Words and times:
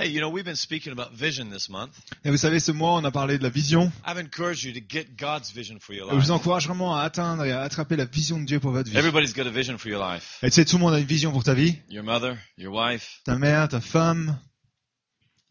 Hey, 0.00 0.10
you 0.10 0.20
know, 0.20 0.28
we've 0.30 0.44
been 0.44 0.54
speaking 0.54 0.92
about 0.92 1.12
vision 1.12 1.50
this 1.50 1.68
month. 1.68 1.90
Et 2.24 2.30
vous 2.30 2.36
savez, 2.36 2.60
ce 2.60 2.70
mois, 2.70 2.92
on 2.92 3.04
a 3.04 3.10
parlé 3.10 3.36
de 3.36 3.42
la 3.42 3.48
vision. 3.48 3.90
I've 4.06 4.16
encouraged 4.16 4.62
you 4.62 4.72
to 4.72 4.80
get 4.80 5.16
God's 5.18 5.50
vision 5.50 5.80
for 5.80 5.92
your 5.92 6.06
Et 6.06 6.10
je 6.10 6.14
vous 6.14 6.20
life. 6.20 6.30
encourage 6.30 6.66
vraiment 6.68 6.94
à 6.94 7.02
atteindre 7.02 7.44
et 7.44 7.50
à 7.50 7.62
attraper 7.62 7.96
la 7.96 8.04
vision 8.04 8.38
de 8.38 8.44
Dieu 8.44 8.60
pour 8.60 8.70
votre 8.70 8.88
vie. 8.88 8.96
Everybody's 8.96 9.34
got 9.34 9.48
a 9.48 9.50
vision 9.50 9.76
for 9.76 9.88
your 9.90 10.00
life. 10.00 10.38
Et 10.44 10.50
tu 10.50 10.54
sais, 10.54 10.64
tout 10.64 10.76
le 10.76 10.82
monde 10.84 10.94
a 10.94 11.00
une 11.00 11.04
vision 11.06 11.32
pour 11.32 11.42
ta 11.42 11.52
vie. 11.54 11.78
Your 11.90 12.04
mother, 12.04 12.36
your 12.56 12.72
wife, 12.72 13.22
Ta 13.24 13.36
mère, 13.38 13.66
ta 13.68 13.80
femme, 13.80 14.38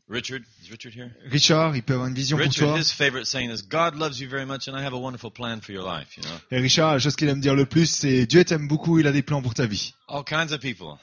Richard. 0.09 0.39
Is 0.64 0.71
Richard 0.71 0.93
here? 0.95 1.11
Richard, 1.29 1.75
il 1.75 1.84
peut 1.84 1.95
avoir 1.95 2.07
une 2.07 2.16
vision 2.16 2.38
pour 2.38 2.45
Richard, 2.45 2.70
toi. 2.70 2.79
his 2.79 2.93
favorite 2.93 3.25
saying 3.25 3.52
is, 3.52 3.64
God 3.68 3.95
loves 3.98 4.21
you 4.21 4.29
very 4.29 4.45
much 4.45 4.70
and 4.70 4.77
I 4.77 4.82
have 4.82 4.93
a 4.93 4.98
wonderful 4.98 5.29
plan 5.29 5.59
for 5.59 5.73
your 5.73 5.84
life, 5.84 6.16
you 6.16 6.23
know? 6.23 6.39
Et 6.52 6.61
Richard, 6.61 6.93
la 6.93 7.00
chose 7.00 7.18
qu'il 7.18 7.27
aime 7.27 7.41
dire 7.41 7.54
le 7.55 7.66
plus, 7.66 7.88
c'est 7.88 8.25
Dieu 8.25 8.45
t'aime 8.45 8.70
beaucoup, 8.70 8.98
il 8.98 9.07
a 9.07 9.11
des 9.11 9.23
plans 9.23 9.41
pour 9.41 9.54
ta 9.55 9.66
vie. 9.66 9.93
All 10.07 10.23
kinds 10.23 10.54
of 10.54 10.61
people. 10.61 10.98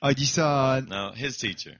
Ah, 0.00 0.12
il 0.12 0.14
dit 0.14 0.26
ça 0.26 0.74
à... 0.74 0.80
No, 0.82 1.10
his 1.16 1.36
teacher. 1.38 1.76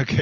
Ok. 0.00 0.14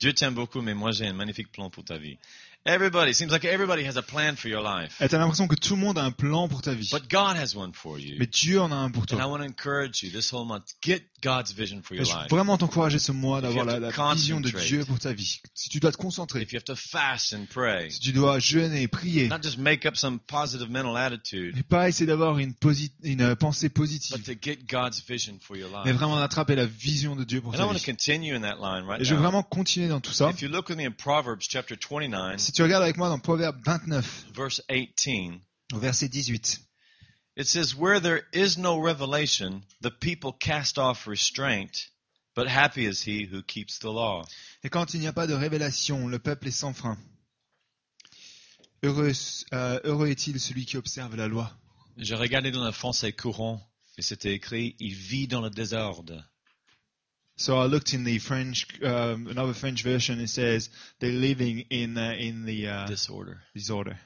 Dieu 0.00 0.12
t'aime 0.12 0.34
beaucoup, 0.34 0.62
mais 0.62 0.74
moi 0.74 0.90
j'ai 0.90 1.06
un 1.06 1.12
magnifique 1.12 1.52
plan 1.52 1.70
pour 1.70 1.84
ta 1.84 1.96
vie. 1.96 2.18
Everybody, 2.64 3.12
seems 3.12 3.32
like 3.32 3.44
everybody 3.44 3.84
has 3.84 3.96
a 3.96 4.02
plan 4.02 4.36
for 4.36 4.48
your 4.48 4.62
life. 4.62 5.00
Et 5.00 5.08
t'as 5.08 5.18
l'impression 5.18 5.48
que 5.48 5.56
tout 5.56 5.74
le 5.74 5.80
monde 5.80 5.98
a 5.98 6.04
un 6.04 6.12
plan 6.12 6.46
pour 6.48 6.62
ta 6.62 6.74
vie. 6.74 6.88
But 6.92 7.10
God 7.10 7.36
has 7.36 7.56
one 7.56 7.72
for 7.74 7.98
you. 7.98 8.14
Mais 8.20 8.26
Dieu 8.28 8.60
en 8.60 8.70
a 8.70 8.76
un 8.76 8.90
pour 8.92 9.02
And 9.02 9.16
I 9.16 9.18
toi. 9.18 9.26
want 9.26 9.38
to 9.38 9.44
encourage 9.46 10.04
you 10.04 10.10
this 10.10 10.32
whole 10.32 10.44
month, 10.46 10.62
get 10.80 11.02
God's 11.24 11.52
vision 11.52 11.82
for 11.82 11.96
je 11.96 12.02
veux 12.02 12.08
life. 12.08 12.30
vraiment 12.30 12.56
t'encourager 12.58 13.00
ce 13.00 13.10
mois 13.10 13.40
d'avoir 13.40 13.64
If 13.66 13.72
you 13.74 13.80
la, 13.80 13.86
have 13.88 13.96
la 13.98 14.04
to 14.06 14.14
vision 14.14 14.40
de. 14.40 14.50
Dieu 14.50 14.84
pour 14.84 15.00
ta 15.00 15.12
vie. 15.12 15.40
Si 15.54 15.70
tu 15.70 15.80
dois 15.80 15.90
te 15.90 15.96
concentrer, 15.96 16.40
If 16.42 16.52
you 16.52 16.56
have 16.56 16.64
to 16.64 16.76
fast 16.76 17.32
and 17.34 17.46
pray, 17.50 17.90
si 17.90 17.98
tu 17.98 18.12
dois 18.12 18.38
jeûner, 18.38 18.86
prier, 18.86 19.28
not 19.28 19.42
just 19.42 19.58
make 19.58 19.84
up 19.84 19.96
some 19.96 20.20
positive 20.20 20.70
mental 20.70 20.96
attitude, 20.96 21.56
et 21.58 21.62
pas 21.64 21.88
essayer 21.88 22.06
d'avoir 22.06 22.38
une, 22.38 22.54
euh, 23.20 23.34
pensée 23.34 23.68
but 23.70 23.74
positive, 23.74 24.22
to 24.22 24.34
get 24.40 24.58
God's 24.70 25.02
vision 25.08 25.34
for 25.40 25.56
your 25.56 25.68
mais 25.84 25.90
life. 25.90 25.98
vraiment 25.98 26.16
d'attraper 26.20 26.54
la 26.54 26.66
vision 26.66 27.16
de 27.16 27.24
Dieu 27.24 27.40
pour 27.40 27.50
And 27.52 27.56
I 27.56 27.58
ta 27.58 27.64
want 27.66 27.72
to 27.72 27.78
vie. 27.80 27.84
continue 27.86 28.34
in 28.36 28.42
that 28.42 28.58
line 28.60 28.84
right 28.86 29.00
Et 29.00 29.04
je 29.04 29.14
veux 29.14 29.20
vraiment 29.20 29.42
continuer 29.42 29.88
dans 29.88 30.00
tout 30.00 30.12
ça. 30.12 30.30
If 30.30 30.42
you 30.42 30.48
look 30.48 30.68
with 30.68 30.78
me 30.78 30.86
in 30.86 30.92
Proverbs 30.92 31.46
chapter 31.48 31.74
29, 31.76 32.38
Si 32.52 32.56
tu 32.56 32.64
regardes 32.64 32.82
avec 32.82 32.98
moi 32.98 33.08
dans 33.08 33.18
Proverbe 33.18 33.58
29, 33.64 34.26
verse 34.34 34.60
18, 34.68 35.40
au 35.72 35.78
verset 35.78 36.10
18, 36.10 36.60
it 37.38 37.46
says, 37.46 37.74
Where 37.74 37.98
there 37.98 38.24
is 38.34 38.58
no 38.58 38.78
revelation, 38.78 39.62
the 39.80 39.90
people 39.90 40.34
cast 40.38 40.76
off 40.76 41.06
restraint, 41.06 41.88
but 42.36 42.46
happy 42.46 42.84
is 42.84 43.02
he 43.02 43.24
who 43.24 43.42
keeps 43.42 43.78
the 43.78 43.90
law. 43.90 44.26
Et 44.62 44.68
quand 44.68 44.92
il 44.92 45.00
n'y 45.00 45.06
a 45.06 45.14
pas 45.14 45.26
de 45.26 45.32
révélation, 45.32 46.08
le 46.08 46.18
peuple 46.18 46.48
est 46.48 46.50
sans 46.50 46.74
frein. 46.74 46.98
Heureux, 48.82 49.12
euh, 49.54 49.80
heureux 49.84 50.08
est-il 50.08 50.38
celui 50.38 50.66
qui 50.66 50.76
observe 50.76 51.16
la 51.16 51.28
loi. 51.28 51.50
J'ai 51.96 52.16
regardé 52.16 52.50
dans 52.50 52.66
le 52.66 52.72
français 52.72 53.14
courant 53.14 53.66
et 53.96 54.02
c'était 54.02 54.34
écrit 54.34 54.76
Il 54.78 54.92
vit 54.92 55.26
dans 55.26 55.40
le 55.40 55.48
désordre. 55.48 56.22
So 57.42 57.58
I 57.58 57.64
looked 57.64 57.92
in 57.92 58.04
the 58.04 58.20
French, 58.20 58.80
um, 58.84 59.26
another 59.26 59.52
French 59.52 59.82
version. 59.82 60.20
It 60.20 60.28
says 60.28 60.70
they're 61.00 61.10
living 61.10 61.64
in 61.70 61.98
uh, 61.98 62.14
in 62.16 62.44
the 62.44 62.68
uh, 62.68 62.86
Disorder. 62.86 63.40
disorder. 63.52 63.98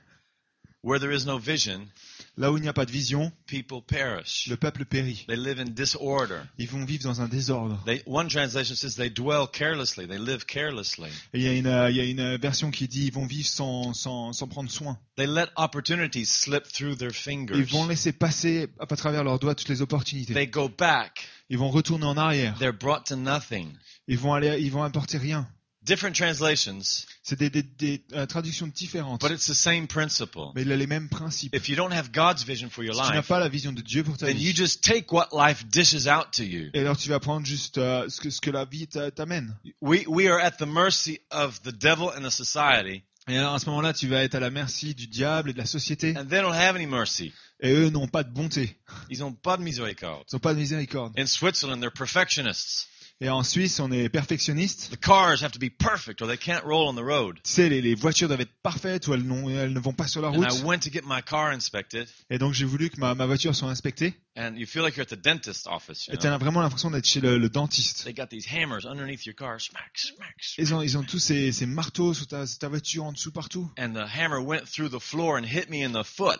Where 0.81 0.99
there 0.99 1.11
is 1.11 1.27
no 1.27 1.37
vision, 1.37 1.93
Là 2.39 2.53
où 2.53 2.59
il 2.59 2.63
n'y 2.63 2.69
a 2.69 2.75
pas 2.75 2.85
de 2.85 2.91
vision, 2.91 3.33
people 3.47 3.81
perish. 3.87 4.47
le 4.49 4.57
peuple 4.59 4.85
périt. 4.85 5.25
They 5.27 5.37
live 5.37 5.59
in 5.59 5.65
disorder. 5.65 6.41
Ils 6.59 6.69
vont 6.69 6.85
vivre 6.85 7.05
dans 7.05 7.23
un 7.23 7.29
désordre. 7.29 7.83
They, 7.87 8.03
one 8.07 8.29
translation 8.29 8.75
says 8.75 8.97
they 8.97 9.09
dwell 9.09 9.47
carelessly. 9.51 10.07
They 10.07 10.19
live 10.19 10.45
carelessly. 10.45 11.09
Et 11.33 11.39
il 11.39 11.43
y 11.43 11.49
a 11.49 11.53
une, 11.55 11.67
euh, 11.67 11.91
il 11.91 11.97
y 11.97 12.01
a 12.01 12.05
une 12.05 12.37
version 12.37 12.71
qui 12.71 12.89
dit 12.89 13.07
ils 13.07 13.13
vont 13.13 13.25
vivre 13.27 13.49
sans, 13.49 13.95
sans, 13.95 14.35
sans 14.35 14.49
prendre 14.49 14.71
soin. 14.71 14.99
They 15.17 15.27
let 15.27 15.47
opportunities 15.57 16.27
slip 16.27 16.65
through 16.65 16.97
their 16.99 17.09
Ils 17.09 17.15
fingers. 17.15 17.63
vont 17.63 17.87
laisser 17.87 18.13
passer 18.13 18.69
à 18.79 18.87
travers 18.97 19.25
leurs 19.25 19.39
doigts 19.39 19.55
toutes 19.55 19.71
les 19.71 19.81
opportunités. 19.81 20.35
They 20.35 20.47
go 20.47 20.69
back. 20.69 21.27
Ils 21.49 21.57
vont 21.57 21.71
retourner 21.71 22.05
en 22.05 22.19
arrière. 22.19 22.59
They're 22.59 22.77
brought 22.77 23.05
to 23.07 23.17
nothing. 23.17 23.69
Ils 24.09 24.19
vont 24.19 24.35
aller, 24.35 24.59
ils 24.61 24.71
vont 24.71 24.83
apporter 24.83 25.17
rien. 25.17 25.49
Different 25.87 26.13
translations, 26.15 26.81
C'est 27.23 27.39
des, 27.39 27.49
des, 27.49 27.63
des, 27.63 28.05
euh, 28.13 28.27
traductions 28.27 28.67
différentes. 28.67 29.21
but 29.21 29.31
it's 29.31 29.47
the 29.47 29.55
same 29.55 29.87
principle. 29.87 30.51
Mais 30.55 30.63
il 30.63 30.73
a 30.73 30.77
les 30.77 30.87
mêmes 30.89 31.09
principes. 31.09 31.55
If 31.55 31.69
you 31.69 31.77
don't 31.77 31.93
have 31.93 32.11
God's 32.13 32.43
vision 32.45 32.69
for 32.69 32.83
your 32.85 32.95
Si 32.95 33.01
tu 33.03 33.07
n'as 33.09 33.17
life, 33.19 33.29
pas 33.29 33.39
la 33.39 33.49
vision 33.49 33.73
de 33.73 33.81
Dieu 33.83 34.03
pour 34.03 34.17
ta 34.17 34.27
then 34.27 34.37
you 34.37 34.51
vie, 34.53 34.57
just 34.57 34.83
take 34.83 35.07
what 35.15 35.29
life 35.33 35.65
dishes 35.67 36.09
out 36.09 36.33
to 36.33 36.43
you. 36.43 36.71
et 36.75 36.81
alors 36.81 36.97
tu 36.97 37.09
vas 37.09 37.21
prendre 37.21 37.47
juste 37.47 37.79
euh, 37.79 38.09
ce, 38.09 38.21
que, 38.21 38.31
ce 38.31 38.41
que 38.41 38.51
la 38.51 38.65
vie 38.65 38.89
t'a- 38.89 39.11
t'amène. 39.13 39.57
We, 39.81 40.05
we 40.09 40.27
are 40.27 40.41
at 40.41 40.53
the 40.59 40.67
mercy 40.67 41.21
of 41.31 41.63
the 41.63 41.73
devil 41.73 42.11
and 42.17 42.23
the 42.27 42.31
society, 42.33 43.03
Et 43.29 43.39
alors 43.39 43.55
à 43.55 43.59
ce 43.61 43.67
moment-là, 43.67 43.93
tu 43.93 44.09
vas 44.09 44.23
être 44.25 44.35
à 44.35 44.41
la 44.41 44.51
merci 44.51 44.95
du 44.95 45.07
diable 45.07 45.51
et 45.51 45.53
de 45.53 45.59
la 45.59 45.67
société. 45.67 46.15
and 46.17 46.27
they 46.27 46.41
don't 46.41 46.53
have 46.55 46.75
any 46.77 46.87
mercy. 46.87 47.33
Et 47.61 47.73
eux 47.73 47.89
n'ont 47.91 48.07
pas 48.09 48.23
de 48.23 48.31
bonté. 48.33 48.77
Ils 49.09 49.21
n'ont 49.21 49.33
pas 49.33 49.57
de 49.57 49.63
miséricorde. 49.63 50.25
Ils 50.31 50.35
n'ont 50.35 50.41
pas 50.41 50.53
de 50.53 50.59
miséricorde. 50.59 51.13
In 51.19 51.27
Switzerland, 51.27 51.81
they're 51.81 51.91
perfectionists. 51.93 52.89
Et 53.23 53.31
en 53.31 53.43
Suisse, 53.43 53.81
on 53.81 53.91
est 53.93 54.11
perfectionniste. 54.11 54.91
The 54.91 55.01
cars 55.01 55.43
have 55.43 55.53
to 55.53 55.59
be 55.59 55.71
perfect 55.71 56.21
or 56.21 56.29
they 56.29 56.37
can't 56.37 56.63
roll 56.65 56.87
on 56.87 56.95
the 56.95 57.03
road. 57.03 57.37
Tu 57.45 57.51
sais, 57.51 57.69
les, 57.71 57.81
les 57.81 57.95
voitures 57.95 58.29
doivent 58.29 58.43
être 58.43 58.53
parfaites 58.63 59.09
ou 59.09 59.15
elles, 59.15 59.25
ne 59.25 59.81
vont 59.81 59.95
pas 59.95 60.07
sur 60.07 60.21
la 60.21 60.29
And 60.29 60.33
route. 60.33 60.53
I 60.53 60.63
went 60.63 60.81
to 60.81 60.91
get 60.91 61.01
my 61.07 61.23
car 61.23 61.51
inspected, 61.51 62.07
Et 62.29 62.37
donc 62.37 62.53
j'ai 62.53 62.67
voulu 62.67 62.91
que 62.91 63.01
ma, 63.01 63.15
ma 63.15 63.25
voiture 63.25 63.55
soit 63.55 63.71
inspectée. 63.71 64.13
and 64.37 64.57
you 64.59 64.67
feel 64.67 64.83
like 64.83 64.97
you're 64.99 65.07
at 65.11 65.17
the 65.17 65.19
dentist 65.19 65.67
office. 65.67 66.07
You 66.09 66.13
Et 66.13 66.19
tu 66.19 66.27
know? 66.27 66.35
as 66.35 66.39
vraiment 66.39 66.61
l'impression 66.61 66.91
d'être 66.91 67.07
chez 67.07 67.21
le, 67.23 67.39
le 67.39 67.49
dentiste. 67.49 68.05
They 68.05 68.13
got 68.13 68.27
these 68.27 68.47
hammers 68.47 68.85
underneath 68.85 69.25
your 69.25 69.35
car, 69.35 69.59
smack, 69.63 69.97
smack, 69.97 70.35
smack. 70.43 70.59
Ils 70.59 70.75
ont, 70.75 70.83
ils 70.83 70.99
ont 70.99 71.03
tous 71.03 71.19
ces, 71.19 71.53
ces 71.53 71.65
marteaux 71.65 72.13
sur 72.13 72.27
ta, 72.27 72.45
voiture 72.69 73.05
en 73.05 73.13
dessous 73.13 73.33
partout. 73.33 73.71
And 73.79 73.95
the 73.95 74.05
hammer 74.15 74.41
went 74.43 74.67
through 74.71 74.91
the 74.91 75.01
floor 75.01 75.39
and 75.39 75.45
hit 75.47 75.71
me 75.71 75.83
in 75.87 75.93
the 75.93 76.05
foot. 76.05 76.39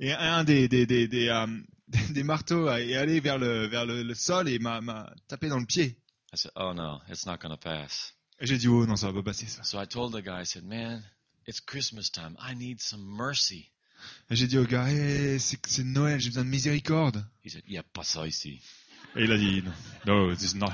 Et 0.00 0.12
un 0.12 0.42
des, 0.42 0.66
des, 0.66 0.86
des, 0.86 1.06
des, 1.06 1.28
euh, 1.28 1.46
des 2.10 2.22
marteaux 2.24 2.68
est 2.68 2.96
allé 2.96 3.20
vers 3.20 3.38
le, 3.38 3.66
vers 3.68 3.86
le, 3.86 4.02
le 4.02 4.14
sol 4.14 4.48
et 4.48 4.58
m'a 4.58 4.80
m'a 4.80 5.12
tapé 5.28 5.48
dans 5.48 5.58
le 5.60 5.66
pied. 5.66 5.96
I 6.32 6.36
said, 6.36 6.52
"Oh 6.56 6.72
no, 6.72 7.00
it's 7.08 7.26
not 7.26 7.38
going 7.40 7.50
to 7.50 7.56
pass." 7.60 8.12
Et 8.40 8.46
j'ai 8.46 8.56
dit, 8.58 8.68
oh 8.68 8.86
non, 8.86 8.96
ça 8.96 9.08
va 9.08 9.12
pas 9.14 9.30
passer 9.30 9.46
ça. 9.46 9.62
So 9.64 9.80
I 9.80 9.86
told 9.86 10.12
the 10.14 10.22
guy, 10.24 10.40
I 10.42 10.44
said, 10.46 10.64
"Man, 10.64 11.02
it's 11.46 11.60
Christmas 11.60 12.10
time. 12.10 12.36
I 12.40 12.54
need 12.54 12.80
some 12.80 13.02
mercy." 13.04 13.70
Et 14.30 14.36
j'ai 14.36 14.46
dit 14.46 14.56
au 14.58 14.64
gars, 14.64 14.86
Eh, 14.90 15.38
c'est 15.38 15.58
c'est 15.66 15.84
Noël, 15.84 16.20
j'ai 16.20 16.30
besoin 16.30 16.44
de 16.44 16.48
miséricorde. 16.48 17.24
He 17.44 17.50
said, 17.50 17.62
"Yeah, 17.68 17.82
pas 17.82 18.04
ça 18.04 18.26
ici." 18.26 18.60
Et 19.16 19.24
il 19.24 19.32
a 19.32 19.36
dit, 19.36 19.62
no, 20.06 20.28
no, 20.28 20.34
this 20.34 20.52
is 20.52 20.56
not 20.56 20.70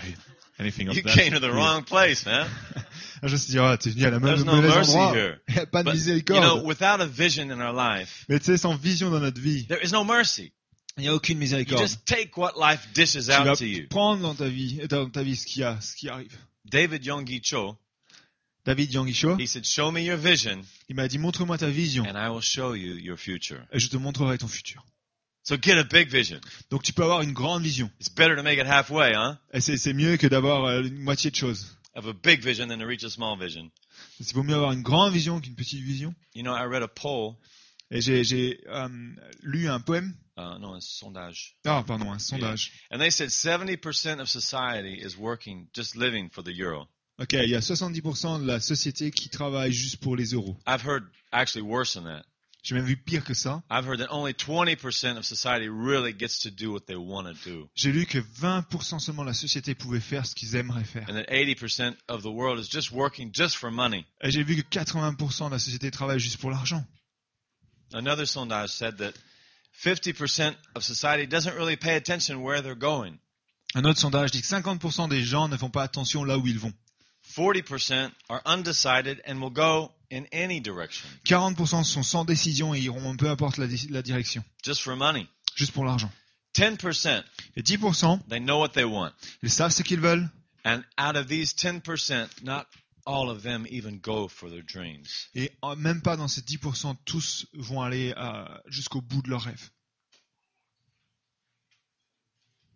anything 0.59 0.89
of 0.89 0.95
You 0.97 1.03
that. 1.03 1.15
came 1.15 1.33
to 1.33 1.41
the 1.41 1.51
wrong 1.51 1.83
place, 1.85 2.27
man. 2.27 2.47
Je 3.23 3.33
me 3.33 3.37
suis 3.39 3.53
dit, 3.53 3.59
ah, 3.59 3.79
t'es 3.79 3.89
venu 3.91 4.05
à 4.05 4.11
la 4.11 4.21
même 4.21 4.35
There's 4.35 4.45
no 4.45 4.57
mauvais 4.57 4.69
mercy 4.69 4.91
endroit. 4.91 5.15
here. 5.17 5.39
Il 5.49 5.55
n'y 5.55 5.61
a 5.61 5.67
pas 5.67 5.83
de 5.83 5.89
But, 5.91 5.95
you 5.95 6.01
miséricorde. 6.01 6.43
know, 6.43 6.63
without 6.63 7.01
a 7.01 7.07
vision 7.07 7.51
in 7.51 7.61
our 7.63 7.73
life, 7.73 8.27
Mais 8.29 8.39
tu 8.39 8.45
sais, 8.45 8.59
sans 8.59 8.77
vision 8.77 9.11
dans 9.11 9.21
notre 9.21 9.41
vie, 9.41 9.67
there 9.69 9.83
is 9.83 9.91
no 9.91 10.05
mercy. 10.05 10.53
Il 10.97 11.03
n'y 11.03 11.09
a 11.09 11.15
aucune 11.15 11.37
You 11.37 11.41
miséricorde. 11.41 11.83
just 11.83 12.05
take 12.07 12.33
what 12.37 12.53
life 12.59 12.89
dishes 12.95 13.13
tu 13.27 13.33
vas 13.33 13.51
out 13.51 13.59
to 13.59 13.65
you. 13.65 13.87
prendre 13.89 14.23
dans 14.23 14.35
ta 14.35 14.49
vie, 14.49 14.79
dans 14.89 15.11
ta 15.11 15.23
vie 15.23 15.37
ce 15.37 15.47
qui 15.47 15.63
a, 15.63 15.81
ce 15.81 15.95
qui 15.95 16.09
arrive. 16.09 16.37
David 16.65 17.05
Yonggi 17.05 17.41
Cho, 17.43 17.77
David 18.65 18.91
Yangisho, 18.93 19.37
he 19.39 19.47
said, 19.47 19.65
"Show 19.65 19.93
me 19.93 20.01
your 20.03 20.17
vision, 20.17 20.61
il 20.89 20.97
m'a 20.97 21.07
dit, 21.07 21.19
montre-moi 21.19 21.57
ta 21.59 21.69
vision 21.69 22.05
and 22.05 22.17
I 22.17 22.29
will 22.31 22.43
show 22.43 22.75
you 22.75 22.97
your 22.97 23.17
future." 23.17 23.65
et 23.73 23.79
je 23.79 23.89
te 23.89 23.97
montrerai 23.97 24.39
ton 24.39 24.49
futur. 24.49 24.85
So 25.45 25.57
get 25.57 25.79
a 25.79 25.85
big 25.85 26.09
vision. 26.09 26.41
Donc 26.71 26.83
tu 26.83 26.93
peux 26.93 27.05
avoir 27.05 27.23
une 27.23 27.33
grande 27.33 27.63
vision. 27.63 27.89
It's 28.01 28.09
better 28.09 28.35
to 28.35 28.43
make 28.43 28.59
it 28.59 28.67
halfway, 28.67 29.15
huh? 29.15 29.37
C'est 29.61 29.93
mieux 29.93 30.17
que 30.17 30.27
d'avoir 30.27 30.65
euh, 30.65 30.83
une 30.83 30.99
moitié 30.99 31.31
de 31.31 31.37
choses. 31.37 31.77
Of 31.95 32.07
a 32.09 32.13
big 32.13 32.43
vision 32.43 32.67
than 32.67 32.79
to 32.79 32.85
reach 32.87 33.05
a 33.05 33.09
small 33.11 33.39
vision. 33.39 33.71
Il 34.19 34.27
vaut 34.35 34.43
mieux 34.43 34.57
avoir 34.57 34.73
une 34.73 34.83
grande 34.83 35.13
vision 35.13 35.41
qu'une 35.41 35.55
petite 35.55 35.81
vision. 35.83 36.13
You 36.35 36.43
know, 36.43 36.53
I 36.53 36.65
read 36.67 36.83
a 36.83 36.89
poll, 36.89 37.37
Et 37.91 38.01
j'ai 38.01 38.61
euh, 38.67 38.89
lu 39.43 39.69
un 39.69 39.79
poème, 39.81 40.13
uh, 40.37 40.59
no, 40.61 40.75
un 40.75 40.81
sondage, 40.81 41.57
ah 41.65 41.85
pardon, 41.87 42.11
un 42.13 42.19
sondage. 42.19 42.73
and 42.91 42.99
they 42.99 43.11
said 43.11 43.29
70% 43.31 44.21
of 44.21 44.29
society 44.29 45.01
is 45.01 45.17
working, 45.17 45.69
just 45.73 45.95
living 45.97 46.29
for 46.31 46.43
the 46.43 46.53
euro. 46.59 46.89
Ok, 47.19 47.33
il 47.35 47.49
y 47.49 47.55
a 47.55 47.61
70% 47.61 48.41
de 48.43 48.47
la 48.47 48.61
société 48.61 49.11
qui 49.11 49.29
travaille 49.31 49.73
juste 49.73 49.99
pour 49.99 50.17
les 50.17 50.35
euros. 50.35 50.57
I've 50.67 50.85
heard 50.85 51.05
actually 51.33 51.63
worse 51.63 51.95
than 51.95 52.05
that. 52.05 52.25
J'ai 52.63 52.75
même 52.75 52.85
vu 52.85 52.97
pire 52.97 53.23
que 53.25 53.33
ça. 53.35 53.63
I've 53.71 53.87
heard 53.87 54.01
that 54.01 54.09
only 54.11 54.33
20% 54.35 55.17
of 55.17 55.25
society 55.25 55.69
really 55.69 56.13
gets 56.13 56.41
to 56.41 56.51
do 56.51 56.73
what 56.73 56.87
they 56.89 56.97
want 56.97 57.27
to 57.33 57.35
do, 57.49 57.71
J'ai 57.77 57.93
lu 57.93 58.05
que 58.05 58.19
20% 58.19 58.99
seulement 58.99 59.23
de 59.23 59.29
la 59.29 59.35
société 59.35 59.77
pouvait 59.77 60.01
faire 60.01 60.27
ce 60.27 60.35
qu'ils 60.35 60.57
aimeraient 60.57 60.83
faire. 60.83 61.09
and 61.09 61.15
that 61.15 61.31
80% 61.31 61.95
of 62.09 62.23
the 62.23 62.27
world 62.33 62.59
is 62.59 62.69
just 62.69 62.91
working 62.91 63.31
just 63.33 63.55
for 63.57 63.71
money. 63.71 64.05
Et 64.23 64.33
j'ai 64.33 64.43
vu 64.43 64.57
que 64.57 64.63
80% 64.77 65.47
de 65.47 65.51
la 65.53 65.61
société 65.61 65.93
travaille 65.93 66.19
juste 66.19 66.39
pour 66.39 66.51
l'argent. 66.51 66.85
Another 67.93 68.27
sondage 68.27 68.71
said 68.71 68.99
that 68.99 69.15
50% 69.85 70.55
of 70.75 70.83
society 70.85 71.27
doesn't 71.27 71.55
really 71.55 71.77
pay 71.77 71.97
attention 71.97 72.43
where 72.43 72.63
they're 72.63 72.75
going. 72.75 73.19
Un 73.75 73.85
autre 73.85 74.01
sondage 74.01 74.31
dit 74.31 74.41
que 74.41 74.47
50% 74.47 75.09
des 75.09 75.23
gens 75.23 75.49
ne 75.49 75.57
font 75.57 75.71
pas 75.71 75.83
attention 75.85 76.25
là 76.25 76.39
où 76.39 76.47
ils 76.47 76.59
vont. 76.59 76.73
40% 77.37 78.11
are 78.29 78.41
undecided 78.47 79.21
and 79.27 79.41
will 79.41 79.51
go 79.51 79.93
in 80.11 80.25
any 80.33 80.61
direction, 80.61 81.09
40% 81.25 81.83
sont 81.85 82.05
sans 82.05 82.25
décision 82.25 82.73
et 82.75 82.81
iront 82.81 83.17
peu 83.17 83.29
importe 83.29 83.59
la, 83.59 83.67
direction, 84.03 84.45
just 84.65 84.81
for 84.83 84.95
money. 84.97 85.27
juste 85.57 85.73
pour 85.73 85.85
l'argent. 85.85 86.11
10%, 86.55 87.23
Et 87.57 87.63
10%, 87.63 88.21
they 88.29 88.39
know 88.41 88.59
what 88.59 88.69
they 88.73 88.85
want. 88.85 89.13
ils 89.43 89.51
savent 89.51 89.73
ce 89.73 89.83
qu'ils 89.83 90.01
veulent. 90.01 90.29
And 90.65 90.83
out 90.99 91.17
of 91.17 91.29
these 91.29 91.53
10%, 91.55 92.29
not 92.43 92.67
et 95.35 95.53
euh, 95.65 95.77
même 95.77 96.03
pas 96.03 96.17
dans 96.17 96.29
ces 96.29 96.41
10%, 96.41 96.97
tous 97.05 97.47
vont 97.55 97.81
aller 97.81 98.13
euh, 98.17 98.45
jusqu'au 98.67 99.01
bout 99.01 99.23
de 99.23 99.31
leurs 99.31 99.43
rêves. 99.43 99.71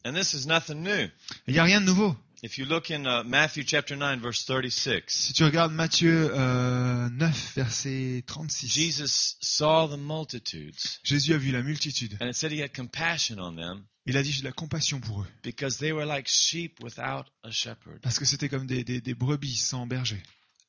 And 0.05 0.15
this 0.15 0.32
is. 0.32 0.47
Il 0.47 1.53
n'y 1.53 1.59
a 1.59 1.65
rien 1.65 1.81
de 1.81 1.87
nouveau. 1.87 2.17
If 2.42 2.56
you 2.56 2.64
look 2.64 2.90
in 2.90 3.06
uh, 3.06 3.22
Matthew 3.25 3.64
chapter 3.64 3.96
9 3.96 4.20
verse 4.20 4.44
36, 4.46 5.02
Si 5.08 5.32
tu 5.34 5.44
regardes 5.44 5.72
Matthieu 5.75 6.31
euh, 6.34 7.10
9, 7.10 7.32
verset 7.54 8.22
36, 8.26 8.66
Jesus 8.66 9.37
saw 9.40 9.87
the 9.87 9.98
multitudes 9.98 11.00
Jésus 11.04 11.34
a 11.34 11.38
vu 11.38 11.50
la 11.52 11.62
multitude. 11.62 12.16
and 12.20 12.28
it 12.31 12.34
said 12.37 12.50
he 12.50 12.60
had 12.62 12.72
compassion 12.72 13.38
on 13.38 13.56
them 13.56 13.84
Il 14.06 14.16
a 14.16 14.22
dit 14.22 14.32
j'ai 14.32 14.40
de 14.40 14.46
la 14.46 14.52
compassion 14.52 15.00
pour 15.00 15.20
eux. 15.22 15.26
because 15.42 15.76
they 15.78 15.92
were 15.92 16.06
like 16.06 16.26
sheep 16.28 16.81
without 16.82 17.26
a 17.44 17.50
shepherd. 17.50 18.00
Parce 18.00 18.19
que 18.19 18.25
c'était 18.25 18.48
comme 18.48 18.66
des, 18.66 18.84
des, 18.84 19.02
des 19.02 19.14
brebis 19.14 19.56
sans 19.56 19.86
berger. 19.86 20.22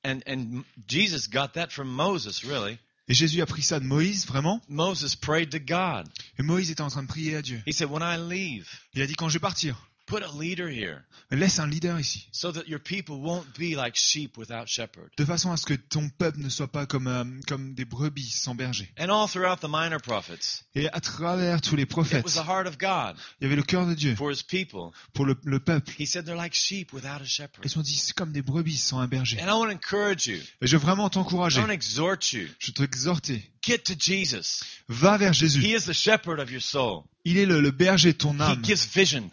And 0.04 0.20
and 0.28 0.64
Jesus 0.90 1.28
got 1.32 1.54
that 1.54 1.68
from 1.70 1.88
Moses 1.88 2.44
really. 2.44 2.78
Et 3.08 3.14
Jésus 3.14 3.42
a 3.42 3.46
pris 3.46 3.62
ça 3.64 3.80
de 3.80 3.86
Moïse, 3.86 4.26
vraiment? 4.26 4.62
Moses 4.68 5.16
prayed 5.16 5.50
to 5.52 5.60
God. 5.60 6.08
Et 6.38 6.44
Moïse 6.44 6.70
était 6.70 6.82
en 6.82 6.90
train 6.90 7.04
de 7.04 7.08
prier 7.08 7.36
à 7.38 7.42
Dieu. 7.42 7.62
He 7.66 7.72
said, 7.74 7.90
"When 7.90 8.04
I 8.04 8.18
leave, 8.18 8.68
Il 8.94 9.02
a 9.02 9.08
dit 9.08 9.16
quand 9.16 9.30
je 9.30 9.34
vais 9.36 9.40
partir, 9.40 9.76
put 10.06 10.24
a 10.24 10.32
leader 10.38 10.68
here 10.70 11.06
laisse 11.32 11.60
un 11.60 11.68
leader 11.68 11.98
ici. 12.00 12.28
so 12.32 12.52
that 12.52 12.68
your 12.68 12.80
people 12.80 13.16
won't 13.22 13.46
be 13.58 13.76
like 13.76 13.96
sheep 13.96 14.38
without 14.38 14.68
shepherd." 14.68 15.10
De 15.18 15.26
façon 15.26 15.52
à 15.52 15.58
ce 15.58 15.66
que 15.66 15.74
ton 15.74 16.10
peuple 16.10 16.40
ne 16.40 16.50
soit 16.50 16.72
pas 16.72 16.86
comme, 16.86 17.08
euh, 17.08 17.24
comme 17.48 17.74
des 17.74 17.86
brebis 17.86 18.30
sans 18.30 18.56
berger. 18.56 18.90
And 19.00 19.10
all 19.10 19.28
throughout 19.28 19.58
the 19.62 19.70
minor 19.70 20.00
prophets, 20.02 20.64
Et 20.76 20.88
à 20.90 21.00
travers 21.00 21.62
tous 21.62 21.76
les 21.76 21.84
it 21.84 21.90
prophètes, 21.90 22.24
was 22.26 22.34
the 22.34 22.46
heart 22.48 22.68
of 22.68 22.78
God 22.78 23.16
il 23.40 23.44
y 23.44 23.46
avait 23.48 23.56
le 23.56 23.64
cœur 23.64 23.86
de 23.88 23.94
Dieu 23.94 24.16
for 24.16 24.32
his 24.32 24.44
people. 24.44 24.92
pour 25.14 25.26
le, 25.26 25.36
le 25.44 25.60
peuple. 25.60 25.92
He 25.98 26.06
said 26.06 26.26
they're 26.26 26.36
like 26.36 26.54
sheep 26.54 26.92
without 26.94 27.22
a 27.22 27.26
shepherd. 27.26 27.64
Ils 27.64 27.82
dit 27.84 27.98
c'est 27.98 28.14
comme 28.14 28.32
des 28.32 28.42
brebis 28.42 28.78
sans 28.78 29.00
un 29.00 29.08
berger. 29.08 29.38
And 29.42 29.48
I 29.48 29.54
want 29.54 29.68
to 29.68 29.74
encourage 29.74 30.28
you. 30.28 30.40
Et 30.62 30.68
je 30.68 30.76
veux 30.78 30.82
vraiment 30.84 31.08
I 31.08 31.12
t'encourager. 31.12 31.60
want 31.60 31.68
to 31.68 31.74
exhort 31.74 32.34
you. 32.34 32.48
Je 32.60 32.72
t'exhorter. 32.72 33.44
Get 33.64 33.80
to 33.86 33.94
Jesus. 33.98 34.64
Va 34.88 35.18
vers 35.18 35.32
He 35.34 35.36
Jésus. 35.40 35.66
is 35.66 35.86
the 35.86 35.94
shepherd 35.94 36.40
of 36.40 36.50
your 36.52 36.62
soul. 36.62 37.06
Il 37.24 37.38
est 37.38 37.46
le, 37.46 37.62
le 37.62 37.72
berger 37.72 38.14
de 38.14 38.18
ton 38.18 38.40
âme. 38.40 38.62
your, 38.66 38.78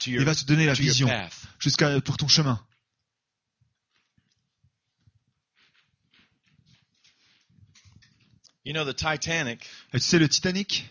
Il 0.06 0.24
va 0.24 0.34
te 0.34 0.44
donner 0.44 0.66
la 0.66 0.74
vision 0.74 1.08
jusqu'à 1.58 2.00
pour 2.00 2.16
ton 2.16 2.28
chemin. 2.28 2.60
You 8.64 8.72
know, 8.74 8.84
the 8.84 8.94
Titanic 8.96 9.60
Et 9.94 9.98
tu 9.98 10.04
sais, 10.04 10.18
le 10.18 10.28
Titanic, 10.28 10.88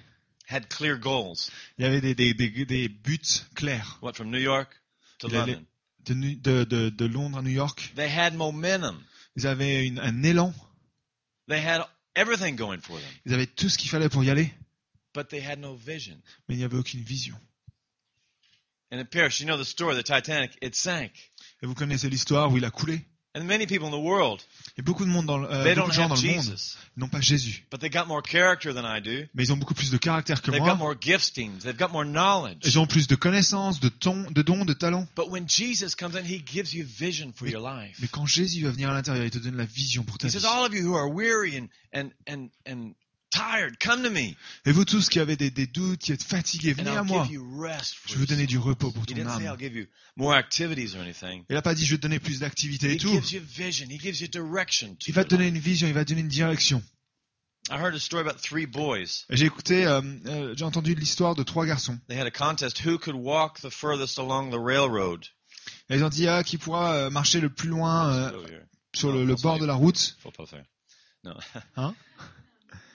had 0.49 0.67
clear 0.69 0.97
goals. 0.97 1.49
il 1.77 1.83
y 1.83 1.87
avait 1.87 2.01
des, 2.01 2.15
des, 2.15 2.33
des, 2.33 2.65
des 2.65 2.87
buts 2.89 3.19
clairs. 3.55 3.99
What, 4.01 4.13
from 4.13 4.29
New 4.31 4.39
York 4.39 4.69
to 5.19 5.27
Il 5.27 5.35
allait- 5.35 5.53
London? 5.53 5.65
De, 6.05 6.13
Nu- 6.13 6.35
de, 6.37 6.63
de, 6.63 6.89
de 6.89 7.05
Londres 7.05 7.37
à 7.37 7.41
New 7.41 7.51
York, 7.51 7.91
They 7.95 8.09
had 8.09 8.33
momentum. 8.33 8.97
ils 9.35 9.45
avaient 9.45 9.85
une- 9.85 9.99
un 9.99 10.23
élan. 10.23 10.53
They 11.49 11.59
had 11.59 11.85
everything 12.15 12.55
going 12.55 12.79
for 12.81 12.97
them, 12.97 13.09
Ils 13.25 13.33
avaient 13.33 13.45
tout 13.45 13.67
ce 13.69 13.77
qu'il 13.77 13.89
fallait 13.89 14.09
pour 14.09 14.23
y 14.23 14.29
aller, 14.29 14.53
but 15.17 15.29
they 15.29 15.41
had 15.43 15.59
no 15.59 15.75
vision. 15.75 16.21
mais 16.47 16.53
il 16.55 16.59
n'y 16.59 16.63
avait 16.63 16.77
aucune 16.77 17.01
vision. 17.01 17.35
And 18.91 18.99
it 18.99 19.09
perished. 19.09 19.41
You 19.41 19.47
know 19.47 19.57
the 19.57 19.65
story, 19.65 19.95
the 19.95 20.03
Titanic, 20.03 20.51
it 20.61 20.75
sank. 20.75 21.11
Et 21.61 21.65
vous 21.65 21.73
connaissez 21.73 22.09
l'histoire 22.09 22.51
où 22.51 22.57
il 22.57 22.63
a 22.65 22.69
coulé? 22.71 23.01
And 23.35 23.43
many 23.43 23.67
people 23.67 23.85
in 23.87 23.91
the 23.91 24.01
world, 24.03 24.41
Et 24.77 24.81
beaucoup 24.81 25.03
de 25.05 25.09
monde 25.11 25.25
dans 25.27 25.37
le, 25.37 25.47
euh, 25.47 25.63
they 25.63 25.75
beaucoup 25.75 25.81
don't 25.81 25.89
de 25.89 25.93
gens 25.93 26.01
have 26.03 26.09
dans 26.09 26.15
le 26.21 26.35
monde 26.37 26.57
n'ont 26.95 27.09
pas 27.09 27.19
Jésus, 27.21 27.67
but 27.69 27.79
they 27.79 27.89
got 27.89 28.05
more 28.07 28.23
character 28.25 28.73
than 28.73 28.83
I 28.85 28.99
do. 29.01 29.27
mais 29.35 29.43
ils 29.43 29.51
ont 29.53 29.57
beaucoup 29.57 29.75
plus 29.75 29.91
de 29.91 29.97
caractère 29.97 30.41
que 30.41 30.49
They've 30.49 30.59
moi. 30.61 30.71
got 30.73 30.77
more 30.79 30.95
giftings. 30.99 31.59
They've 31.59 31.77
got 31.77 31.89
more 31.91 32.05
knowledge. 32.05 32.59
Ils 32.63 32.79
ont 32.79 32.87
plus 32.87 33.05
de 33.07 33.15
connaissances, 33.15 33.79
de, 33.79 33.89
ton, 33.89 34.31
de 34.31 34.41
dons, 34.41 34.65
de 34.65 34.73
talents. 34.73 35.07
But 35.15 35.29
when 35.29 35.47
Jesus 35.47 35.93
comes 35.95 36.15
in, 36.15 36.23
he 36.23 36.41
gives 36.43 36.73
you 36.73 36.83
vision 36.85 37.31
for 37.33 37.47
your 37.47 37.61
life. 37.61 37.97
Mais 38.01 38.07
quand 38.07 38.25
Jésus 38.25 38.63
va 38.63 38.71
venir 38.71 38.89
à 38.89 38.93
l'intérieur, 38.93 39.25
il 39.25 39.29
te 39.31 39.37
donne 39.37 39.57
la 39.57 39.65
vision 39.65 40.03
pour 40.03 40.17
ta 40.17 40.27
He 40.27 40.31
vie. 40.31 40.39
says, 40.39 40.45
All 40.45 40.65
of 40.65 40.73
you 40.73 40.81
who 40.87 40.95
are 40.95 41.09
weary 41.13 41.57
and, 41.57 41.67
and, 41.93 42.09
and, 42.27 42.49
and 42.65 42.93
tired, 43.37 43.77
come 43.79 44.03
to 44.03 44.09
me, 44.09 44.35
Et 44.65 44.71
vous 44.71 44.85
tous 44.85 45.09
qui 45.09 45.19
avez 45.19 45.35
des, 45.35 45.51
des 45.51 45.67
doutes, 45.67 45.99
qui 45.99 46.11
êtes 46.11 46.23
fatigués, 46.23 46.73
venez 46.73 46.89
à 46.89 47.03
moi. 47.03 47.27
Je 47.29 48.13
vais 48.13 48.19
vous 48.19 48.25
donner 48.25 48.47
du 48.47 48.57
repos 48.57 48.91
pour 48.91 49.03
He 49.03 49.13
ton 49.13 49.25
âme. 49.27 49.57
Il 51.49 51.53
n'a 51.55 51.61
pas 51.61 51.75
dit 51.75 51.85
je 51.85 51.91
vais 51.91 51.97
te 51.97 52.01
donner 52.01 52.19
plus 52.19 52.39
d'activités 52.39 52.93
et 52.93 52.97
tout. 52.97 53.13
gives 53.13 53.31
you 53.31 53.41
vision. 53.41 53.87
He 53.89 53.99
gives 53.99 54.19
you 54.21 54.27
direction. 54.27 54.95
To 54.95 55.05
Il 55.07 55.13
va 55.13 55.23
te 55.23 55.29
donner 55.29 55.47
une 55.47 55.59
vision, 55.59 55.87
il 55.87 55.93
va 55.93 56.03
te 56.03 56.09
donner 56.09 56.21
une 56.21 56.27
direction. 56.27 56.81
I 57.69 57.77
heard 57.77 57.95
a 57.95 57.99
story 57.99 58.21
about 58.21 58.39
three 58.41 58.65
boys. 58.65 59.25
Et 59.29 59.35
J'ai 59.35 59.45
écouté, 59.45 59.85
euh, 59.85 60.01
euh, 60.27 60.53
j'ai 60.55 60.63
entendu 60.63 60.95
l'histoire 60.95 61.35
de 61.35 61.43
trois 61.43 61.65
garçons. 61.65 61.99
They 62.07 62.17
had 62.17 62.25
a 62.25 62.31
contest 62.31 62.79
who 62.85 62.97
could 62.97 63.15
walk 63.15 63.59
the 63.59 63.69
furthest 63.69 64.17
along 64.17 64.51
the 64.51 64.59
railroad. 64.59 65.25
Et 65.89 65.95
ils 65.95 66.03
ont 66.03 66.09
dit 66.09 66.27
ah, 66.27 66.43
qui 66.43 66.57
pourra 66.57 66.93
euh, 66.93 67.09
marcher 67.09 67.41
le 67.41 67.49
plus 67.49 67.67
loin 67.67 68.13
euh, 68.13 68.31
sur 68.93 69.11
le, 69.11 69.25
le 69.25 69.35
bord 69.35 69.59
de 69.59 69.65
la 69.65 69.73
route. 69.73 70.17
Hein? 71.75 71.93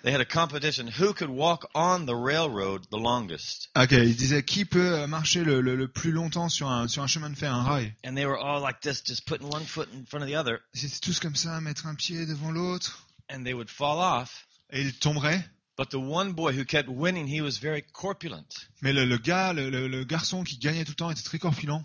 They 0.02 0.10
had 0.12 0.20
a 0.20 0.24
competition 0.24 0.88
who 0.88 1.12
could 1.14 1.30
walk 1.30 1.70
on 1.74 2.06
the 2.06 2.16
railroad 2.16 2.86
the 2.90 2.96
longest? 2.98 3.68
Ok, 3.76 3.92
ils 3.92 4.16
disaient 4.16 4.42
qui 4.44 4.64
peut 4.64 5.06
marcher 5.06 5.44
le, 5.44 5.60
le, 5.60 5.76
le 5.76 5.86
plus 5.88 6.10
longtemps 6.10 6.48
sur 6.48 6.68
un, 6.68 6.88
sur 6.88 7.02
un 7.02 7.06
chemin 7.06 7.30
de 7.30 7.36
fer, 7.36 7.52
un 7.54 7.62
rail? 7.62 7.94
And 8.04 8.16
they 8.16 8.26
were 8.26 8.36
all 8.38 8.60
like 8.60 8.80
this, 8.80 9.00
just 9.04 9.26
putting 9.26 9.48
one 9.48 9.64
foot 9.64 9.88
in 9.94 10.04
front 10.06 10.22
of 10.24 10.28
the 10.28 10.34
other, 10.34 10.60
C'était 10.74 10.98
tous 11.00 11.20
comme 11.20 11.36
ça, 11.36 11.60
mettre 11.60 11.86
un 11.86 11.94
pied 11.94 12.26
devant 12.26 12.50
l'autre. 12.50 13.06
and 13.30 13.44
they 13.44 13.54
would 13.54 13.70
fall 13.70 13.98
off. 14.00 14.46
Et 14.72 14.80
ils 14.82 14.92
tomberaient. 14.98 15.44
But 15.78 15.90
the 15.90 16.00
one 16.00 16.32
boy 16.32 16.52
who 16.52 16.64
kept 16.64 16.88
winning, 16.88 17.26
he 17.28 17.40
was 17.40 17.58
very 17.60 17.82
corpulent. 17.92 18.44
Mais 18.82 18.92
le, 18.92 19.04
le 19.06 19.18
gars, 19.18 19.52
le, 19.54 19.70
le- 19.70 19.86
le 19.88 20.04
garçon 20.04 20.42
qui 20.44 20.58
gagnait 20.58 20.84
tout 20.84 20.90
le 20.92 20.96
temps 20.96 21.10
était 21.10 21.22
très 21.22 21.38
corpulent. 21.38 21.84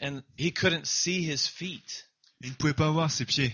And 0.00 0.22
he 0.36 0.50
couldn't 0.52 0.84
see 0.86 1.22
his 1.22 1.46
feet. 1.48 2.06
Il 2.42 2.50
ne 2.50 2.54
pouvait 2.56 2.74
pas 2.74 2.90
voir 2.90 3.10
ses 3.10 3.24
pieds. 3.24 3.52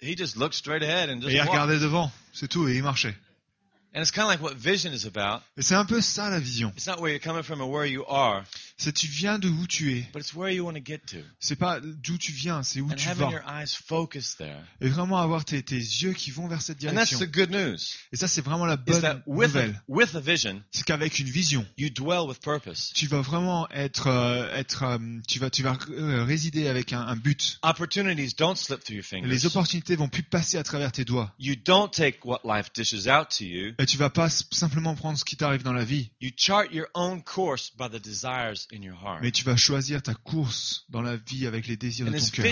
He 0.00 0.14
just 0.14 0.36
looked 0.36 0.54
straight 0.54 0.82
ahead 0.82 1.08
and 1.10 1.20
just 1.20 1.30
Et 1.34 1.38
il 1.38 1.40
walked. 1.40 1.50
regardait 1.52 1.80
devant, 1.80 2.10
c'est 2.32 2.48
tout, 2.48 2.68
et 2.68 2.76
il 2.76 2.82
marchait. 2.82 3.14
And 3.94 4.00
it's 4.02 4.10
kind 4.10 4.24
of 4.24 4.28
like 4.28 4.40
what 4.42 4.54
vision 4.56 4.92
is 4.92 5.06
about. 5.06 5.42
Et 5.56 5.62
c'est 5.62 5.74
un 5.74 5.84
peu 5.86 6.00
ça 6.00 6.30
la 6.30 6.38
vision. 6.38 6.72
It's 6.76 6.86
not 6.86 7.00
where 7.00 7.10
you're 7.10 7.18
coming 7.18 7.42
from 7.42 7.60
or 7.60 7.68
where 7.70 7.86
you 7.86 8.04
are, 8.06 8.44
C'est 8.80 8.92
tu 8.92 9.08
viens 9.08 9.40
de 9.40 9.48
où 9.48 9.66
tu 9.66 9.92
es. 9.98 10.08
but 10.12 10.20
it's 10.20 10.34
where 10.34 10.52
you 10.52 10.64
want 10.64 10.74
to 10.74 10.80
get 10.84 11.00
to. 11.10 11.18
C'est 11.40 11.56
pas 11.56 11.80
d'où 11.80 12.16
tu 12.16 12.30
viens, 12.30 12.62
c'est 12.62 12.80
où 12.80 12.86
And 12.90 12.94
tu 12.94 13.08
vas. 13.08 13.28
Et 14.80 14.88
vraiment 14.88 15.18
avoir 15.18 15.44
tes, 15.44 15.62
tes 15.64 15.76
yeux 15.76 16.12
qui 16.12 16.30
vont 16.30 16.46
vers 16.46 16.62
cette 16.62 16.78
And 16.84 16.94
that's 16.94 17.10
direction. 17.10 17.18
the 17.18 17.30
good 17.30 17.50
news. 17.50 17.76
Et 18.12 18.16
ça, 18.16 18.28
c'est 18.28 18.40
vraiment 18.40 18.66
la 18.66 18.76
bonne 18.76 19.22
nouvelle. 19.26 19.82
C'est 20.70 20.84
qu'avec 20.84 21.18
une 21.18 21.28
vision, 21.28 21.66
you 21.76 21.90
dwell 21.90 22.28
with 22.28 22.40
purpose. 22.40 22.92
tu 22.94 23.08
vas 23.08 23.20
vraiment 23.20 23.68
être, 23.70 24.06
euh, 24.06 24.54
être, 24.54 24.84
euh, 24.84 24.98
tu 25.26 25.40
vas, 25.40 25.50
tu 25.50 25.62
vas 25.64 25.76
euh, 25.90 26.22
résider 26.24 26.68
avec 26.68 26.92
un, 26.92 27.00
un 27.00 27.16
but. 27.16 27.58
Opportunities 27.62 28.34
don't 28.36 28.56
slip 28.56 28.84
through 28.84 28.96
your 28.96 29.04
Les 29.12 29.20
fingers. 29.38 29.46
opportunités 29.46 29.96
vont 29.96 30.08
plus 30.08 30.22
passer 30.22 30.56
à 30.56 30.62
travers 30.62 30.92
tes 30.92 31.04
doigts. 31.04 31.34
You 31.40 31.56
don't 31.56 31.90
take 31.90 32.20
what 32.24 32.40
life 32.44 32.70
dishes 32.74 33.08
out 33.08 33.28
to 33.38 33.44
you. 33.44 33.74
Et 33.78 33.86
tu 33.86 33.96
vas 33.96 34.10
pas 34.10 34.28
simplement 34.30 34.94
prendre 34.94 35.18
ce 35.18 35.24
qui 35.24 35.36
t'arrive 35.36 35.64
dans 35.64 35.72
la 35.72 35.84
vie, 35.84 36.10
You 36.20 36.30
chart 36.36 36.72
your 36.72 36.86
own 36.94 37.22
course 37.24 37.72
by 37.76 37.88
the 37.90 38.00
desires. 38.00 38.67
Mais 39.22 39.32
tu 39.32 39.44
vas 39.44 39.56
choisir 39.56 40.02
ta 40.02 40.14
course 40.14 40.84
dans 40.88 41.02
la 41.02 41.16
vie 41.16 41.46
avec 41.46 41.66
les 41.66 41.76
désirs 41.76 42.06
de 42.06 42.18
ton 42.18 42.26
cœur. 42.26 42.46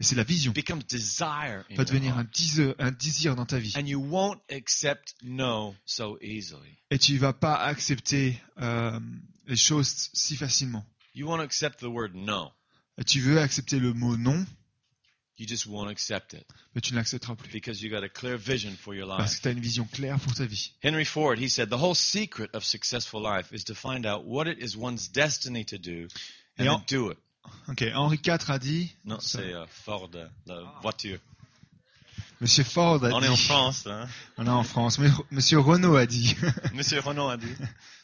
Et 0.00 0.04
c'est 0.04 0.14
la 0.14 0.22
vision 0.22 0.52
in 0.56 1.74
va 1.74 1.84
devenir 1.84 2.16
un 2.16 2.24
désir, 2.24 2.74
un 2.78 2.92
désir 2.92 3.34
dans 3.34 3.46
ta 3.46 3.58
vie. 3.58 3.72
And 3.76 3.86
you 3.86 4.00
won't 4.00 4.40
accept 4.48 5.16
no 5.24 5.74
so 5.86 6.18
easily. 6.20 6.78
Et 6.90 6.98
tu 6.98 7.18
vas 7.18 7.32
pas 7.32 7.56
accepter 7.56 8.40
euh, 8.60 9.00
les 9.46 9.56
choses 9.56 10.10
si 10.12 10.36
facilement. 10.36 10.86
You 11.14 11.26
won't 11.26 11.40
accept 11.40 11.80
the 11.80 11.88
word 11.88 12.12
no. 12.14 12.52
Et 12.96 13.04
tu 13.04 13.20
veux 13.20 13.40
accepter 13.40 13.80
le 13.80 13.92
mot 13.92 14.16
non, 14.16 14.46
You 15.38 15.46
just 15.46 15.66
won't 15.66 15.88
accept 15.88 16.34
it 16.34 16.44
mais 16.74 16.80
tu 16.80 16.92
ne 16.94 16.98
l'accepteras 16.98 17.36
plus. 17.36 17.50
because 17.52 17.80
you 17.80 17.90
got 17.90 18.02
a 18.02 18.08
clear 18.08 18.36
vision 18.36 18.72
for 18.76 18.92
your 18.94 19.06
Parce 19.06 19.30
life. 19.34 19.36
que 19.38 19.42
tu 19.42 19.48
as 19.48 19.52
une 19.52 19.60
vision 19.60 19.84
claire 19.92 20.18
pour 20.18 20.34
ta 20.34 20.44
vie. 20.44 20.72
Henry 20.82 21.04
Ford, 21.04 21.38
he 21.38 21.48
said, 21.48 21.70
the 21.70 21.78
whole 21.78 21.94
secret 21.94 22.50
of 22.54 22.64
successful 22.64 23.20
life 23.22 23.52
is 23.52 23.62
to 23.64 23.74
find 23.74 24.04
out 24.04 24.24
what 24.24 24.48
it 24.48 24.58
is 24.58 24.76
one's 24.76 25.06
destiny 25.08 25.64
to 25.64 25.78
do 25.78 26.08
and 26.58 26.66
en- 26.68 26.82
do 26.88 27.10
it. 27.10 27.18
Ok, 27.68 27.82
Henri 27.94 28.16
IV 28.22 28.50
a 28.50 28.58
dit, 28.58 28.90
Non, 29.04 29.20
c'est 29.20 29.54
euh, 29.54 29.64
Ford, 29.68 30.10
euh, 30.14 30.26
la 30.46 30.60
voiture. 30.82 31.18
Monsieur 32.40 32.64
Ford 32.64 33.02
a 33.04 33.10
On 33.12 33.20
dit, 33.20 33.26
est 33.26 33.30
en 33.30 33.36
France, 33.36 33.86
hein. 33.86 34.08
on 34.38 34.46
est 34.46 34.50
en 34.50 34.64
France, 34.64 34.98
mais 34.98 35.08
Monsieur 35.30 35.58
Renault 35.60 35.96
a 35.96 36.06
dit. 36.06 36.34
Monsieur 36.74 37.00
Renault 37.00 37.28
a 37.28 37.36
dit. 37.36 37.46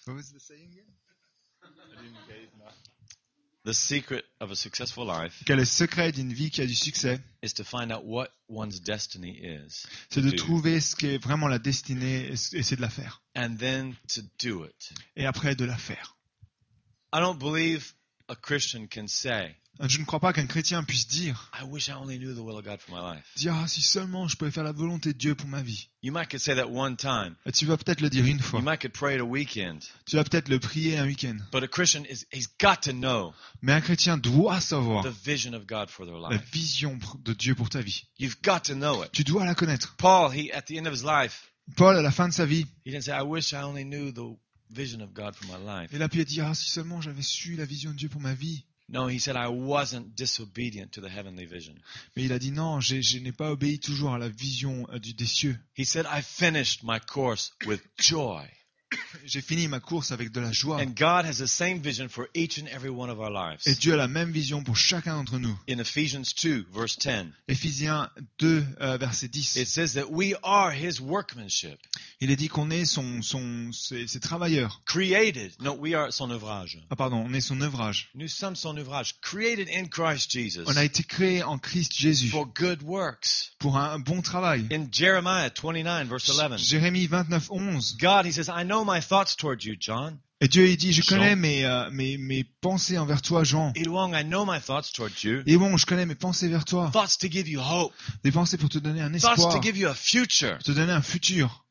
What 0.07 0.15
was 0.15 0.33
the 0.33 0.41
saying 0.41 0.71
again? 0.71 0.85
The 3.65 3.73
secret 3.73 4.25
of 4.41 4.51
a 4.51 4.57
successful 4.57 5.07
life 5.07 5.43
Que 5.47 5.55
le 5.55 5.65
secret 5.65 6.13
d'une 6.13 6.33
vie 6.35 6.51
qui 6.51 6.61
a 6.61 6.67
du 6.67 6.75
succès, 6.75 7.19
is 7.43 7.55
to 7.55 7.65
find 7.65 7.91
out 7.91 8.05
what 8.05 8.29
one's 8.49 8.79
destiny 8.81 9.39
is 9.43 9.87
c'est 10.11 10.21
de 10.21 10.31
Do. 10.31 10.37
trouver 10.37 10.81
ce 10.81 10.95
qui 10.95 11.07
est 11.07 11.19
vraiment 11.19 11.49
la 11.49 11.59
destinée 11.59 12.27
et 12.31 12.37
c'est 12.37 12.77
de 12.77 12.83
la 12.83 12.91
faire. 12.91 13.23
and 13.35 13.57
then 13.59 13.97
to 14.09 14.21
do 14.39 14.65
it. 14.65 14.93
Et 15.17 15.25
après 15.25 15.55
de 15.57 15.65
la 15.65 15.77
faire. 15.79 16.15
I 17.13 17.21
don't 17.21 17.39
believe 17.39 17.95
a 18.29 18.35
Christian 18.37 18.87
can 18.87 19.07
say, 19.07 19.57
Je 19.81 19.99
ne 19.99 20.05
crois 20.05 20.21
pas 20.21 20.33
qu'un 20.33 20.47
chrétien 20.47 20.85
puisse 20.85 21.09
dire, 21.09 21.51
I 21.61 21.65
wish 21.65 21.89
I 21.89 21.93
only 21.93 22.19
knew 22.19 22.33
the 22.33 22.39
will 22.39 22.57
of 22.57 22.65
God 22.65 22.81
for 22.81 22.95
my 22.95 23.15
life. 23.15 23.25
dire 23.37 23.55
ah, 23.55 23.67
si 23.67 23.83
seulement 23.83 24.29
je 24.29 24.37
pouvais 24.37 24.51
faire 24.51 24.63
la 24.65 24.73
volonté 24.73 25.13
de 25.13 25.19
Dieu 25.19 25.35
pour 25.35 25.49
ma 25.49 25.63
vie. 25.63 25.89
You 26.03 26.13
might 26.13 26.29
could 26.31 26.41
say 26.41 26.55
that 26.55 26.71
one 26.71 26.97
time. 26.97 27.35
Et 27.45 27.53
tu 27.53 27.67
vas 27.67 27.77
peut-être 27.77 28.01
le 28.01 28.09
dire 28.09 28.25
une 28.25 28.39
fois. 28.39 28.61
You 28.61 28.65
might 28.65 28.81
could 28.81 28.93
pray 28.93 29.17
it 29.17 29.21
a 29.21 29.25
weekend. 29.25 29.81
Tu 30.07 30.17
vas 30.17 30.25
peut-être 30.25 30.49
le 30.49 30.61
prier 30.61 30.99
un 30.99 31.07
week-end. 31.07 31.39
But 31.51 31.65
a 31.65 31.69
Christian 31.69 32.05
is 32.05 32.25
he's 32.33 32.49
got 32.61 32.83
to 32.83 32.93
know 32.93 33.35
Mais 33.63 33.73
un 33.73 33.81
chrétien 33.81 34.17
doit 34.17 34.61
savoir 34.61 35.03
the 35.03 35.25
vision 35.25 35.55
of 35.55 35.67
God 35.67 35.91
for 35.91 36.07
their 36.07 36.19
la 36.19 36.37
vision 36.53 36.99
de 37.25 37.33
Dieu 37.33 37.55
pour 37.55 37.69
ta 37.69 37.81
vie. 37.81 38.07
You've 38.19 38.41
got 38.43 38.61
to 38.65 38.75
know 38.75 39.03
it. 39.03 39.11
Tu 39.13 39.25
dois 39.25 39.45
la 39.45 39.55
connaître. 39.55 39.97
Paul, 39.97 40.31
he 40.33 40.53
at 40.53 40.63
the 40.63 40.79
end 40.79 40.87
of 40.87 40.95
his 40.95 41.05
life, 41.05 41.51
Paul, 41.77 41.97
à 41.97 42.03
la 42.03 42.11
fin 42.11 42.29
de 42.29 42.33
sa 42.33 42.45
vie, 42.45 42.67
he 42.85 42.91
didn't 42.91 43.05
say, 43.05 43.13
I 43.13 43.23
wish 43.23 43.53
I 43.53 43.63
only 43.63 43.85
knew 43.85 44.13
the 44.13 44.37
vision 44.71 45.01
of 45.01 45.15
God 45.15 45.35
for 45.35 45.47
my 45.47 45.65
life. 45.65 45.93
Et 45.93 45.99
là, 45.99 46.09
puis 46.09 46.19
il 46.19 46.23
a 46.23 46.25
dit, 46.25 46.41
ah, 46.41 46.55
si 46.55 46.71
seulement 46.71 47.01
j'avais 47.01 47.23
su 47.23 47.57
la 47.57 47.65
vision 47.65 47.91
de 47.91 47.97
Dieu 47.97 48.09
pour 48.09 48.21
ma 48.21 48.35
vie. 48.35 48.65
No, 48.89 49.07
he 49.09 49.19
said 49.19 49.35
I 49.37 49.49
wasn't 49.49 50.15
disobedient 50.15 50.93
to 50.93 51.01
the 51.01 51.09
heavenly 51.09 51.47
vision. 51.47 51.75
Mais 52.15 52.25
il 52.25 52.33
a 52.33 52.39
dit, 52.39 52.53
non, 52.53 52.81
j'ai- 52.81 53.03
je 53.03 53.19
n'ai 53.19 53.33
pas 53.33 53.51
obéi 53.51 53.79
toujours 53.79 54.13
à 54.13 54.19
la 54.19 54.29
vision 54.29 54.87
euh, 54.93 54.99
du, 54.99 55.15
des 55.15 55.27
cieux. 55.27 55.59
He 55.75 55.85
said 55.87 56.05
I 56.07 56.21
finished 56.21 56.83
my 56.83 56.99
course 57.01 57.53
with 57.67 57.81
joy. 57.99 58.47
J'ai 59.27 59.41
fini 59.41 59.69
ma 59.69 59.81
course 59.81 60.13
avec 60.13 60.33
de 60.33 60.41
la 60.41 60.53
joie. 60.53 60.81
And 60.81 60.95
God 60.97 61.25
has 61.25 61.39
the 61.39 61.47
same 61.47 61.81
vision 61.81 62.09
for 62.09 62.29
each 62.35 62.59
and 62.59 62.67
every 62.69 62.91
one 62.91 63.11
of 63.11 63.19
our 63.21 63.31
lives. 63.31 63.67
Et 63.67 63.75
Dieu 63.79 63.95
a 63.95 63.97
la 63.97 64.09
même 64.09 64.31
vision 64.31 64.63
pour 64.63 64.77
chacun 64.77 65.17
d'entre 65.17 65.39
nous. 65.39 65.57
In 65.69 65.79
Ephesians 65.79 66.35
2, 66.43 66.67
verse 66.73 66.99
10, 66.99 67.33
Éphésiens 67.49 68.11
2, 68.39 68.65
euh, 68.81 68.97
verset 68.99 69.29
10. 69.29 69.57
it 69.57 69.69
says 69.69 69.95
that 69.95 70.11
we 70.11 70.35
are 70.43 70.71
his 70.73 71.01
workmanship, 71.01 71.79
Il 72.21 72.31
est 72.31 72.37
dit 72.37 72.49
qu'on 72.49 72.71
est 72.71 72.85
son, 72.85 73.23
son, 73.23 73.71
ses, 73.73 74.07
ses 74.07 74.21
travailleurs. 74.21 74.81
created. 74.87 75.53
No, 75.61 75.75
we 75.75 75.95
are 75.95 76.13
son 76.13 76.31
ouvrage. 76.31 76.79
Ah 76.91 76.97
pardon, 76.97 77.25
on 77.27 77.33
est 77.33 77.41
son 77.41 77.61
œuvrage. 77.61 78.11
Nous 78.15 78.29
sommes 78.29 78.57
son 78.57 78.77
ouvrage, 78.77 79.15
created 79.21 79.69
in 79.69 79.87
Christ 79.87 80.31
Jesus 80.31 80.65
On 80.67 80.77
a 80.77 80.85
été 80.85 81.03
créé 81.03 81.43
en 81.43 81.59
Christ 81.59 81.93
Jésus 81.95 82.29
for 82.29 82.47
good 82.47 82.83
works. 82.83 83.53
pour 83.59 83.77
un 83.79 83.99
bon 83.99 84.23
travail. 84.23 84.67
In 84.73 84.87
Jeremiah 84.91 85.51
29, 85.51 86.09
verse 86.09 86.29
11, 86.39 86.61
Jérémie 86.61 87.07
29, 87.07 87.51
11. 87.51 87.97
God, 87.99 88.27
he 88.27 88.33
says, 88.33 88.49
I 88.49 88.65
know 88.65 88.84
my 88.85 89.01
thoughts 89.01 89.37
toward 89.37 89.63
you, 89.65 89.75
John. 89.79 90.19
Et 90.41 90.49
Dieu 90.49 90.67
il 90.69 90.77
dit, 90.77 90.93
je 90.93 91.01
Jean. 91.03 91.17
connais 91.17 91.37
mes, 91.37 91.65
euh, 91.65 91.91
mes, 91.91 92.19
mes 92.19 92.45
pensées 92.61 92.99
envers 92.99 93.23
toi, 93.23 93.45
Jean. 93.45 93.73
Ilwong, 93.77 94.15
I 94.15 94.25
know 94.25 94.45
my 94.45 94.61
thoughts 94.61 94.93
toward 94.93 95.13
you. 95.23 95.43
Et 95.47 95.57
bon, 95.57 95.77
je 95.77 95.87
connais 95.87 96.05
mes 96.07 96.15
pensées 96.17 96.49
vers 96.49 96.65
toi. 96.65 96.91
Thoughts 96.93 97.17
to 97.21 97.29
give 97.31 97.49
you 97.49 97.61
hope. 97.61 97.93
Des 98.25 98.33
pensées 98.33 98.59
pour 98.59 98.69
te 98.69 98.79
donner 98.79 99.01
un 99.01 99.11
Thoughts 99.13 99.33
espoir, 99.39 99.55
to 99.55 99.63
give 99.63 99.77
you 99.79 99.89
a 99.89 99.95
future, 99.95 100.57
pour 100.57 100.65
te 100.65 100.73
donner 100.73 100.93
un 100.93 101.03
futur. 101.03 101.65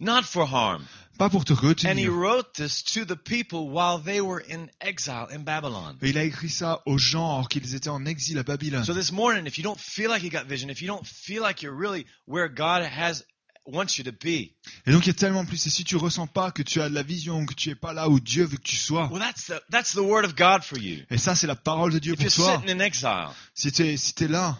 not 0.00 0.22
for 0.24 0.46
harm. 0.46 0.84
Pas 1.18 1.28
pour 1.30 1.44
te 1.44 1.52
And 1.52 1.58
he 1.58 2.06
retenir. 2.06 2.10
wrote 2.12 2.54
this 2.54 2.84
to 2.94 3.04
the 3.04 3.16
people 3.16 3.70
while 3.70 3.98
they 3.98 4.20
were 4.20 4.38
in 4.40 4.68
exile 4.80 5.26
in 5.32 5.40
Babylon. 5.42 5.96
Et 6.02 6.10
il 6.10 6.18
a 6.18 6.22
écrit 6.22 6.48
ça 6.50 6.80
aux 6.86 6.96
gens 6.98 7.34
alors 7.34 7.48
qu'ils 7.48 7.74
étaient 7.74 7.88
en 7.88 8.04
exil 8.06 8.38
à 8.38 8.44
Babylone. 8.44 8.84
So 8.84 8.94
this 8.94 9.10
morning, 9.10 9.46
if 9.46 9.58
you 9.58 9.64
don't 9.64 9.80
feel 9.80 10.10
like 10.10 10.22
you 10.22 10.30
got 10.30 10.44
vision, 10.46 10.70
if 10.70 10.80
you 10.80 10.86
don't 10.86 11.04
feel 11.04 11.42
like 11.42 11.62
you're 11.62 11.74
really 11.76 12.06
where 12.26 12.48
God 12.48 12.84
has 12.84 13.24
wants 13.70 13.98
you 13.98 14.04
to 14.04 14.12
be, 14.12 14.50
Et 14.86 14.92
donc 14.92 15.04
il 15.04 15.08
y 15.08 15.10
a 15.10 15.14
tellement 15.14 15.44
plus. 15.44 15.66
Et 15.66 15.70
si 15.70 15.84
tu 15.84 15.96
ressens 15.96 16.26
pas 16.26 16.50
que 16.50 16.62
tu 16.62 16.80
as 16.80 16.88
de 16.88 16.94
la 16.94 17.02
vision, 17.02 17.44
que 17.46 17.54
tu 17.54 17.70
es 17.70 17.74
pas 17.74 17.92
là 17.92 18.08
où 18.08 18.18
Dieu 18.20 18.44
veut 18.44 18.56
que 18.56 18.62
tu 18.62 18.76
sois. 18.76 19.08
well, 19.12 19.20
that's 19.20 19.46
the 19.46 19.60
that's 19.70 19.92
the 19.92 19.98
word 19.98 20.24
of 20.24 20.34
God 20.36 20.62
for 20.62 20.78
you. 20.78 21.04
Et 21.10 21.18
ça, 21.18 21.34
c'est 21.34 21.46
la 21.46 21.56
parole 21.56 21.92
de 21.92 21.98
Dieu 21.98 22.14
If 22.14 22.18
pour 22.18 22.26
you're 22.26 22.34
toi. 22.46 22.60
sitting 22.60 22.76
in 22.76 22.80
exile, 22.80 23.28
Si 23.54 23.70
tu 23.72 23.82
es, 23.86 23.96
si 23.96 24.14
t'es 24.14 24.28
là, 24.28 24.58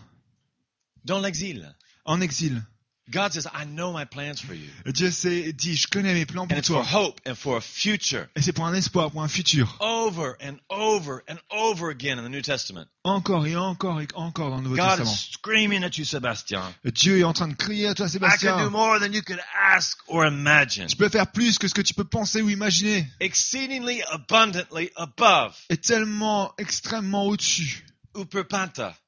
dans 1.04 1.20
l'exil, 1.20 1.74
en 2.04 2.20
exil, 2.20 2.62
God 3.10 3.32
says, 3.32 3.46
"I 3.46 3.64
know 3.64 3.92
my 3.92 4.04
plans 4.04 4.40
for 4.40 4.54
you, 4.54 4.68
Dieu 4.92 5.10
dit, 5.52 5.74
je 5.76 5.86
connais 5.88 6.12
mes 6.14 6.26
plans 6.26 6.42
and 6.44 6.48
pour 6.48 6.58
it's 6.58 6.68
for 6.68 6.82
toi. 6.84 7.00
hope 7.04 7.20
and 7.26 7.34
for 7.34 7.56
a 7.56 7.60
future." 7.60 8.28
Et 8.36 8.42
c'est 8.42 8.52
pour 8.52 8.66
un 8.66 8.74
espoir, 8.74 9.10
pour 9.10 9.22
un 9.22 9.28
futur. 9.28 9.76
Over 9.80 10.34
and 10.42 10.58
over 10.70 11.22
and 11.28 11.38
over 11.50 11.90
again 11.90 12.18
in 12.18 12.24
the 12.24 12.28
New 12.30 12.42
Testament, 12.42 12.86
Encore 13.04 13.46
et 13.46 13.56
encore 13.56 14.00
et 14.00 14.08
encore 14.14 14.50
dans 14.50 14.56
le 14.56 14.62
Nouveau 14.62 14.76
God 14.76 14.98
Testament. 14.98 15.12
is 15.14 15.30
screaming 15.32 15.84
at 15.84 15.96
you, 15.98 16.04
Sebastian. 16.04 16.62
Dieu 16.84 17.18
est 17.20 17.24
en 17.24 17.32
train 17.32 17.48
de 17.48 17.54
crier 17.54 17.88
à 17.88 17.94
toi, 17.94 18.06
I 18.06 18.10
can 18.10 18.18
do 18.18 18.26
Sébastien. 18.26 18.70
more 18.70 18.98
than 19.00 19.12
you 19.12 19.22
could 19.22 19.40
ask 19.54 19.98
or 20.08 20.26
imagine, 20.26 20.88
Je 20.88 20.96
peux 20.96 21.08
faire 21.08 21.26
plus 21.32 21.58
que 21.58 21.66
ce 21.68 21.74
que 21.74 21.82
tu 21.82 21.94
peux 21.94 22.04
penser 22.04 22.42
ou 22.42 22.50
imaginer. 22.50 23.06
exceedingly 23.20 24.02
abundantly 24.10 24.90
above 24.96 25.56
Et 25.70 25.76
tellement 25.78 26.52
extrêmement 26.58 27.24
au-dessus 27.26 27.84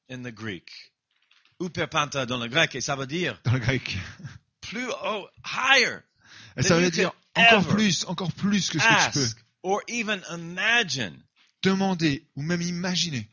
in 0.09 0.23
the 0.23 0.31
Greek. 0.31 0.90
Uperpanta 1.61 2.25
dans 2.25 2.37
le 2.37 2.47
grec, 2.47 2.75
et 2.75 2.81
ça 2.81 2.95
veut 2.95 3.07
dire 3.07 3.39
dans 3.43 3.53
le 3.53 3.59
grec. 3.59 3.97
plus 4.61 4.87
haut, 4.87 5.27
higher, 5.45 5.99
Et 6.57 6.63
ça 6.63 6.79
veut 6.79 6.91
dire 6.91 7.11
encore 7.35 7.67
plus, 7.67 8.05
encore 8.05 8.31
plus 8.33 8.69
que 8.69 8.79
ce 8.79 8.83
que 8.85 8.89
tu 8.89 9.19
ask, 9.19 9.37
or 9.63 9.81
even 9.87 10.21
imagine. 10.31 11.17
peux 11.61 11.69
demander 11.69 12.25
ou 12.35 12.41
même 12.41 12.61
imaginer. 12.61 13.27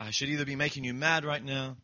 I 0.00 0.12
should 0.12 0.30
either 0.30 0.46
be 0.46 0.56
making 0.56 0.84
you 0.84 0.94
mad 0.94 1.24
right 1.24 1.44
now 1.44 1.76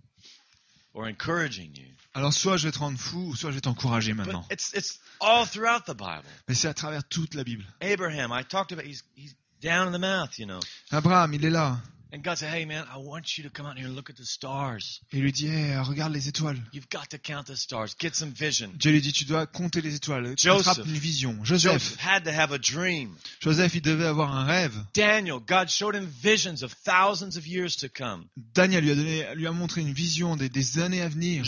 or 0.94 1.06
encouraging 1.06 1.74
you. 1.76 1.86
Alors 2.14 2.32
soit 2.32 2.56
je 2.56 2.66
vais 2.66 2.72
te 2.72 2.78
rendre 2.78 2.98
fou, 2.98 3.28
ou 3.28 3.36
soit 3.36 3.50
je 3.50 3.56
vais 3.56 3.60
t'encourager 3.60 4.14
maintenant. 4.14 4.46
it's 4.50 4.72
it's 4.74 4.98
all 5.20 5.46
throughout 5.46 5.84
the 5.86 5.94
Bible. 5.94 6.24
Mais 6.48 6.54
c'est 6.54 6.68
à 6.68 6.74
travers 6.74 7.04
toute 7.04 7.34
la 7.34 7.44
Bible. 7.44 7.64
Abraham, 7.82 8.32
I 8.32 8.42
talked 8.42 8.72
about 8.72 8.86
he's 8.86 9.04
he's 9.16 9.34
down 9.60 9.88
in 9.88 9.92
the 9.92 10.00
mouth, 10.00 10.38
you 10.38 10.46
know. 10.46 10.60
Abraham, 10.92 11.34
il 11.34 11.44
est 11.44 11.50
là. 11.50 11.78
And 12.16 12.24
God 12.24 12.38
said, 12.38 12.48
Hey 12.48 12.64
man, 12.64 12.86
I 12.90 12.96
want 12.96 13.36
you 13.36 13.44
to 13.44 13.50
come 13.50 13.66
out 13.66 13.76
here 13.76 13.86
and 13.86 13.94
look 13.94 14.08
at 14.08 14.16
the 14.16 14.24
stars. 14.24 15.02
Il 15.12 15.20
lui 15.20 15.32
dit, 15.32 15.48
Hey, 15.48 15.76
regarde 15.76 16.14
les 16.14 16.30
étoiles. 16.30 16.56
You've 16.72 16.88
got 16.88 17.10
to 17.10 17.18
count 17.18 17.48
the 17.48 17.56
stars. 17.56 17.94
Get 17.98 18.14
some 18.14 18.30
vision. 18.30 18.70
Dieu 18.78 18.92
lui 18.92 19.02
dit, 19.02 19.12
tu 19.12 19.26
dois 19.26 19.46
compter 19.46 19.82
les 19.82 19.94
étoiles. 19.96 20.34
Joseph. 20.38 20.78
une 20.78 20.94
vision. 20.94 21.36
Joseph. 21.44 21.72
Joseph 21.72 22.00
had 22.00 22.24
to 22.24 22.32
have 22.32 22.52
a 22.52 22.58
dream. 22.58 23.14
Joseph, 23.40 23.74
il 23.74 23.82
devait 23.82 24.06
avoir 24.06 24.34
un 24.34 24.46
rêve. 24.46 24.72
Daniel, 24.94 25.40
God 25.40 25.68
showed 25.68 25.94
him 25.94 26.06
visions 26.06 26.62
of 26.62 26.72
thousands 26.86 27.36
of 27.36 27.46
years 27.46 27.76
to 27.76 27.90
come. 27.90 28.24
Daniel 28.54 28.82
lui 28.82 28.92
a 28.92 28.94
donné, 28.94 29.34
lui 29.34 29.46
a 29.46 29.52
montré 29.52 29.82
une 29.82 29.92
vision 29.92 30.36
des, 30.36 30.48
des 30.48 30.78
années 30.78 31.02
à 31.02 31.08
venir. 31.08 31.44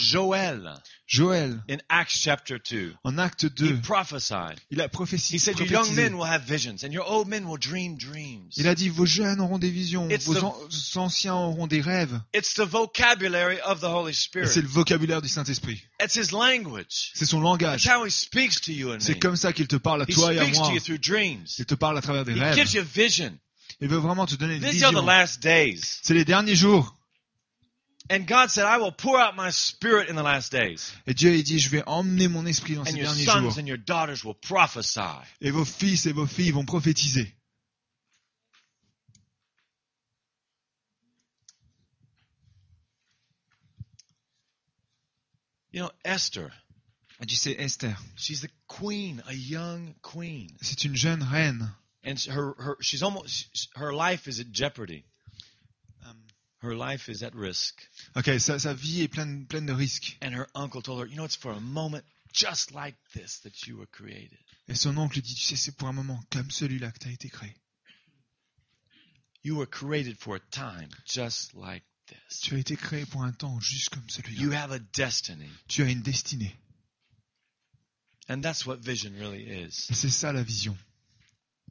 Joël, 1.08 1.62
in 1.70 1.78
Acts 1.88 2.20
chapter 2.20 2.58
2, 2.58 2.94
en 3.02 3.16
acte 3.16 3.44
he 3.44 3.48
2, 3.48 3.80
prophesied. 3.80 4.60
il 4.70 4.82
a 4.82 4.90
prophétisé. 4.90 5.37
He 5.37 5.38
said, 5.38 5.58
Your 5.58 5.66
young 5.66 5.94
men 5.94 6.18
will 6.18 6.26
have 6.26 6.42
visions, 6.42 6.84
and 6.84 6.92
your 6.92 7.04
old 7.08 7.28
men 7.28 7.48
will 7.48 7.56
dream 7.56 7.96
dreams. 7.96 8.52
Il 8.58 8.68
a 8.68 8.75
dit, 8.75 8.90
vos 8.90 9.06
jeunes 9.06 9.40
auront 9.40 9.58
des 9.58 9.70
visions, 9.70 10.10
It's 10.10 10.26
vos 10.26 10.34
anciens 10.96 11.34
auront 11.34 11.66
des 11.66 11.80
rêves. 11.80 12.20
It's 12.34 12.54
the 12.54 12.60
vocabulary 12.66 13.58
of 13.66 13.80
the 13.80 13.84
Holy 13.84 14.14
Spirit. 14.14 14.48
c'est 14.48 14.62
le 14.62 14.68
vocabulaire 14.68 15.22
du 15.22 15.28
Saint-Esprit. 15.28 15.82
It's 16.02 16.14
his 16.16 16.32
language. 16.32 17.12
C'est 17.14 17.26
son 17.26 17.38
That's 17.40 17.44
langage. 17.62 17.86
how 17.88 18.04
he 18.04 18.10
speaks 18.10 18.60
to 18.62 18.72
you 18.72 18.92
and 18.92 19.00
C'est 19.00 19.14
me. 19.14 19.20
comme 19.20 19.36
ça 19.36 19.52
qu'il 19.52 19.66
te 19.68 19.76
parle 19.76 20.02
à 20.02 20.04
He 20.08 20.14
toi 20.14 20.32
et 20.34 20.38
à 20.38 20.46
moi. 20.46 20.68
to 20.68 20.74
you 20.74 20.80
through 20.80 20.98
dreams. 21.00 21.46
Il 21.58 21.66
te 21.66 21.74
parle 21.74 21.96
à 21.98 22.00
travers 22.02 22.24
des 22.24 22.32
He 22.34 22.40
rêves. 22.40 22.54
gives 22.56 22.74
you 22.74 22.82
vision. 22.84 23.32
Il 23.80 23.88
veut 23.88 23.98
vraiment 23.98 24.26
te 24.26 24.34
donner 24.34 24.56
une 24.56 24.62
These 24.62 24.82
are 24.82 24.90
the 24.90 24.94
vision. 24.96 25.06
last 25.06 25.40
days. 25.42 25.80
C'est 26.02 26.14
les 26.14 26.24
derniers 26.24 26.56
jours. 26.56 26.94
And 28.10 28.20
God 28.26 28.48
said, 28.50 28.64
I 28.64 28.78
will 28.78 28.92
pour 28.92 29.16
out 29.18 29.34
my 29.36 29.50
spirit 29.52 30.08
in 30.08 30.14
the 30.16 30.22
last 30.22 30.50
days. 30.50 30.92
Et 31.06 31.12
Dieu, 31.12 31.34
il 31.34 31.42
dit, 31.42 31.58
je 31.58 31.68
vais 31.68 31.82
emmener 31.86 32.26
mon 32.26 32.46
esprit 32.46 32.74
dans 32.74 32.80
And 32.80 32.86
ces 32.86 32.92
your 32.96 33.02
derniers 33.02 33.24
jours. 33.26 33.52
sons 33.52 33.60
and 33.60 33.66
your 33.66 33.76
daughters 33.76 34.24
will 34.24 34.34
prophesy. 34.40 35.00
Et 35.42 35.50
vos 35.50 35.66
fils 35.66 36.06
et 36.06 36.12
vos 36.12 36.24
filles 36.26 36.52
vont 36.52 36.64
prophétiser. 36.64 37.34
You 45.70 45.80
know, 45.80 45.90
Esther, 46.04 46.50
tu 47.26 47.34
sais, 47.34 47.56
Esther, 47.58 47.96
she's 48.16 48.40
the 48.40 48.50
queen, 48.68 49.22
a 49.28 49.34
young 49.34 49.94
queen. 50.02 50.50
c'est 50.62 50.84
une 50.84 50.94
jeune 50.94 51.22
reine. 51.22 51.70
And 52.02 52.18
her, 52.20 52.54
her, 52.58 52.76
she's 52.80 53.02
almost, 53.02 53.68
her 53.75 53.92
life 53.92 54.28
is 54.28 54.40
at 54.40 54.50
jeopardy. 54.50 55.04
Her 56.60 56.75
life 56.75 57.08
is 57.08 57.22
at 57.22 57.37
risk. 57.37 57.80
Ok, 58.16 58.38
sa, 58.38 58.58
sa 58.58 58.75
vie 58.75 59.02
est 59.02 59.12
pleine, 59.12 59.46
pleine 59.46 59.66
de 59.66 59.75
risques. 59.75 60.16
And 60.20 60.34
her 60.34 60.48
uncle 60.56 60.82
told 60.82 61.00
her, 61.00 61.06
you 61.06 61.16
know, 61.16 61.25
it's 61.25 61.37
for 61.37 61.52
a 61.52 61.60
moment 61.60 62.04
just 62.32 62.75
like 62.75 62.96
this 63.14 63.38
that 63.40 63.66
you 63.66 63.76
were 63.76 63.87
created. 63.87 64.38
Et 64.68 64.75
son 64.75 64.98
oncle 64.98 65.20
dit, 65.20 65.34
tu 65.34 65.40
sais, 65.40 65.56
c'est 65.56 65.76
pour 65.76 65.88
un 65.88 65.92
moment 65.92 66.20
comme 66.30 66.50
celui-là 66.50 66.90
que 66.90 66.98
tu 66.98 67.08
as 67.08 67.12
été 67.12 67.30
créé. 67.30 67.54
You 69.42 69.56
were 69.56 69.66
created 69.66 70.18
for 70.18 70.34
a 70.34 70.40
time 70.50 70.88
just 71.04 71.54
like. 71.54 71.84
Tu 72.42 72.54
as 72.54 72.58
été 72.58 72.76
créé 72.76 73.06
pour 73.06 73.22
un 73.22 73.32
temps 73.32 73.58
juste 73.60 73.90
comme 73.90 74.02
You 74.02 74.08
celui-là. 74.36 74.62
have 74.62 74.72
a 74.72 74.78
destiny. 74.78 75.48
Tu 75.68 75.82
as 75.82 75.90
une 75.90 76.02
destinée. 76.02 76.54
And 78.28 78.42
that's 78.42 78.66
what 78.66 78.76
vision 78.82 79.12
really 79.14 79.68
c'est 79.70 80.10
ça 80.10 80.32
la 80.32 80.42
vision. 80.42 80.76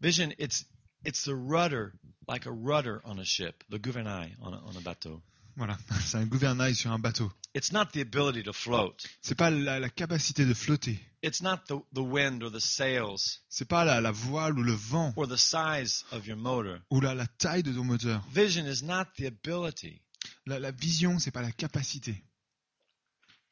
Vision, 0.02 0.32
it's, 0.40 0.66
it's 1.06 1.24
the 1.24 1.36
rudder, 1.36 1.94
like 2.28 2.46
a 2.48 2.52
rudder 2.52 3.02
on 3.06 3.20
a 3.20 3.26
ship, 3.26 3.64
the 3.70 3.80
gouvernail 3.80 4.30
on 4.42 4.54
a, 4.54 4.62
on 4.66 4.76
a 4.76 4.82
bateau. 4.82 5.22
Voilà, 5.56 5.78
c'est 6.06 6.18
un 6.18 6.26
gouvernail 6.26 6.76
sur 6.76 6.92
un 6.92 7.00
bateau. 7.00 7.32
It's 7.56 7.72
not 7.72 7.92
the 7.94 8.02
ability 8.02 8.44
to 8.44 8.54
float. 8.54 9.04
C'est 9.22 9.34
pas 9.36 9.50
la, 9.50 9.80
la 9.80 9.90
capacité 9.90 10.46
de 10.46 10.54
flotter. 10.54 11.00
It's 11.24 11.42
not 11.42 11.66
the, 11.68 11.80
the 11.94 12.04
wind 12.04 12.44
or 12.44 12.52
the 12.52 12.60
sails 12.60 13.40
C'est 13.50 13.68
pas 13.68 13.84
la, 13.84 14.00
la 14.02 14.12
voile 14.12 14.58
ou 14.58 14.64
le 14.64 14.74
vent 14.74 15.14
or 15.16 15.28
the 15.28 15.38
size 15.38 16.06
of 16.12 16.28
your 16.28 16.38
motor. 16.38 16.80
ou 16.92 17.02
la, 17.02 17.16
la 17.16 17.26
taille 17.40 17.64
de 17.64 17.74
ton 17.74 17.84
moteur. 17.84 18.24
Vision 18.32 18.66
is 18.68 18.84
not 18.84 19.06
the 19.18 19.26
ability. 19.26 20.02
La, 20.48 20.60
la 20.60 20.72
vision, 20.72 21.20
c'est 21.20 21.32
pas 21.32 21.42
la 21.42 21.52
capacité, 21.52 22.24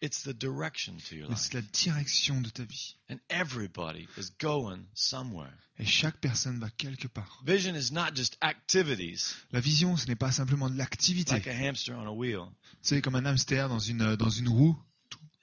It's 0.02 0.24
the 0.24 0.34
direction 0.34 0.98
to 1.10 1.16
your 1.16 1.30
life. 1.30 1.38
c'est 1.40 1.54
la 1.54 1.62
direction 1.62 2.42
de 2.42 2.50
ta 2.50 2.64
vie. 2.64 2.96
And 3.10 3.18
everybody 3.30 4.08
is 4.18 4.30
going 4.40 4.86
somewhere. 4.94 5.54
Et 5.80 5.86
chaque 5.86 6.18
personne 6.20 6.60
va 6.60 6.70
quelque 6.78 7.08
part. 7.08 7.42
Vision 7.46 7.76
is 7.76 7.92
not 7.92 8.14
just 8.14 8.38
activities 8.42 9.36
La 9.52 9.62
vision, 9.62 9.96
ce 9.98 10.08
n'est 10.08 10.16
pas 10.18 10.32
simplement 10.32 10.70
de 10.70 10.78
l'activité. 10.78 11.34
like 11.34 11.48
a 11.48 11.54
hamster 11.54 11.96
on 11.98 12.08
a 12.08 12.12
wheel. 12.12 12.46
C'est 12.82 13.02
comme 13.02 13.16
un 13.16 13.26
hamster 13.26 13.68
dans 13.70 13.80
une, 13.80 14.16
dans 14.16 14.30
une 14.30 14.50
roue. 14.50 14.78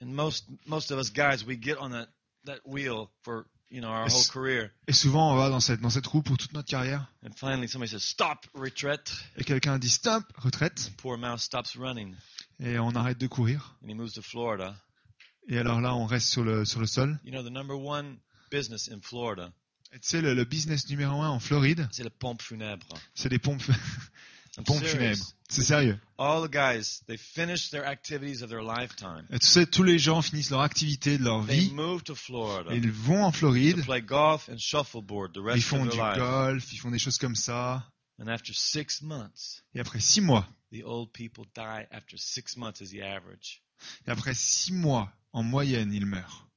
And 0.01 0.07
most 0.07 0.45
most 0.65 0.91
of 0.91 0.99
us 0.99 1.11
guys, 1.11 1.43
we 1.45 1.57
get 1.59 1.77
on 1.79 1.89
that 1.91 2.07
that 2.45 2.59
wheel 2.65 3.09
for 3.23 3.45
you 3.73 3.81
know 3.81 3.89
our 3.89 4.03
whole 4.07 4.19
Yes. 4.19 4.29
career. 4.31 4.69
Et 4.87 4.93
souvent, 4.93 5.33
on 5.33 5.35
va 5.35 5.49
dans 5.49 5.59
cette, 5.59 5.81
dans 5.81 5.89
cette 5.89 6.05
roue 6.07 6.21
pour 6.21 6.37
toute 6.37 6.53
notre 6.53 6.69
carrière. 6.69 7.11
And 7.25 7.31
finally, 7.35 7.67
somebody 7.67 7.89
says, 7.91 7.99
"Stop, 8.03 8.45
retreat." 8.53 9.11
Et 9.37 9.43
quelqu'un 9.43 9.79
dit 9.79 9.89
stop, 9.89 10.23
retraite. 10.37 10.91
Poor 10.97 11.17
mouse 11.17 11.43
stops 11.43 11.75
running, 11.75 12.15
Et 12.61 12.77
on 12.79 12.91
arrête 12.95 13.17
de 13.17 13.27
courir. 13.27 13.75
and 13.83 13.89
he 13.89 13.93
moves 13.95 14.13
to 14.13 14.21
Florida. 14.21 14.75
Et 15.49 15.57
alors 15.57 15.81
là, 15.81 15.93
on 15.95 16.05
reste 16.05 16.29
sur 16.29 16.43
le, 16.43 16.63
sur 16.63 16.79
le 16.79 16.87
sol. 16.87 17.19
You 17.25 17.31
know, 17.31 17.43
the 17.43 17.51
number 17.51 17.75
one 17.75 18.17
business 18.51 18.89
in 18.89 18.99
Florida. 19.01 19.51
Et 19.91 19.99
tu 19.99 20.07
sais, 20.07 20.21
le, 20.21 20.33
le 20.33 20.43
business 20.45 20.87
numéro 20.89 21.21
un 21.21 21.29
en 21.29 21.39
Floride, 21.39 21.87
C'est 21.91 22.03
les 22.03 22.09
pompes 22.09 22.41
funèbres. 22.41 22.87
c'est 23.13 23.37
pompes, 23.39 23.61
Serious. 24.77 24.87
funèbres. 24.97 25.25
C'est 25.49 25.61
sérieux. 25.63 25.99
All 26.17 26.47
the 26.47 26.51
guys, 26.51 27.01
they 27.07 27.17
finish 27.17 27.69
their 27.69 27.85
activities 27.85 28.41
of 28.43 28.49
their 28.49 28.61
lifetime. 28.61 29.25
Et 29.31 29.39
tu 29.39 29.47
sais, 29.47 29.65
tous 29.65 29.83
les 29.83 29.97
gens 29.99 30.21
finissent 30.21 30.49
leur 30.51 30.61
activité 30.61 31.17
de 31.17 31.23
leur 31.23 31.45
They 31.45 31.59
vie 31.69 31.73
move 31.73 32.03
to 32.03 32.15
Florida 32.15 32.71
et 32.73 32.77
ils 32.77 32.91
vont 32.91 33.23
en 33.23 33.31
to 33.31 33.37
Floride. 33.39 33.83
play 33.83 34.01
golf 34.01 34.49
and 34.49 34.57
shuffleboard 34.57 35.33
the 35.33 35.39
Ils 35.55 35.61
font 35.61 35.83
of 35.87 35.91
du 35.91 35.97
life. 35.97 36.17
golf, 36.17 36.73
ils 36.73 36.77
font 36.77 36.91
des 36.91 36.99
choses 36.99 37.17
comme 37.17 37.35
ça. 37.35 37.83
And 38.19 38.27
after 38.27 38.53
six 38.53 39.01
months, 39.01 39.63
Et 39.73 39.79
après 39.79 39.99
six 39.99 40.21
mois, 40.21 40.47
the 40.71 40.83
old 40.83 41.11
people 41.13 41.45
die 41.55 41.85
after 41.91 42.15
six 42.17 42.55
months 42.57 42.79
is 42.81 42.89
the 42.91 43.01
average 43.01 43.61
et 44.07 44.11
après 44.11 44.33
six 44.35 44.71
mois, 44.71 45.11
en 45.33 45.43
moyenne, 45.43 45.91
ils 45.93 46.05
meurent. 46.05 46.47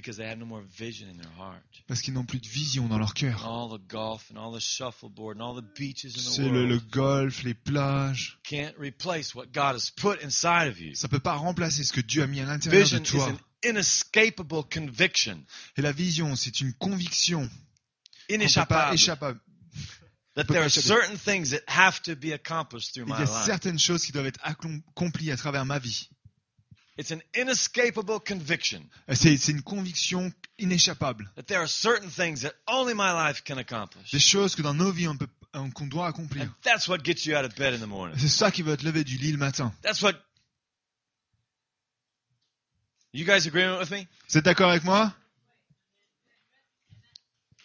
Because 0.00 0.16
they 0.16 0.26
have 0.26 0.38
no 0.38 0.46
more 0.46 0.62
vision 0.78 1.08
in 1.08 1.16
their 1.16 1.30
heart. 1.38 1.62
Parce 1.88 2.00
qu'ils 2.02 2.14
n'ont 2.14 2.24
plus 2.24 2.40
de 2.40 2.46
vision 2.48 2.86
dans 2.88 2.98
leur 2.98 3.14
cœur. 3.14 3.44
All 3.46 3.68
the 3.68 3.82
golf 3.88 4.30
and 4.30 4.36
all 4.38 4.52
the 4.52 4.60
shuffleboard 4.60 5.38
and 5.38 5.40
all 5.42 5.54
the 5.54 5.64
beaches 5.78 6.14
in 6.14 6.18
the 6.18 6.34
C'est 6.34 6.48
le, 6.48 6.66
le 6.66 6.78
golf, 6.78 7.42
les 7.42 7.54
plages. 7.54 8.38
can't 8.44 8.74
replace 8.78 9.34
what 9.34 9.46
God 9.52 9.74
has 9.74 9.90
put 9.90 10.22
inside 10.22 10.68
of 10.68 10.80
you. 10.80 10.94
Ça 10.94 11.08
peut 11.08 11.20
pas 11.20 11.34
remplacer 11.34 11.84
ce 11.84 11.92
que 11.92 12.00
Dieu 12.00 12.22
a 12.22 12.26
mis 12.26 12.40
à 12.40 12.46
l'intérieur 12.46 12.82
Vision 12.82 12.98
de 13.00 13.04
is 13.06 13.10
toi. 13.10 13.28
an 13.30 13.38
inescapable 13.64 14.62
conviction, 14.70 15.42
Et 15.76 15.82
la 15.82 15.92
vision, 15.92 16.36
c'est 16.36 16.60
une 16.60 16.72
conviction 16.74 17.48
inescapable, 18.28 18.94
échapper. 18.94 19.32
that 20.34 20.44
there 20.48 20.62
are 20.62 20.68
certain 20.70 21.16
things 21.16 21.50
that 21.50 21.62
have 21.66 22.02
to 22.02 22.14
be 22.14 22.32
accomplished 22.32 22.92
through 22.92 23.06
Il 23.06 23.12
my 23.14 23.20
y 23.20 23.22
a 23.22 23.24
life. 23.24 23.44
certaines 23.46 23.78
choses 23.78 24.04
qui 24.04 24.12
doivent 24.12 24.26
être 24.26 24.40
accomplies 24.42 25.30
à 25.30 25.36
travers 25.36 25.64
ma 25.64 25.78
vie. 25.78 26.08
It's 26.98 27.10
an 27.12 27.20
inescapable 27.34 28.20
conviction 28.20 28.82
C'est 29.12 29.36
c'est 29.36 29.52
une 29.52 29.62
conviction 29.62 30.32
inéchappable. 30.58 31.30
that 31.36 31.42
there 31.42 31.58
are 31.60 31.68
certain 31.68 32.08
things 32.08 32.40
that 32.42 32.52
only 32.66 32.94
my 32.94 33.12
life 33.12 33.42
can 33.44 33.58
accomplish. 33.58 34.10
Des 34.12 34.18
choses 34.18 34.54
que 34.56 34.62
dans 34.62 34.72
nos 34.74 34.90
vies, 34.92 35.06
on 35.08 35.16
peut- 35.16 35.28
on- 35.52 35.70
qu'on 35.70 35.86
doit 35.88 36.08
accomplir. 36.08 36.44
And 36.44 36.50
that's 36.62 36.88
what 36.88 36.98
gets 37.04 37.26
you 37.26 37.36
out 37.36 37.44
of 37.44 37.54
bed 37.56 37.74
in 37.74 37.80
the 37.80 37.86
morning. 37.88 38.16
C'est 38.18 38.28
ça 38.28 38.50
qui 38.50 38.62
va 38.62 38.76
te 38.78 38.84
lever 38.84 39.04
du 39.04 39.18
lit 39.18 39.32
le 39.32 39.38
matin. 39.38 39.74
That's 39.82 40.00
what. 40.00 40.14
You 43.12 43.24
guys 43.26 43.46
agree 43.46 43.66
with 43.78 43.90
me? 43.90 44.06
Vous 44.28 44.38
êtes 44.38 44.44
d'accord 44.44 44.70
avec 44.70 44.84
moi 44.84 45.14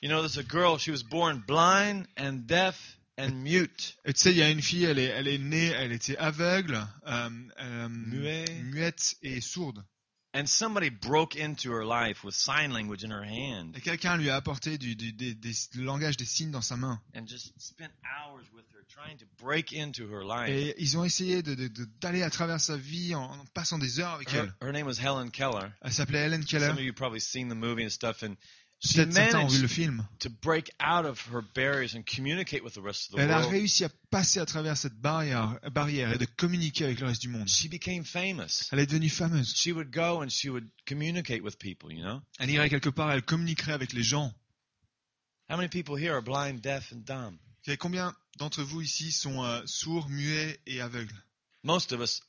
You 0.02 0.10
know, 0.10 0.22
there's 0.22 0.38
a 0.38 0.44
girl, 0.44 0.78
she 0.80 0.90
was 0.92 1.04
born 1.04 1.44
blind 1.48 2.08
and 2.18 2.48
deaf 2.48 2.98
and 3.18 3.32
mute. 3.44 3.98
Et 4.06 4.14
tu 4.14 4.22
sais, 4.22 4.32
il 4.32 4.38
y 4.38 4.42
a 4.44 4.50
une 4.50 4.62
fille, 4.62 4.86
elle 4.86 5.00
est, 5.00 5.06
elle 5.06 5.28
est 5.28 5.38
née, 5.38 5.68
elle 5.68 5.92
était 5.92 6.18
aveugle, 6.18 6.86
euh, 7.08 7.30
euh, 7.60 7.90
Muet. 7.90 8.46
muette 8.64 9.16
et 9.22 9.42
sourde. 9.42 9.84
And 10.34 10.46
somebody 10.48 10.90
broke 10.90 11.36
into 11.36 11.72
her 11.74 11.84
life 11.84 12.24
with 12.24 12.34
sign 12.34 12.72
language 12.72 13.04
in 13.04 13.12
her 13.12 13.22
hand 13.26 13.76
Et 13.76 13.82
quelqu'un 13.82 14.16
lui 14.16 14.30
a 14.30 14.38
apporté 14.38 14.78
du, 14.78 14.96
du- 14.96 15.12
des- 15.12 15.36
des- 15.36 15.52
le 15.76 15.84
langage 15.84 16.16
des 16.16 16.24
signes 16.24 16.52
dans 16.52 16.62
sa 16.62 16.78
main. 16.78 17.02
and 17.14 17.28
just 17.28 17.52
spent 17.60 17.92
hours 18.06 18.46
with 18.54 18.64
her 18.74 18.82
trying 18.88 19.18
to 19.18 19.26
break 19.44 19.74
into 19.74 20.08
her 20.08 20.24
life. 20.24 20.48
Et 20.50 20.74
ils 20.82 20.98
ont 20.98 21.04
essayé 21.04 21.44
de- 21.44 21.54
de- 21.54 21.68
de- 21.68 21.86
d'aller 22.00 22.24
à 22.24 22.30
travers 22.30 22.62
sa 22.62 22.78
vie 22.78 23.14
en, 23.14 23.24
en 23.24 23.46
passant 23.54 23.78
des 23.78 24.00
heures 24.00 24.14
avec 24.14 24.32
Her, 24.34 24.46
elle. 24.62 24.68
her 24.70 24.72
name 24.72 24.88
was 24.88 25.00
Helen 25.02 25.32
Keller. 25.32 25.68
Elle 25.82 25.92
s'appelait 25.92 26.20
Helen 26.20 26.46
Keller. 26.46 26.68
Some 26.68 26.78
of 26.78 26.84
you 26.84 26.94
probably 26.94 27.20
seen 27.20 27.50
the 27.50 27.54
movie 27.56 27.84
and 27.84 27.90
stuff, 27.90 28.24
and 28.24 28.38
she 28.84 29.06
managed 29.06 30.20
to 30.20 30.30
break 30.30 30.72
out 30.80 31.06
of 31.06 31.20
her 31.28 31.42
barriers 31.42 31.94
and 31.94 32.04
communicate 32.06 32.64
with 32.64 32.74
the 32.74 32.82
rest 32.82 33.10
of 33.10 33.16
the 33.16 33.22
Elle 33.22 33.32
a 33.32 33.40
world. 33.42 33.52
réussi 33.52 33.84
à 33.86 33.90
passer 34.10 34.40
à 34.40 34.46
travers 34.46 34.76
cette 34.76 34.96
barrière, 35.00 35.60
barrière 35.72 36.12
et 36.14 36.18
de 36.18 36.26
communiquer 36.26 36.86
avec 36.86 37.00
le 37.00 37.08
reste 37.08 37.22
du 37.22 37.30
monde. 37.30 37.48
She 37.48 37.70
became 37.70 38.04
famous. 38.04 38.70
Elle 38.72 38.80
est 38.80 38.88
devenue 38.88 39.10
fameuse. 39.10 39.54
She 39.56 39.72
would 39.72 39.92
go 39.92 40.22
and 40.24 40.30
she 40.30 40.50
would 40.50 40.68
communicate 40.86 41.44
with 41.44 41.58
people, 41.60 41.92
you 41.92 42.02
know? 42.02 42.22
Elle 42.40 42.50
irait 42.50 42.70
quelque 42.70 42.90
part, 42.90 43.12
elle 43.12 43.22
communiquerait 43.22 43.74
avec 43.74 43.94
les 43.94 44.04
gens. 44.04 44.34
How 45.50 45.58
many 45.58 45.68
people 45.68 45.96
here 45.96 46.14
are 46.14 46.22
blind, 46.22 46.62
deaf, 46.62 46.92
and 46.92 47.06
dumb? 47.06 47.38
Et 47.68 47.78
combien 47.78 48.16
d'entre 48.40 48.64
vous 48.64 48.82
ici 48.82 49.12
sont 49.12 49.44
euh, 49.44 49.62
sourds, 49.66 50.10
muets 50.10 50.60
et 50.66 50.82
aveugles? 50.82 51.14
Most 51.64 51.92
of 51.92 52.02
us 52.02 52.22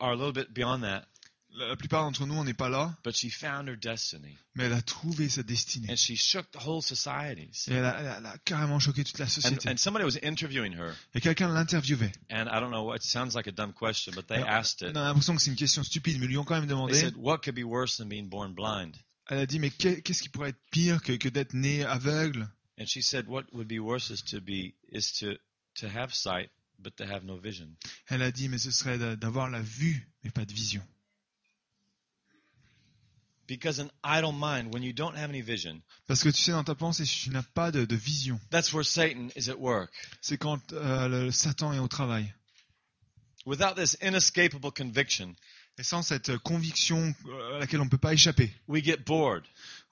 are 0.00 0.12
a 0.12 0.16
little 0.16 0.32
bit 0.32 0.52
beyond 0.52 0.80
that, 0.82 1.06
la, 1.54 1.68
la 1.68 1.76
plupart 1.76 2.02
d'entre 2.02 2.26
nous, 2.26 2.34
on 2.34 2.44
n'est 2.44 2.52
pas 2.54 2.68
là, 2.68 2.96
but 3.04 3.14
she 3.16 3.30
found 3.30 3.68
her 3.68 3.76
destiny 3.76 4.36
mais 4.56 4.64
elle 4.64 4.72
a 4.72 4.82
trouvé 4.82 5.28
sa 5.28 5.42
destinée. 5.42 5.88
and 5.90 5.96
she 5.96 6.16
shook 6.16 6.50
the 6.52 6.64
whole 6.66 6.82
societies. 6.82 7.66
Et 7.68 7.74
elle 7.74 7.84
a, 7.84 8.00
elle 8.00 8.06
a- 8.06 8.18
elle 8.18 8.26
a 8.26 8.38
carrément 8.38 8.78
choqué 8.78 9.04
toute 9.04 9.18
la 9.18 9.26
société. 9.26 9.68
and 9.70 9.76
somebody 9.76 10.04
was 10.04 10.18
interviewing 10.22 10.74
her, 10.74 10.94
Et 11.14 11.20
quelqu'un 11.20 11.48
l'interviewait. 11.48 12.12
and 12.30 12.46
I 12.48 12.60
don't 12.60 12.70
know 12.70 12.84
what, 12.84 12.96
it 12.96 13.02
sounds 13.02 13.34
like 13.34 13.46
a 13.46 13.52
dumb 13.52 13.72
question, 13.72 14.12
but 14.14 14.26
they 14.26 14.36
Alors, 14.36 14.48
asked 14.50 14.82
On 14.84 14.96
a 14.96 15.04
l'impression 15.04 15.34
que 15.34 15.42
c'est 15.42 15.50
une 15.50 15.56
question 15.56 15.82
stupide, 15.82 16.18
mais 16.18 16.26
ils 16.26 16.28
lui 16.30 16.38
ont 16.38 16.44
quand 16.44 16.54
même 16.54 16.64
They 16.64 16.70
demandé. 16.70 16.94
said, 16.94 17.14
What 17.16 17.38
could 17.38 17.54
be 17.56 17.64
worse 17.64 17.96
than 17.96 18.06
being 18.06 18.28
born 18.28 18.54
blind? 18.54 18.94
Elle 19.28 19.38
a 19.38 19.46
dit, 19.46 19.58
mais 19.58 19.70
qu'est- 19.70 20.02
qu'est-ce 20.02 20.22
qui 20.22 20.28
pourrait 20.28 20.50
être 20.50 20.60
pire 20.70 21.00
que, 21.02 21.12
que 21.12 21.28
d'être 21.28 21.54
né 21.54 21.82
aveugle? 21.84 22.48
And 22.78 22.86
she 22.86 23.02
said, 23.02 23.26
What 23.28 23.44
would 23.52 23.68
be 23.68 23.78
worse 23.78 24.10
is 24.10 24.22
to 24.30 24.40
be 24.40 24.74
is 24.92 25.12
to 25.20 25.34
to 25.80 25.86
have 25.88 26.12
sight 26.12 26.50
but 26.78 26.94
to 26.96 27.04
have 27.04 27.24
no 27.24 27.36
vision. 27.38 27.68
Elle 28.08 28.22
a 28.22 28.30
dit, 28.30 28.48
mais 28.48 28.58
ce 28.58 28.70
serait 28.70 28.98
d'a- 28.98 29.16
d'avoir 29.16 29.48
la 29.48 29.60
vue, 29.62 30.08
mais 30.22 30.30
pas 30.30 30.44
de 30.44 30.52
vision. 30.52 30.82
Because 33.46 33.78
an 33.78 33.90
idle 34.04 34.32
mind, 34.32 34.72
when 34.72 34.82
you 34.82 34.92
don't 34.92 35.16
have 35.16 35.28
any 35.28 35.42
vision, 35.42 35.82
Parce 36.06 36.22
que 36.22 36.30
tu 36.30 36.40
sais, 36.40 36.52
dans 36.52 36.64
ta 36.64 36.74
pensée, 36.74 37.04
si 37.04 37.24
tu 37.24 37.30
n'as 37.30 37.42
pas 37.42 37.70
de, 37.70 37.84
de 37.84 37.96
vision, 37.96 38.40
that's 38.50 38.72
where 38.72 38.84
Satan 38.84 39.28
is 39.36 39.50
at 39.50 39.58
work. 39.58 39.90
c'est 40.20 40.38
quand 40.38 40.72
euh, 40.72 41.08
le 41.08 41.30
Satan 41.30 41.72
est 41.72 41.78
au 41.78 41.88
travail. 41.88 42.32
Without 43.46 43.74
this 43.74 43.96
inescapable 44.00 44.72
conviction, 44.72 45.34
Et 45.76 45.82
sans 45.82 46.02
cette 46.02 46.38
conviction 46.38 47.14
euh, 47.26 47.56
à 47.56 47.58
laquelle 47.58 47.80
on 47.80 47.84
ne 47.84 47.90
peut 47.90 47.98
pas 47.98 48.14
échapper, 48.14 48.50
we 48.68 48.82
get 48.82 48.98
bored. 49.04 49.42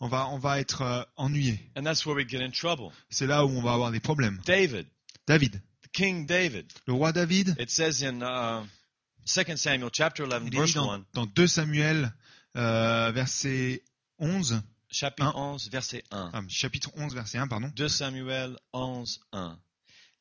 on 0.00 0.08
va, 0.08 0.28
on 0.28 0.38
va 0.38 0.60
être 0.60 0.82
euh, 0.82 1.02
ennuyé. 1.16 1.60
And 1.76 1.82
that's 1.82 2.06
where 2.06 2.14
we 2.14 2.26
get 2.26 2.40
in 2.42 2.50
trouble. 2.50 2.92
C'est 3.10 3.26
là 3.26 3.44
où 3.44 3.50
on 3.50 3.62
va 3.62 3.72
avoir 3.72 3.90
des 3.90 4.00
problèmes. 4.00 4.40
David, 4.46 4.86
David, 5.26 5.60
the 5.82 5.88
King 5.92 6.24
David, 6.24 6.66
le 6.86 6.94
roi 6.94 7.12
David, 7.12 7.56
it 7.58 7.68
says 7.68 8.02
in 8.02 8.22
uh, 8.22 8.64
2 9.26 9.56
Samuel 9.56 9.90
chapter 9.92 10.24
11, 10.24 10.42
il 10.42 10.46
est 10.46 10.50
dit 10.50 10.56
verse 10.56 10.74
dans, 10.74 10.92
1, 10.92 11.04
dans 11.14 11.26
2 11.26 11.46
Samuel, 11.46 12.12
verset 12.54 13.82
11, 14.18 14.62
chapitre 14.90 15.26
Un. 15.26 15.52
11, 15.54 15.70
verset 15.70 16.02
1. 16.10 16.30
ah, 16.32 16.42
chapitre 16.48 16.90
11, 16.96 17.14
verset 17.14 17.38
1, 17.38 17.48
pardon. 17.48 17.70
2 17.74 17.88
Samuel 17.88 18.56
11, 18.72 19.18
1. 19.32 19.58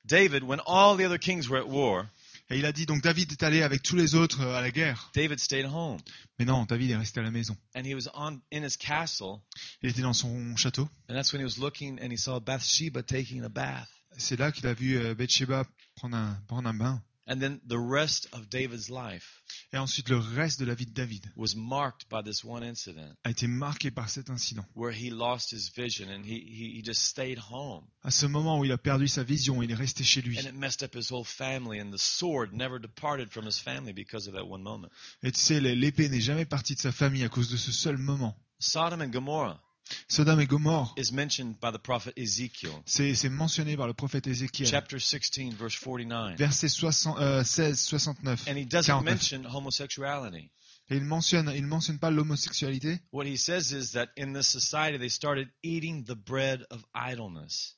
David, 0.06 0.44
when 0.44 0.60
all 0.66 0.96
the 0.98 1.06
other 1.06 1.20
kings 1.20 1.48
were 1.50 1.60
at 1.60 1.68
war, 1.68 2.06
Et 2.50 2.58
il 2.58 2.66
a 2.66 2.74
dit, 2.74 2.86
donc 2.86 3.02
David 3.02 3.32
est 3.32 3.44
allé 3.44 3.62
avec 3.62 3.82
tous 3.82 3.96
les 3.96 4.14
autres 4.16 4.42
euh, 4.42 4.58
à 4.58 4.62
la 4.62 4.72
guerre. 4.72 5.10
David 5.16 5.40
stayed 5.40 5.66
home. 5.66 6.00
Mais 6.38 6.44
non, 6.44 6.66
David 6.66 6.92
est 6.92 6.98
resté 6.98 7.22
à 7.22 7.24
la 7.24 7.32
maison. 7.32 7.56
And 7.78 7.86
he 7.86 7.94
was 7.96 8.10
on 8.14 8.42
in 8.52 8.64
his 8.66 8.76
castle, 8.78 9.40
Il 9.82 9.90
était 9.90 10.02
dans 10.02 10.12
son 10.12 10.58
château. 10.58 10.90
and 11.08 11.14
that's 11.16 11.32
when 11.32 11.40
he 11.40 11.46
was 11.46 11.58
looking 11.60 11.98
and 12.02 12.12
he 12.12 12.18
saw 12.18 12.40
Bathsheba 12.42 13.04
taking 13.04 13.44
a 13.46 13.50
bath. 13.50 13.88
C'est 14.18 14.38
là 14.38 14.52
qu'il 14.52 14.68
a 14.68 14.74
vu 14.74 14.98
euh, 14.98 15.16
Bathsheba 15.16 15.64
prendre 15.96 16.18
un, 16.18 16.38
prendre 16.48 16.68
un 16.68 16.74
bain. 16.74 17.02
And 17.32 17.40
then 17.40 17.62
the 17.66 17.80
rest 17.80 18.28
of 18.34 18.50
David's 18.50 18.90
life 18.90 19.42
Et 19.72 19.78
ensuite, 19.78 20.10
le 20.10 20.18
reste 20.18 20.60
de 20.60 20.66
la 20.66 20.74
vie 20.74 20.86
de 20.86 20.92
David 20.92 21.32
was 21.38 21.56
marked 21.56 22.10
by 22.10 22.22
this 22.22 22.44
one 22.44 22.62
incident 22.62 23.16
a 23.24 23.30
été 23.32 23.48
marqué 23.48 23.90
par 23.90 24.10
cet 24.10 24.30
incident. 24.30 24.66
where 24.74 24.92
he 24.92 25.10
lost 25.10 25.50
his 25.50 25.70
vision 25.74 26.10
and 26.10 26.26
he, 26.26 26.42
he, 26.42 26.76
he 26.76 26.82
just 26.84 27.04
stayed 27.04 27.38
home. 27.38 27.86
À 28.04 28.12
ce 28.12 28.26
moment 28.26 28.60
où 28.60 28.66
il 28.66 28.72
a 28.74 28.78
perdu 28.78 29.08
sa 29.08 29.24
vision, 29.24 29.62
il 29.62 29.72
est 29.72 29.76
resté 29.76 30.04
chez 30.04 30.22
lui. 30.22 30.38
And 30.40 30.46
it 30.46 30.56
messed 30.56 30.84
up 30.84 30.94
his 30.94 31.10
whole 31.10 31.24
family, 31.24 31.80
and 31.80 31.94
the 31.94 31.98
sword 31.98 32.52
never 32.52 32.80
departed 32.80 33.32
from 33.32 33.46
his 33.46 33.58
family 33.58 33.94
because 33.94 34.28
of 34.28 34.34
that 34.34 34.46
one 34.46 34.62
moment. 34.62 34.92
Et 35.24 35.32
tu 35.32 35.40
sais, 35.40 35.62
l'épée 35.62 36.10
n'est 36.10 36.20
jamais 36.20 36.46
partie 36.46 36.76
de 36.76 36.82
sa 36.82 36.92
famille 36.92 37.24
à 37.24 37.30
cause 37.30 37.50
de 37.50 37.56
ce 37.56 37.72
seul 37.72 37.98
moment. 37.98 38.36
Sodom 38.60 39.02
and 39.02 39.12
Gomorrah 39.14 39.62
Sodome 40.08 40.42
et 40.42 40.48
Gomorre, 40.48 40.94
is 40.98 41.12
mentioned 41.12 41.56
by 41.62 41.72
the 41.72 41.78
prophet 41.82 42.14
Ezekiel, 42.18 42.72
c'est 42.86 43.30
mentionné 43.30 43.76
par 43.78 43.88
le 43.88 43.94
prophète 43.94 44.28
Ézéchiel. 44.28 44.68
chapter 44.68 45.00
16, 45.00 45.54
verse 45.56 45.78
49. 45.78 46.38
Verset 46.38 46.70
60, 46.70 47.18
euh, 47.20 47.44
16, 47.44 47.80
69. 47.80 48.48
And 48.48 48.58
he 48.58 48.66
doesn't 48.66 48.92
49. 48.94 49.04
mention 49.06 49.46
homosexuality. 49.46 50.50
Et 50.90 50.98
il 50.98 51.06
mentionne, 51.06 51.52
il 51.56 51.66
mentionne 51.66 52.00
pas 52.00 52.12
l'homosexualité. 52.12 53.00
What 53.14 53.26
he 53.26 53.38
says 53.38 53.72
is 53.72 53.92
that 53.94 54.08
in 54.18 54.34
this 54.34 54.48
society 54.48 54.98
they 54.98 55.10
started 55.10 55.48
eating 55.64 56.04
the 56.06 56.16
bread 56.16 56.66
of 56.70 56.84
idleness, 56.96 57.78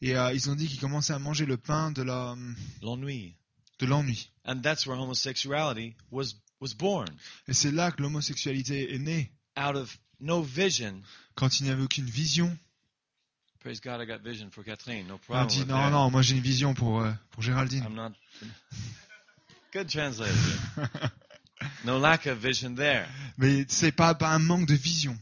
Et 0.00 0.16
euh, 0.16 0.32
ils 0.32 0.48
ont 0.50 0.54
dit 0.56 0.66
qu'ils 0.68 0.80
commençaient 0.80 1.12
à 1.12 1.18
manger 1.18 1.44
le 1.46 1.56
pain 1.56 1.90
de 1.92 2.02
la, 2.02 2.36
l'ennui. 2.82 3.36
de 3.80 3.86
l'ennui. 3.86 4.30
And 4.44 4.60
that's 4.62 4.86
where 4.86 4.96
homosexuality 4.98 5.94
was, 6.10 6.34
was 6.60 6.74
born. 6.76 7.08
Et 7.46 7.52
c'est 7.52 7.70
là 7.72 7.90
que 7.92 8.02
l'homosexualité 8.02 8.94
est 8.94 8.98
née. 8.98 9.32
Out 9.56 9.76
of 9.76 9.98
no 10.20 10.42
vision. 10.42 11.00
Quand 11.34 11.60
il 11.60 11.64
n'y 11.64 11.70
avait 11.70 11.82
aucune 11.82 12.06
vision, 12.06 12.56
Praise 13.60 13.80
God, 13.80 14.00
I 14.00 14.06
got 14.06 14.20
vision 14.22 14.50
for 14.50 14.62
Kathleen. 14.64 15.08
No 15.08 15.14
on 15.14 15.16
a 15.16 15.18
problem. 15.18 15.46
dit 15.48 15.58
with 15.58 15.68
non, 15.68 15.90
non, 15.90 16.10
moi 16.10 16.22
j'ai 16.22 16.36
une 16.36 16.42
vision 16.42 16.74
pour, 16.74 17.00
euh, 17.00 17.10
pour 17.32 17.42
Géraldine. 17.42 17.84
I'm 17.84 17.94
not. 17.94 18.12
Good 19.72 19.88
translator. 19.88 20.32
No 21.84 21.98
lack 21.98 22.26
of 22.26 22.38
vision 22.38 22.74
there. 22.76 23.06
Mais 23.38 23.66
c'est 23.68 23.92
pas, 23.92 24.14
pas 24.14 24.30
un 24.30 24.38
manque 24.38 24.66
de 24.66 24.74
vision. 24.74 25.18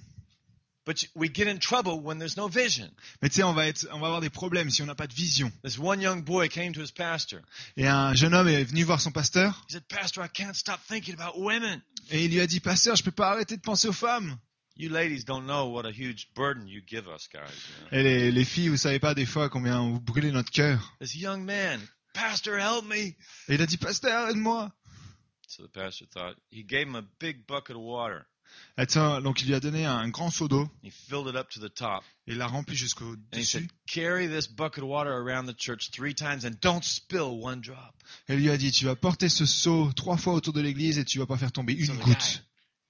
But 0.84 1.08
we 1.16 1.28
get 1.28 1.48
in 1.48 1.58
trouble 1.58 2.00
when 2.00 2.18
there's 2.18 2.36
no 2.36 2.46
vision. 2.46 2.88
Mais 3.20 3.28
tu 3.28 3.36
sais, 3.36 3.42
on 3.42 3.54
va 3.54 3.66
être, 3.66 3.88
on 3.90 3.98
va 3.98 4.06
avoir 4.06 4.20
des 4.20 4.30
problèmes 4.30 4.70
si 4.70 4.82
on 4.82 4.86
n'a 4.86 4.94
pas 4.94 5.08
de 5.08 5.14
vision. 5.14 5.50
This 5.64 5.78
one 5.78 6.00
young 6.00 6.22
boy 6.22 6.48
came 6.48 6.74
to 6.74 6.80
his 6.80 6.92
pastor. 6.92 7.40
Et 7.76 7.88
un 7.88 8.14
jeune 8.14 8.34
homme 8.34 8.46
est 8.48 8.62
venu 8.62 8.84
voir 8.84 9.00
son 9.00 9.10
pasteur 9.10 9.64
He 9.68 9.72
said, 9.72 9.88
Pastor, 9.88 10.24
I 10.24 10.28
can't 10.28 10.54
stop 10.54 10.78
thinking 10.86 11.14
about 11.18 11.40
women. 11.40 11.82
et 12.10 12.26
il 12.26 12.30
lui 12.30 12.40
a 12.40 12.46
dit, 12.46 12.60
pasteur, 12.60 12.94
je 12.94 13.02
peux 13.02 13.10
pas 13.10 13.30
arrêter 13.32 13.56
de 13.56 13.62
penser 13.62 13.88
aux 13.88 13.92
femmes. 13.92 14.36
You 14.76 14.90
ladies 14.90 15.24
don't 15.24 15.46
know 15.46 15.70
what 15.70 15.86
a 15.86 15.90
huge 15.90 16.28
burden 16.34 16.68
you 16.68 16.82
give 16.86 17.08
us, 17.08 17.28
guys. 17.32 17.48
you 17.50 17.84
know. 17.84 17.98
Et 17.98 18.02
les, 18.02 18.30
les 18.32 18.44
filles, 18.44 18.68
vous 18.68 18.76
savez 18.76 18.98
pas 18.98 19.14
des 19.14 19.24
fois 19.24 19.48
combien 19.48 19.80
vous 19.80 20.00
brûlez 20.00 20.30
notre 20.32 20.50
cœur. 20.50 20.92
This 21.00 21.14
young 21.14 21.44
man, 21.44 21.80
Pastor, 22.12 22.58
help 22.58 22.84
me. 22.84 22.94
Et 23.48 23.54
il 23.54 23.62
a 23.62 23.66
dit, 23.66 23.78
pasteur, 23.78 24.28
aide-moi. 24.28 24.70
So 25.48 25.62
the 25.66 25.72
pastor 25.72 26.06
thought 26.12 26.36
he 26.50 26.62
gave 26.62 26.88
him 26.88 26.94
a 26.96 27.02
big 27.20 27.46
bucket 27.46 27.74
of 27.76 27.82
water. 27.82 28.26
Et 28.78 28.86
tiens, 28.86 29.20
donc 29.22 29.40
il 29.42 29.48
lui 29.48 29.54
a 29.54 29.60
donné 29.60 29.84
un 29.86 30.08
grand 30.08 30.30
seau 30.30 30.46
d'eau 30.46 30.68
He 30.82 30.90
filled 30.90 31.26
it 31.28 31.36
up 31.36 31.48
to 31.50 31.60
the 31.60 31.72
top. 31.72 32.04
et 32.26 32.32
il 32.32 32.38
l'a 32.38 32.46
rempli 32.46 32.76
jusqu'au 32.76 33.16
dessus. 33.32 33.66
Carry 33.86 34.28
this 34.28 34.46
bucket 34.46 34.82
of 34.84 34.88
water 34.90 35.10
around 35.12 35.46
the 35.46 35.56
church 35.58 35.90
three 35.90 36.14
times 36.14 36.44
and 36.44 36.60
don't 36.60 36.82
spill 36.84 37.40
one 37.42 37.60
drop. 37.60 37.94
Et 38.28 38.34
il 38.34 38.40
lui 38.40 38.50
a 38.50 38.56
dit, 38.58 38.70
tu 38.72 38.84
vas 38.84 38.94
porter 38.96 39.28
ce 39.30 39.46
seau 39.46 39.90
trois 39.94 40.16
fois 40.16 40.34
autour 40.34 40.52
de 40.52 40.60
l'église 40.60 40.98
et 40.98 41.04
tu 41.04 41.18
vas 41.18 41.26
pas 41.26 41.36
faire 41.38 41.50
tomber 41.52 41.72
So 41.84 41.92
une 41.92 41.98
the 41.98 42.02
goutte. 42.04 42.42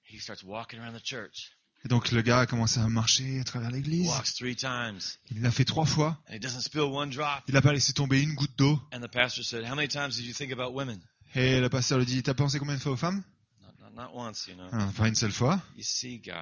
guy, 0.09 0.17
he 0.17 0.19
starts 0.19 0.43
walking 0.43 0.79
around 0.79 0.93
the 0.97 1.03
church. 1.03 1.51
Et 1.87 1.89
donc 1.89 2.11
le 2.11 2.21
gars 2.21 2.39
a 2.41 2.45
commencé 2.45 2.81
à 2.81 2.89
marcher 2.89 3.39
à 3.39 3.45
travers 3.45 3.71
l'église. 3.71 4.09
Walks 4.09 4.33
three 4.35 4.57
times 4.57 4.99
Il 5.31 5.41
l'a 5.41 5.51
fait 5.51 5.63
trois 5.63 5.85
fois. 5.85 6.21
and 6.27 6.33
he 6.33 6.37
doesn't 6.39 6.59
spill 6.59 6.81
one 6.91 7.09
drop. 7.09 7.43
Il 7.47 7.53
n'a 7.53 7.61
pas 7.61 7.71
laissé 7.71 7.93
tomber 7.93 8.21
une 8.21 8.33
goutte 8.33 8.57
d'eau. 8.57 8.77
And 8.91 8.99
the 8.99 9.07
pastor 9.09 9.41
said, 9.41 9.63
How 9.63 9.73
many 9.73 9.87
times 9.87 10.17
did 10.17 10.25
you 10.25 10.33
think 10.33 10.51
about 10.51 10.73
women? 10.73 10.99
Et 11.33 11.61
le 11.61 11.69
pasteur 11.69 11.97
lui 11.99 12.05
dit, 12.05 12.21
t'as 12.23 12.33
pensé 12.33 12.59
combien 12.59 12.75
de 12.75 12.81
fois 12.81 12.91
aux 12.91 12.97
femmes? 12.97 13.23
Not, 13.61 13.71
not, 13.79 14.03
not 14.03 14.09
once, 14.13 14.47
you 14.49 14.55
know. 14.55 14.67
Ah, 14.73 14.89
Pas 14.97 15.07
une 15.07 15.15
seule 15.15 15.31
fois. 15.31 15.61
You 15.77 15.83
see, 15.83 16.19
guy, 16.19 16.33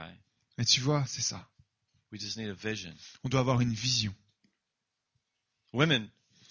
Mais 0.57 0.65
tu 0.65 0.81
vois, 0.81 1.03
c'est 1.05 1.21
ça. 1.21 1.47
we 2.11 2.19
just 2.19 2.37
need 2.37 2.49
a 2.49 2.53
vision. 2.55 2.91
On 3.23 3.29
doit 3.29 3.41
avoir 3.41 3.61
une 3.61 3.71
vision. 3.73 4.15
Women 5.73 6.09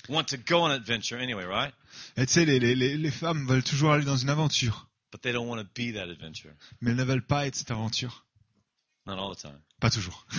want 0.09 0.27
to 0.29 0.37
go 0.37 0.59
on 0.63 0.71
adventure 0.71 1.19
anyway, 1.19 1.45
right? 1.47 1.75
Et 2.17 2.27
tu 2.27 2.33
sais, 2.35 2.45
les, 2.45 2.61
les, 2.61 2.77
les, 2.77 2.97
les 2.97 3.11
femmes 3.11 3.45
veulent 3.49 3.65
toujours 3.65 3.91
aller 3.93 4.05
dans 4.05 4.17
une 4.19 4.31
aventure. 4.31 4.89
But 5.11 5.21
they 5.23 5.33
don't 5.33 5.49
want 5.49 5.59
to 5.59 5.65
be 5.75 5.93
that 5.95 6.09
adventure. 6.09 6.53
Mais 6.81 6.93
elles 6.93 6.97
ne 6.97 7.03
veulent 7.05 7.27
pas 7.27 7.49
être 7.49 7.57
cette 7.57 7.73
aventure. 7.73 8.25
Not 9.07 9.19
all 9.19 9.35
the 9.35 9.41
time. 9.41 9.61
Pas 9.81 9.91
toujours. 9.91 10.25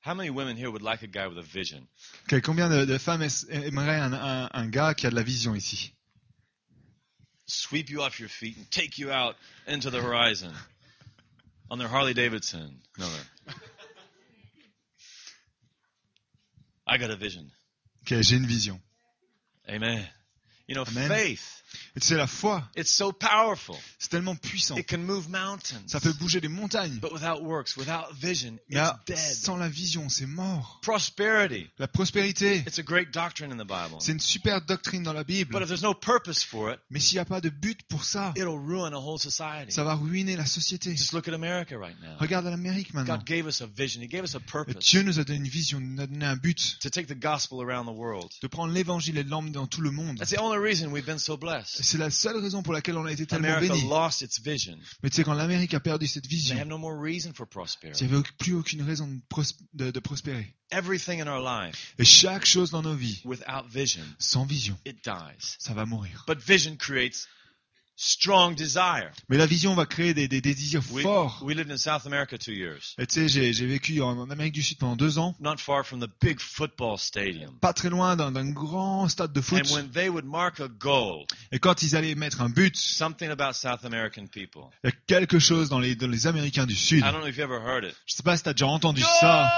How 0.00 0.14
many 0.14 0.30
women 0.30 0.56
here 0.56 0.70
would 0.70 0.82
like 0.82 1.02
a 1.02 1.06
guy 1.06 1.26
with 1.26 1.38
a 1.38 1.42
vision? 1.42 1.86
Ok, 2.24 2.40
combien 2.42 2.68
de, 2.70 2.86
de 2.86 2.98
femmes 2.98 3.22
es- 3.22 3.44
aimeraient 3.50 4.00
un, 4.00 4.12
un, 4.14 4.48
un 4.54 4.70
gars 4.70 4.94
qui 4.94 5.06
a 5.06 5.10
de 5.10 5.14
la 5.16 5.22
vision 5.22 5.54
ici? 5.54 5.92
Sweep 7.46 7.90
you 7.90 8.02
off 8.02 8.18
your 8.20 8.28
feet 8.28 8.56
and 8.56 8.70
take 8.70 8.98
you 8.98 9.10
out 9.10 9.36
into 9.66 9.90
the 9.90 10.00
horizon 10.00 10.52
on 11.70 11.78
their 11.78 11.88
Harley 11.88 12.14
Davidson. 12.14 12.80
No, 12.98 13.06
no. 13.06 13.52
I 16.86 16.96
got 16.98 17.10
a 17.10 17.16
vision. 17.16 17.50
Ok, 18.02 18.20
j'ai 18.22 18.36
une 18.36 18.46
vision. 18.46 18.80
Amen. 19.68 20.06
You 20.66 20.74
know, 20.74 20.84
Amen. 20.88 21.08
faith, 21.08 21.57
Sais, 22.00 22.16
la 22.16 22.26
foi, 22.28 22.62
it's 22.76 22.92
so 22.94 23.10
powerful. 23.12 23.74
c'est 23.98 24.10
tellement 24.10 24.36
puissant. 24.36 24.76
It 24.76 24.86
can 24.88 24.98
move 24.98 25.28
mountains. 25.28 25.82
Ça 25.86 25.98
peut 26.00 26.12
bouger 26.12 26.40
des 26.40 26.48
montagnes. 26.48 26.98
But 27.00 27.12
without 27.12 27.42
works, 27.42 27.76
without 27.76 28.12
vision, 28.20 28.56
Mais 28.70 28.78
it's 28.78 29.04
dead. 29.06 29.18
sans 29.18 29.56
la 29.56 29.68
vision, 29.68 30.08
c'est 30.08 30.26
mort. 30.26 30.78
Prosperity, 30.82 31.66
La 31.78 31.88
prospérité, 31.88 32.62
it's 32.66 32.78
a 32.78 32.82
great 32.82 33.10
doctrine 33.12 33.50
in 33.52 33.56
the 33.56 33.66
Bible. 33.66 33.96
c'est 34.00 34.12
une 34.12 34.20
super 34.20 34.60
doctrine 34.60 35.02
dans 35.02 35.12
la 35.12 35.24
But 35.24 35.26
Bible. 35.26 35.62
if 35.62 35.66
there's 35.68 35.82
no 35.82 35.92
purpose 35.94 36.44
for 36.44 36.70
it, 36.72 36.78
Mais 36.90 37.00
s'il 37.00 37.16
n'y 37.16 37.20
a 37.20 37.24
pas 37.24 37.40
de 37.40 37.48
but 37.50 37.82
pour 37.88 38.04
ça, 38.04 38.32
it'll 38.36 38.58
ruin 38.58 38.92
a 38.92 38.98
whole 38.98 39.18
society. 39.18 39.72
ça 39.72 39.82
va 39.82 39.94
ruiner 39.94 40.36
la 40.36 40.46
société. 40.46 40.94
Just 40.96 41.12
look 41.12 41.26
at 41.28 41.34
America 41.34 41.76
right 41.76 41.96
now. 42.00 42.16
Regarde 42.20 42.44
l'Amérique 42.46 42.94
maintenant. 42.94 43.16
God 43.16 43.26
gave 43.26 43.46
us 43.46 43.60
a 43.60 43.66
vision. 43.66 44.00
He 44.02 44.06
gave 44.08 44.22
us 44.24 44.34
a 44.34 44.38
Et 44.38 44.40
purpose 44.50 44.84
Dieu 44.86 45.02
nous 45.02 45.18
a 45.18 45.24
donné 45.24 45.38
une 45.40 45.48
vision, 45.48 45.80
nous 45.80 46.00
a 46.00 46.06
donné 46.06 46.24
un 46.24 46.36
but 46.36 46.78
to 46.80 46.90
take 46.90 47.06
the 47.08 47.18
gospel 47.18 47.60
around 47.60 47.86
the 47.86 47.96
world. 47.96 48.30
de 48.40 48.46
prendre 48.46 48.72
l'évangile 48.72 49.18
et 49.18 49.24
de 49.24 49.30
l'emmener 49.30 49.52
dans 49.52 49.66
tout 49.66 49.80
le 49.80 49.90
monde. 49.90 50.16
That's 50.18 50.30
the 50.30 50.38
only 50.40 50.58
reason 50.58 50.92
we've 50.92 51.04
been 51.06 51.18
so 51.18 51.36
blessed. 51.36 51.57
C'est 51.64 51.98
la 51.98 52.10
seule 52.10 52.36
raison 52.38 52.62
pour 52.62 52.72
laquelle 52.72 52.96
on 52.96 53.04
a 53.06 53.12
été 53.12 53.26
tellement 53.26 53.48
vision. 53.74 53.88
Mais 55.02 55.10
tu 55.10 55.16
sais, 55.16 55.24
quand 55.24 55.34
l'Amérique 55.34 55.74
a 55.74 55.80
perdu 55.80 56.06
cette 56.06 56.26
vision, 56.26 56.54
il 58.00 58.06
n'y 58.06 58.14
avait 58.14 58.22
plus 58.38 58.54
aucune 58.54 58.82
raison 58.82 59.06
de, 59.08 59.20
pros- 59.28 59.42
de- 59.74 59.90
de 59.90 60.00
prospérer. 60.00 60.54
Everything 60.70 61.20
in 61.22 61.26
our 61.28 61.40
life 61.42 61.94
Et 61.98 62.04
chaque 62.04 62.44
chose 62.44 62.70
dans 62.70 62.82
nos 62.82 62.94
vies, 62.94 63.22
without 63.24 63.66
vision, 63.70 64.04
sans 64.18 64.44
vision, 64.44 64.78
it 64.84 64.98
dies. 65.02 65.56
ça 65.58 65.72
va 65.72 65.86
mourir. 65.86 66.24
But 66.28 66.38
vision 66.40 66.76
creates 66.76 67.26
strong 68.00 68.54
desire. 68.54 69.10
Mais 69.28 69.36
la 69.36 69.44
vision 69.46 69.74
va 69.74 69.84
créer 69.84 70.14
des, 70.14 70.28
des- 70.28 70.40
des 70.40 70.54
désirs 70.54 70.82
We, 70.92 71.02
forts. 71.02 71.42
we 71.42 71.56
lived 71.56 71.70
in 71.72 71.76
South 71.76 72.06
America 72.06 72.38
two 72.38 72.52
years, 72.52 72.94
Et 72.96 73.06
tu 73.08 73.14
sais, 73.14 73.28
j'ai 73.28 73.52
j'ai 73.52 73.66
vécu 73.66 74.00
en, 74.00 74.16
en 74.16 74.30
Amérique 74.30 74.54
du 74.54 74.62
Sud 74.62 74.78
pendant 74.78 74.94
deux 74.94 75.18
ans, 75.18 75.34
not 75.40 75.56
far 75.58 75.84
from 75.84 75.98
the 76.00 76.08
big 76.22 76.38
football 76.38 76.96
stadium. 76.96 77.58
pas 77.60 77.72
très 77.72 77.90
loin 77.90 78.14
d'un 78.14 78.30
d'un 78.30 78.48
grand 78.50 79.08
stade 79.08 79.32
de 79.32 79.40
foot. 79.40 79.66
And 79.68 79.74
when 79.74 79.90
they 79.90 80.08
would 80.08 80.24
mark 80.24 80.60
a 80.60 80.68
goal, 80.68 81.26
Et 81.50 81.58
quand 81.58 81.82
ils 81.82 81.96
allaient 81.96 82.14
mettre 82.14 82.40
un 82.40 82.48
but, 82.50 82.76
something 82.76 83.30
about 83.30 83.54
South 83.54 83.84
American 83.84 84.28
people. 84.28 84.62
il 84.84 84.90
y 84.90 84.92
a 84.92 84.96
quelque 85.08 85.40
chose 85.40 85.68
dans 85.68 85.80
les, 85.80 85.96
dans 85.96 86.06
les 86.08 86.28
Américains 86.28 86.66
du 86.66 86.76
Sud. 86.76 86.98
I 87.00 87.10
don't 87.10 87.20
know 87.20 87.26
if 87.26 87.36
you 87.36 87.42
ever 87.42 87.58
heard 87.60 87.82
it. 87.84 87.96
Je 88.06 88.14
sais 88.14 88.22
pas 88.22 88.36
si 88.36 88.44
t'as 88.44 88.52
déjà 88.52 88.68
entendu 88.68 89.02
ça. 89.20 89.50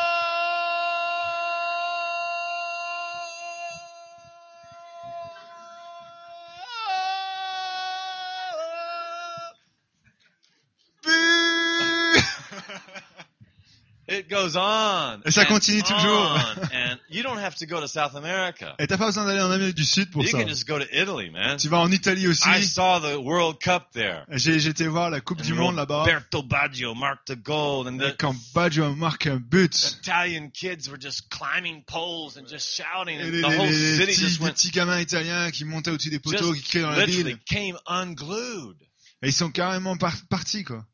Goes 14.43 14.57
on. 14.57 15.21
Et 15.25 15.31
ça 15.31 15.45
continue 15.45 15.83
toujours. 15.83 16.39
And 16.73 16.97
you 17.11 17.23
don't 17.23 17.39
have 17.39 17.55
to 17.57 17.67
go 17.67 17.81
to 17.81 17.87
South 17.87 18.15
America. 18.15 18.75
Et 18.79 18.87
t'as 18.87 18.97
pas 18.99 19.07
besoin 19.07 19.25
d'aller 19.27 19.41
en 19.41 19.51
Amérique 19.51 19.77
du 19.77 19.85
Sud 19.85 20.11
pour 20.11 20.23
You 20.23 20.29
ça. 20.31 20.39
can 20.43 20.49
just 20.49 20.67
go 20.67 20.79
to 20.79 20.85
Italy, 20.93 21.31
man. 21.31 21.57
Tu 21.59 21.69
vas 21.69 21.79
en 21.79 21.91
Italie 21.91 22.27
aussi. 22.29 22.49
I 22.49 22.63
saw 22.65 23.01
the 23.01 23.17
World 23.19 23.59
Cup 23.63 23.89
there. 23.93 24.25
J'ai 24.31 24.67
été 24.67 24.87
voir 24.87 25.11
la 25.11 25.21
Coupe 25.21 25.41
And 25.41 25.45
du 25.45 25.55
Monde 25.55 25.77
là-bas. 25.77 26.01
Roberto 26.01 26.43
Baggio 26.43 26.95
marked 26.95 27.27
the 27.27 27.37
goal, 27.43 27.87
and 27.89 28.01
Et 28.01 28.13
the 28.13 28.17
quand 28.19 28.35
Baggio 28.55 28.95
marque 28.95 29.27
un 29.27 29.37
but, 29.37 29.99
Italian 30.03 30.51
kids 30.51 30.89
were 30.89 31.01
just 31.01 31.29
climbing 31.31 31.83
poles 31.85 32.37
and 32.37 32.47
just 32.49 32.69
shouting, 32.75 33.21
and 33.21 33.31
les, 33.31 33.41
the 33.43 33.47
whole 33.47 33.67
les 33.67 33.97
city 33.97 34.37
petits, 34.39 34.67
just 34.67 34.75
gamins 34.75 35.01
italiens 35.01 35.51
qui 35.51 35.65
montaient 35.65 35.91
au-dessus 35.91 36.11
des 36.11 36.19
poteaux, 36.21 36.53
qui 36.53 36.63
criaient 36.63 36.83
dans 36.83 36.91
la 36.91 37.07
ville. 37.07 37.39
came 37.47 37.77
unglued. 37.87 38.77
Et 39.23 39.29
ils 39.29 39.33
sont 39.35 39.51
carrément 39.51 39.97
par- 39.99 40.17
partis, 40.31 40.65
quoi. 40.65 40.85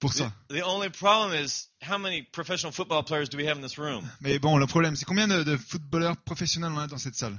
Pour 0.00 0.12
The, 0.12 0.18
ça. 0.18 0.32
the 0.48 0.62
only 0.62 0.90
problem 0.90 1.32
is 1.34 1.68
how 1.82 1.98
many 1.98 2.22
professional 2.22 2.72
football 2.72 3.02
players 3.02 3.28
do 3.28 3.36
we 3.36 3.46
have 3.48 3.56
in 3.58 3.62
this 3.62 3.78
room? 3.78 4.08
Mais 4.20 4.38
bon, 4.38 4.56
le 4.56 4.66
problème, 4.66 4.94
c'est 4.94 5.04
combien 5.04 5.26
de, 5.26 5.42
de 5.42 5.56
footballeurs 5.56 6.16
professionnels 6.18 6.70
on 6.72 6.78
a 6.78 6.86
dans 6.86 6.98
cette 6.98 7.16
salle? 7.16 7.36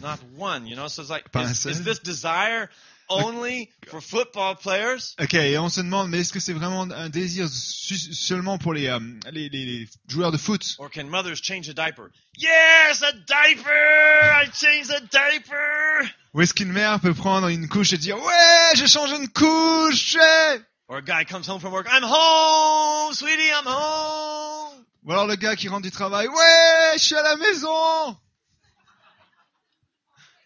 Not 0.00 0.18
one, 0.36 0.66
you 0.66 0.74
know? 0.76 0.88
So 0.88 1.02
it's 1.02 1.10
like, 1.10 1.30
Pas 1.30 1.44
un 1.44 1.50
is, 1.52 1.82
this 1.84 1.98
desire 2.00 2.68
only 3.08 3.68
for 3.88 4.00
football 4.00 4.54
players? 4.56 5.14
Ok, 5.20 5.34
et 5.34 5.58
on 5.58 5.68
se 5.68 5.80
demande, 5.80 6.08
mais 6.08 6.18
est-ce 6.20 6.32
que 6.32 6.38
c'est 6.40 6.52
vraiment 6.52 6.82
un 6.82 7.08
désir 7.08 7.48
seulement 7.48 8.58
pour 8.58 8.74
les, 8.74 8.86
euh, 8.88 8.98
les, 9.32 9.48
les- 9.48 9.64
les 9.66 9.88
joueurs 10.08 10.30
de 10.32 10.38
foot? 10.38 10.76
Or 10.78 10.88
can 10.90 11.04
mothers 11.08 11.36
change 11.42 11.68
a 11.68 11.74
diaper? 11.74 12.10
Yes, 12.38 13.02
a 13.02 13.12
diaper! 13.12 14.32
I 14.44 14.46
changed 14.52 14.90
a 14.90 15.00
diaper! 15.00 16.08
Ou 16.34 16.40
est-ce 16.42 16.54
qu'une 16.54 16.72
mère 16.72 16.98
peut 17.00 17.14
prendre 17.14 17.48
une 17.48 17.68
couche 17.68 17.92
et 17.92 17.98
dire 17.98 18.16
Ouais, 18.18 18.70
j'ai 18.74 18.86
changé 18.88 19.16
une 19.16 19.28
couche 19.28 20.14
ouais 20.16 20.60
Or 20.92 20.98
a 20.98 21.02
guy 21.02 21.24
comes 21.24 21.46
home 21.46 21.58
from 21.58 21.72
work, 21.72 21.86
I'm 21.90 22.02
home, 22.02 23.14
sweetie, 23.14 23.50
I'm 23.50 23.64
home! 23.64 24.84
Ou 25.06 25.12
alors 25.12 25.26
le 25.26 25.36
gars 25.36 25.56
qui 25.56 25.68
rentre 25.68 25.84
du 25.84 25.90
travail 25.90 26.28
Ouais, 26.28 26.92
je 26.98 27.02
suis 27.02 27.14
à 27.14 27.22
la 27.22 27.36
maison 27.36 28.18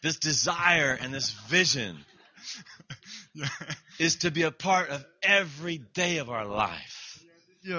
This 0.03 0.21
desire 0.21 0.97
and 1.03 1.13
this 1.13 1.33
vision 1.49 1.97
is 3.99 4.19
to 4.19 4.31
be 4.31 4.43
a 4.43 4.53
part 4.53 4.89
of 4.91 5.05
every 5.21 5.79
day 5.95 6.19
of 6.19 6.31
our 6.31 6.47
life. 6.47 7.19
Il 7.65 7.73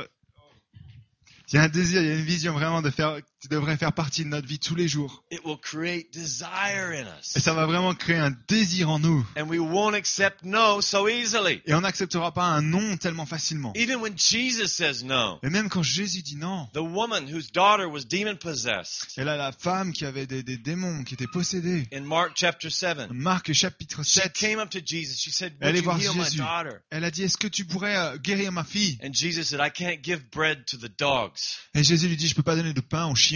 y 1.54 1.58
a 1.58 1.62
un 1.62 1.70
désir, 1.70 2.02
il 2.02 2.08
y 2.10 2.12
a 2.12 2.16
une 2.16 2.26
vision 2.26 2.52
vraiment 2.52 2.82
de 2.82 2.90
faire, 2.90 3.22
qui 3.40 3.48
devrait 3.50 3.78
faire 3.78 3.94
partie 3.94 4.24
de 4.24 4.30
notre 4.30 4.48
vie 4.48 4.60
tous 4.60 4.76
les 4.76 4.88
jours. 4.88 5.24
It 5.32 5.42
will 5.46 5.58
create 5.62 6.12
desire 6.14 6.90
in 6.92 7.06
Et 7.06 7.20
us. 7.20 7.44
ça 7.44 7.54
va 7.54 7.66
vraiment 7.66 7.94
créer 7.94 8.18
un 8.18 8.32
désir 8.48 8.90
en 8.90 9.00
nous. 9.00 9.26
And 9.38 9.48
we 9.48 9.60
won't 9.60 9.94
accept 9.94 10.44
no 10.44 10.82
so 10.82 11.08
easily. 11.08 11.62
Et 11.66 11.74
on 11.74 11.82
n'acceptera 11.82 12.34
pas 12.34 12.46
un 12.46 12.62
non 12.62 12.98
tellement 12.98 13.26
facilement. 13.26 13.74
Even 13.76 13.98
when 13.98 14.14
Jesus 14.18 14.70
says 14.70 15.04
no, 15.04 15.40
Et 15.44 15.50
même 15.50 15.70
quand 15.70 15.84
Jésus 15.84 16.24
dit 16.24 16.36
non, 16.36 16.68
the 16.74 16.78
woman 16.78 17.28
whose 17.32 17.52
daughter 17.52 17.86
was 17.88 18.06
demon 18.06 18.36
possessed 18.36 19.14
et 19.18 19.24
là 19.24 19.38
la 19.38 19.52
femme 19.52 19.92
qui 19.94 20.06
avait 20.06 20.26
des, 20.26 20.42
des 20.44 20.58
démons, 20.58 21.04
qui 21.04 21.14
était 21.14 21.28
possédée, 21.28 21.88
in 21.94 22.02
Mark 22.02 22.32
chapter 22.36 22.70
7, 22.70 23.12
Marc 23.12 23.52
chapitre 23.54 24.04
she 24.04 24.20
7, 24.20 24.34
came 24.34 24.60
up 24.60 24.70
to 24.70 24.80
Jesus. 24.84 25.18
She 25.20 25.32
said, 25.32 25.54
Elle 25.60 25.76
est 25.76 25.82
voir 25.82 26.00
Jésus. 26.00 26.42
elle 26.90 27.04
a 27.04 27.12
dit, 27.12 27.24
est-ce 27.24 27.38
que 27.38 27.48
tu 27.48 27.66
pourrais 27.66 27.96
euh, 27.96 28.18
guérir 28.18 28.52
ma 28.52 28.64
fille? 28.64 28.98
And 29.04 29.14
Jesus 29.14 29.44
said, 29.44 29.60
I 29.60 29.70
can't 29.72 30.04
give 30.04 30.30
bread 30.32 30.66
to 30.66 30.78
the 30.78 30.92
dogs. 30.98 31.40
Et 31.76 31.84
Jésus 31.84 32.08
lui 32.08 32.18
dit, 32.18 32.28
je 32.28 32.36
peux 32.36 32.44
pas 32.44 32.56
donner 32.56 32.74
de 32.74 32.82
pain 32.82 33.06
aux 33.06 33.16
chiens. 33.16 33.27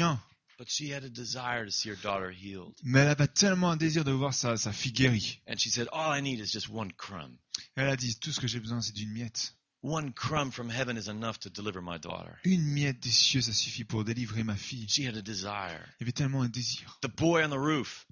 But 0.57 0.69
she 0.69 0.91
had 0.93 1.03
a 1.03 1.09
desire 1.09 1.65
to 1.65 1.71
see 1.71 1.89
her 1.89 1.97
daughter 2.03 2.29
healed. 2.31 2.73
Mais 2.83 2.99
elle 2.99 3.07
avait 3.07 3.27
tellement 3.27 3.71
un 3.71 3.77
désir 3.77 4.03
de 4.03 4.11
voir 4.11 4.33
sa, 4.33 4.57
sa 4.57 4.71
fille 4.71 4.91
guérie. 4.91 5.39
And 5.47 5.57
she 5.57 5.69
said, 5.71 5.87
All 5.91 6.15
I 6.15 6.21
need 6.21 6.39
is 6.39 6.51
just 6.51 6.69
one 6.69 6.91
crumb. 6.93 7.37
Elle 7.75 7.87
a 7.89 7.95
dit, 7.95 8.15
tout 8.19 8.31
ce 8.31 8.39
que 8.39 8.47
j'ai 8.47 8.59
besoin, 8.59 8.81
c'est 8.81 8.93
d'une 8.93 9.11
miette. 9.11 9.55
One 9.83 10.13
crumb 10.13 10.51
from 10.51 10.69
heaven 10.69 10.95
is 10.97 11.09
enough 11.09 11.39
to 11.39 11.49
deliver 11.49 11.81
my 11.81 11.97
daughter. 11.97 12.33
Une 12.45 12.61
miette 12.61 12.99
des 12.99 13.09
cieux, 13.09 13.41
ça 13.41 13.51
suffit 13.53 13.83
pour 13.83 14.03
délivrer 14.03 14.43
ma 14.43 14.55
fille. 14.55 14.85
She 14.87 14.99
had 15.07 15.17
a 15.17 15.21
desire. 15.23 15.81
Il 15.99 16.01
y 16.01 16.03
avait 16.03 16.11
tellement 16.11 16.43
un 16.43 16.49
désir. 16.49 16.99
The 17.01 17.07
boy 17.09 17.43
on 17.43 17.49
the 17.49 17.57
roof, 17.57 18.05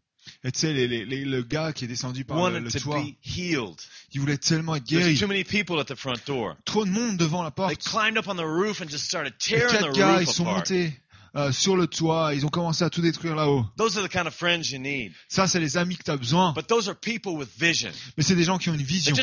Et 0.43 0.51
tu 0.51 0.59
sais, 0.61 0.73
les, 0.73 0.87
les- 0.87 1.05
les- 1.05 1.25
le 1.25 1.43
gars 1.43 1.71
qui 1.71 1.85
est 1.85 1.87
descendu 1.87 2.25
par 2.25 2.37
le, 2.37 2.41
wanted 2.43 2.63
le 2.63 2.71
to 2.71 2.79
toit, 2.79 3.03
il 3.25 4.19
voulait 4.19 4.37
tellement 4.39 4.75
être 4.75 4.85
guéri. 4.85 5.17
too 5.19 5.27
many 5.27 5.43
people 5.43 5.79
at 5.79 5.85
the 5.85 5.95
front 5.95 6.19
door. 6.25 6.55
Trop 6.65 6.85
de 6.85 6.89
monde 6.89 7.17
devant 7.17 7.43
la 7.43 7.51
They 7.51 7.55
porte. 7.55 7.83
climbed 7.83 8.17
up 8.17 8.27
on 8.27 8.35
the 8.35 8.39
roof 8.45 8.81
and 8.81 8.89
just 8.89 9.05
started 9.05 9.33
Les 9.33 9.37
tearing 9.59 9.69
quatre 9.77 9.91
the 9.93 9.97
gars, 9.97 10.21
ils 10.21 10.27
sont 10.27 10.43
apart. 10.47 10.57
montés 10.57 10.99
euh, 11.35 11.51
sur 11.51 11.75
le 11.75 11.87
toit, 11.87 12.33
ils 12.33 12.45
ont 12.45 12.49
commencé 12.49 12.83
à 12.83 12.89
tout 12.89 13.01
détruire 13.01 13.35
là-haut. 13.35 13.65
Those 13.77 13.97
are 13.97 14.03
the 14.03 14.11
kind 14.11 14.27
of 14.27 14.33
friends 14.33 14.71
you 14.71 14.79
need. 14.79 15.13
Ça, 15.27 15.47
c'est 15.47 15.59
les 15.59 15.77
amis 15.77 15.97
que 15.97 16.03
tu 16.03 16.11
as 16.11 16.17
besoin. 16.17 16.53
But 16.53 16.67
those 16.67 16.87
are 16.87 16.95
people 16.95 17.33
with 17.33 17.49
vision. 17.57 17.91
Mais 18.17 18.23
c'est 18.23 18.35
des 18.35 18.43
gens 18.43 18.57
qui 18.57 18.69
ont 18.69 18.73
une 18.73 18.79
They 18.79 18.85
vision. 18.85 19.15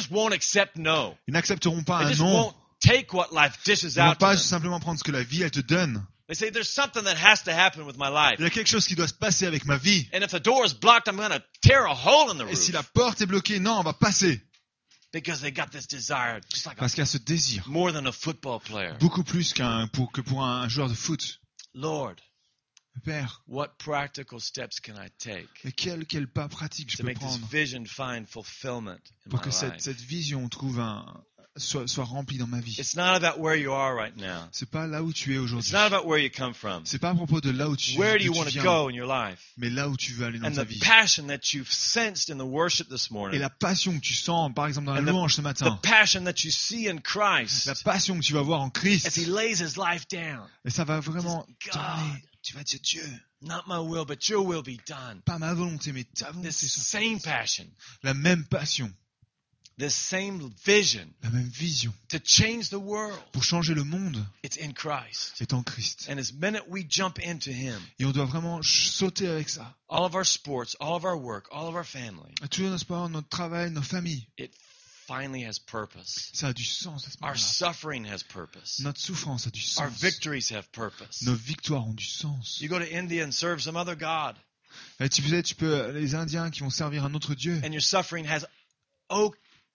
no. 0.76 1.14
Ils 1.26 1.32
n'accepteront 1.32 1.82
pas 1.82 2.04
They 2.04 2.14
un 2.14 2.24
non. 2.24 2.28
Ils 2.28 2.32
vont 2.32 2.54
out 3.98 4.12
to 4.12 4.18
pas 4.18 4.36
simplement 4.36 4.80
prendre 4.80 4.98
ce 4.98 5.04
que 5.04 5.12
la 5.12 5.22
vie, 5.22 5.42
elle 5.42 5.50
te 5.50 5.60
donne. 5.60 6.04
They 6.28 6.34
say 6.34 6.50
there's 6.50 6.68
something 6.68 7.04
that 7.04 7.16
has 7.16 7.44
to 7.44 7.52
happen 7.52 7.86
with 7.86 7.96
my 7.98 8.08
life. 8.08 8.36
Il 8.38 8.44
y 8.44 8.46
a 8.46 8.50
quelque 8.50 8.68
chose 8.68 8.86
qui 8.86 8.96
doit 8.96 9.06
se 9.06 9.14
passer 9.14 9.46
avec 9.46 9.64
ma 9.64 9.76
vie. 9.76 10.08
And 10.12 10.22
if 10.22 10.32
the 10.32 10.42
door 10.42 10.64
is 10.64 10.74
blocked, 10.74 11.06
I'm 11.08 11.16
going 11.16 11.30
to 11.30 11.42
tear 11.62 11.86
a 11.86 11.94
hole 11.94 12.30
in 12.32 12.38
the 12.38 12.50
Et 12.50 12.56
si 12.56 12.72
la 12.72 12.82
porte 12.82 13.20
est 13.20 13.26
bloquée, 13.26 13.60
non, 13.60 13.78
on 13.78 13.82
va 13.84 13.92
passer. 13.92 14.42
Because 15.12 15.40
they 15.40 15.52
got 15.52 15.70
this 15.70 15.86
desire, 15.86 16.40
just 16.52 16.66
like 16.66 16.76
a, 16.76 16.80
Parce 16.80 16.94
qu'il 16.94 17.02
y 17.02 17.02
a 17.02 17.06
ce 17.06 17.18
désir. 17.18 17.62
more 17.68 17.92
than 17.92 18.06
a 18.06 18.12
football 18.12 18.60
player. 18.60 18.92
Beaucoup 18.98 19.22
plus 19.22 19.52
qu'un, 19.52 19.86
pour, 19.86 20.10
que 20.10 20.20
pour 20.20 20.44
un 20.44 20.68
joueur 20.68 20.88
de 20.88 20.94
foot. 20.94 21.40
Lord, 21.76 22.22
Père, 23.04 23.42
what 23.46 23.78
practical 23.78 24.40
steps 24.40 24.80
can 24.80 24.94
I 24.96 25.08
take 25.18 25.48
et 25.64 25.72
quel, 25.72 26.06
quel 26.06 26.26
pas 26.26 26.48
pratique 26.48 26.90
je 26.90 26.96
to 26.96 27.02
peux 27.02 27.08
make 27.08 27.18
this 27.18 27.36
prendre 27.36 27.46
vision 27.46 27.84
find 27.84 28.26
fulfillment 28.26 29.02
in 29.26 29.30
pour 29.30 29.42
que 29.42 29.50
cette 29.50 30.00
vision 30.00 30.48
trouve 30.48 30.80
un, 30.80 31.22
soit, 31.56 31.86
soit 31.88 32.04
remplie 32.04 32.38
dans 32.38 32.46
ma 32.46 32.60
vie. 32.60 32.76
It's 32.78 32.94
not 32.96 33.14
about 33.22 33.38
where 33.40 33.56
you 33.56 33.72
are 33.72 33.94
right 33.94 34.16
now. 34.16 34.48
C'est 34.52 34.68
pas 34.70 34.86
là 34.86 35.02
où 35.02 35.12
tu 35.12 35.32
es 35.32 35.36
It's 35.36 35.42
aujourd'hui. 35.44 35.72
not 35.72 35.86
about 35.92 36.06
where 36.06 36.18
you 36.22 36.30
come 36.30 36.54
from. 36.54 36.82
C'est 36.84 36.98
pas 36.98 37.10
à 37.10 37.14
propos 37.14 37.40
de 37.40 37.50
là 37.50 37.68
où 37.68 37.76
tu, 37.76 37.98
Where 37.98 38.18
do 38.18 38.24
you 38.24 38.32
want 38.34 38.46
to 38.50 38.62
go 38.62 38.88
in 38.88 38.94
your 38.94 39.06
life? 39.08 39.40
mais 39.56 39.70
là 39.70 39.88
où 39.88 39.96
tu 39.96 40.12
veux 40.12 40.26
aller 40.26 40.38
dans 40.38 40.48
And 40.48 40.54
ta 40.54 40.64
the 40.64 40.68
vie. 40.68 40.78
passion 40.78 41.26
that 41.28 41.52
you've 41.52 41.70
sensed 41.72 42.30
in 42.30 42.38
the 42.38 42.46
worship 42.46 42.88
this 42.88 43.08
Et 43.10 43.14
morning, 43.14 43.40
la 43.40 43.50
passion 43.50 43.94
que 43.94 44.00
tu 44.00 44.14
sens, 44.14 44.52
par 44.54 44.66
exemple, 44.66 44.86
dans 44.86 44.94
la 44.94 45.00
And 45.00 45.04
the- 45.04 45.08
louange 45.10 45.34
ce 45.34 45.40
the 45.40 45.44
matin. 45.44 45.78
passion 45.82 46.24
that 46.24 46.44
you 46.44 46.50
see 46.50 46.88
in 46.88 46.96
La 47.66 47.74
passion 47.84 48.18
que 48.18 48.24
tu 48.24 48.32
vas 48.32 48.42
voir 48.42 48.60
en 48.60 48.68
as 48.68 48.70
Christ. 48.70 49.16
He 49.16 49.26
lays 49.26 49.60
His 49.60 49.76
life 49.76 50.06
down. 50.08 50.46
Et 50.64 50.70
ça 50.70 50.84
va 50.84 51.00
vraiment. 51.00 51.46
Tu 52.42 52.54
vas 52.54 52.62
dire 52.62 52.80
Dieu, 52.80 53.02
Not 53.42 53.64
my 53.66 53.78
will, 53.78 54.04
but 54.06 54.28
your 54.28 54.44
will 54.46 54.62
be 54.62 54.78
done. 54.88 55.20
pas 55.24 55.38
ma 55.38 55.52
volonté, 55.52 55.92
mais 55.92 56.04
ta 56.04 56.30
volonté. 56.30 56.50
Same 56.52 57.20
passion, 57.20 57.66
La 58.02 58.14
même 58.14 58.44
passion, 58.46 58.90
this 59.78 59.94
same 59.94 60.50
vision 60.64 61.06
la 61.22 61.30
même 61.30 61.48
vision 61.50 61.92
to 62.08 62.18
change 62.24 62.70
the 62.70 62.78
world, 62.78 63.18
pour 63.32 63.42
changer 63.44 63.74
le 63.74 63.84
monde 63.84 64.24
it's 64.42 64.56
in 64.58 64.72
Christ. 64.72 65.40
est 65.40 65.52
en 65.52 65.62
Christ. 65.62 66.08
And 66.10 66.18
as 66.18 66.32
minute 66.32 66.62
we 66.68 66.84
jump 66.88 67.18
into 67.18 67.50
Him, 67.50 67.78
Et 67.98 68.04
on 68.04 68.10
doit 68.12 68.24
vraiment 68.26 68.62
sauter 68.62 69.28
avec 69.28 69.48
ça. 69.48 69.74
all 69.88 70.04
of 70.04 70.14
our 70.14 70.24
sports, 70.24 70.76
all 70.80 70.94
of 70.96 71.04
our 71.04 71.16
work, 71.16 71.46
all 71.52 71.68
of 71.68 71.74
our 71.74 71.84
family, 71.84 72.32
À 72.42 72.48
tous 72.48 72.62
nos 72.62 72.78
sports, 72.78 73.08
notre 73.10 73.28
travail, 73.28 73.70
nos 73.70 73.82
familles. 73.82 74.26
it 74.38 74.50
finally 75.06 75.44
has 75.44 75.58
purpose. 75.58 76.30
Ça 76.32 76.48
a 76.48 76.52
du 76.52 76.64
sens 76.64 77.06
à 77.06 77.10
ce 77.10 77.16
Our 77.22 77.36
suffering 77.36 78.06
has 78.06 78.22
purpose. 78.22 78.80
Notre 78.80 78.98
souffrance 79.00 79.46
a 79.46 79.50
du 79.50 79.60
Our 79.78 79.90
sens. 79.90 80.00
victories 80.00 80.50
have 80.50 80.70
purpose. 80.72 81.22
Nos 81.22 81.34
victoires 81.36 81.86
ont 81.86 81.94
du 81.94 82.04
sens. 82.06 82.58
You 82.60 82.68
go 82.68 82.78
to 82.78 82.90
India 82.90 83.22
and 83.24 83.30
serve 83.32 83.60
some 83.62 83.76
other 83.76 83.94
God, 83.94 84.36
Et 85.00 85.08
tu 85.10 85.22
sais, 85.22 85.42
tu 85.42 85.54
peux, 85.54 85.90
les 85.92 86.14
Indiens 86.14 86.50
qui 86.50 86.60
vont 86.60 86.70
servir 86.70 87.04
un 87.04 87.14
autre 87.14 87.34
Dieu. 87.34 87.60
and 87.62 87.72
your 87.72 87.82
suffering 87.82 88.24
has 88.26 88.44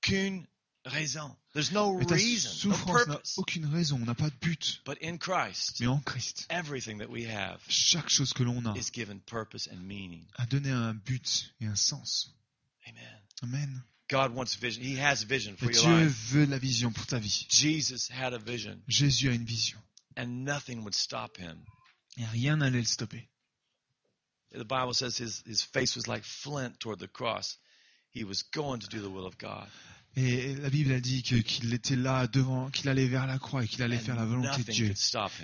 aucune 0.04 0.48
raison. 0.94 1.36
There's 1.54 1.72
no 1.72 2.00
Et 2.00 2.08
ta 2.08 2.16
reason, 2.16 2.70
no 2.70 2.76
souffrance 2.76 3.08
n'a 3.08 3.14
purpose. 3.16 3.38
aucune 3.38 3.66
raison, 3.74 3.96
on 4.02 4.06
n'a 4.06 4.16
pas 4.16 4.30
de 4.30 4.36
but. 4.40 4.80
But 4.86 4.98
in 5.00 5.18
Christ, 5.18 5.80
Mais 5.82 5.88
en 5.88 6.00
Christ, 6.00 6.46
everything 6.50 7.00
that 7.00 7.10
we 7.10 7.26
have 7.26 7.62
chaque 7.68 8.08
chose 8.08 8.34
que 8.34 8.44
l'on 8.46 8.66
a 8.66 8.74
is 8.76 8.90
given 8.92 9.20
purpose 9.26 9.68
and 9.68 9.86
meaning. 9.88 10.26
a 10.40 10.46
donné 10.46 10.72
un 10.72 10.94
but 11.06 11.52
et 11.62 11.66
un 11.68 11.76
sens. 11.76 12.30
Amen. 12.88 13.04
Amen. 13.44 13.84
God 14.10 14.34
wants 14.34 14.56
vision. 14.56 14.84
He 14.84 14.96
has 14.98 15.24
vision 15.24 15.56
for 15.56 15.66
your 15.72 15.74
Dieu 15.84 15.90
life. 16.06 16.12
veut 16.32 16.46
la 16.50 16.58
vision 16.58 16.92
pour 16.92 17.06
ta 17.06 17.18
vie. 17.20 17.46
Jesus 17.50 18.08
had 18.10 18.34
a 18.34 18.40
vision, 18.40 18.82
Jésus 18.90 19.30
a 19.30 19.34
une 19.34 19.46
vision. 19.46 19.78
and 20.18 20.44
nothing 20.46 20.84
would 20.84 20.96
stop 20.96 21.38
him. 21.38 21.58
Et 22.18 22.26
rien 22.32 22.58
n'allait 22.58 22.80
le 22.80 22.86
stopper. 22.86 23.28
The 24.54 24.66
Bible 24.66 24.94
says 24.94 25.18
his, 25.18 25.42
his 25.46 25.62
face 25.62 25.96
was 25.96 26.08
like 26.10 26.24
flint 26.26 26.78
toward 26.80 27.00
the 27.00 27.08
cross. 27.08 27.58
He 28.14 28.24
was 28.24 28.44
going 28.54 28.80
to 28.80 28.88
do 28.88 29.02
the 29.02 29.10
will 29.12 29.26
of 29.26 29.38
God. 29.38 29.68
Et 30.18 30.56
la 30.56 30.70
Bible 30.70 30.92
a 30.92 31.00
dit 31.00 31.24
que- 31.24 31.36
qu'il 31.42 31.74
était 31.74 31.96
là 31.96 32.28
devant, 32.28 32.70
qu'il 32.70 32.90
allait 32.90 33.08
vers 33.08 33.28
la 33.28 33.40
croix 33.40 33.64
et 33.64 33.68
qu'il 33.68 33.82
allait 33.82 33.96
And 33.98 34.02
faire 34.02 34.16
la 34.18 34.26
volonté 34.26 34.64
de 34.64 34.72
Dieu. 34.72 34.94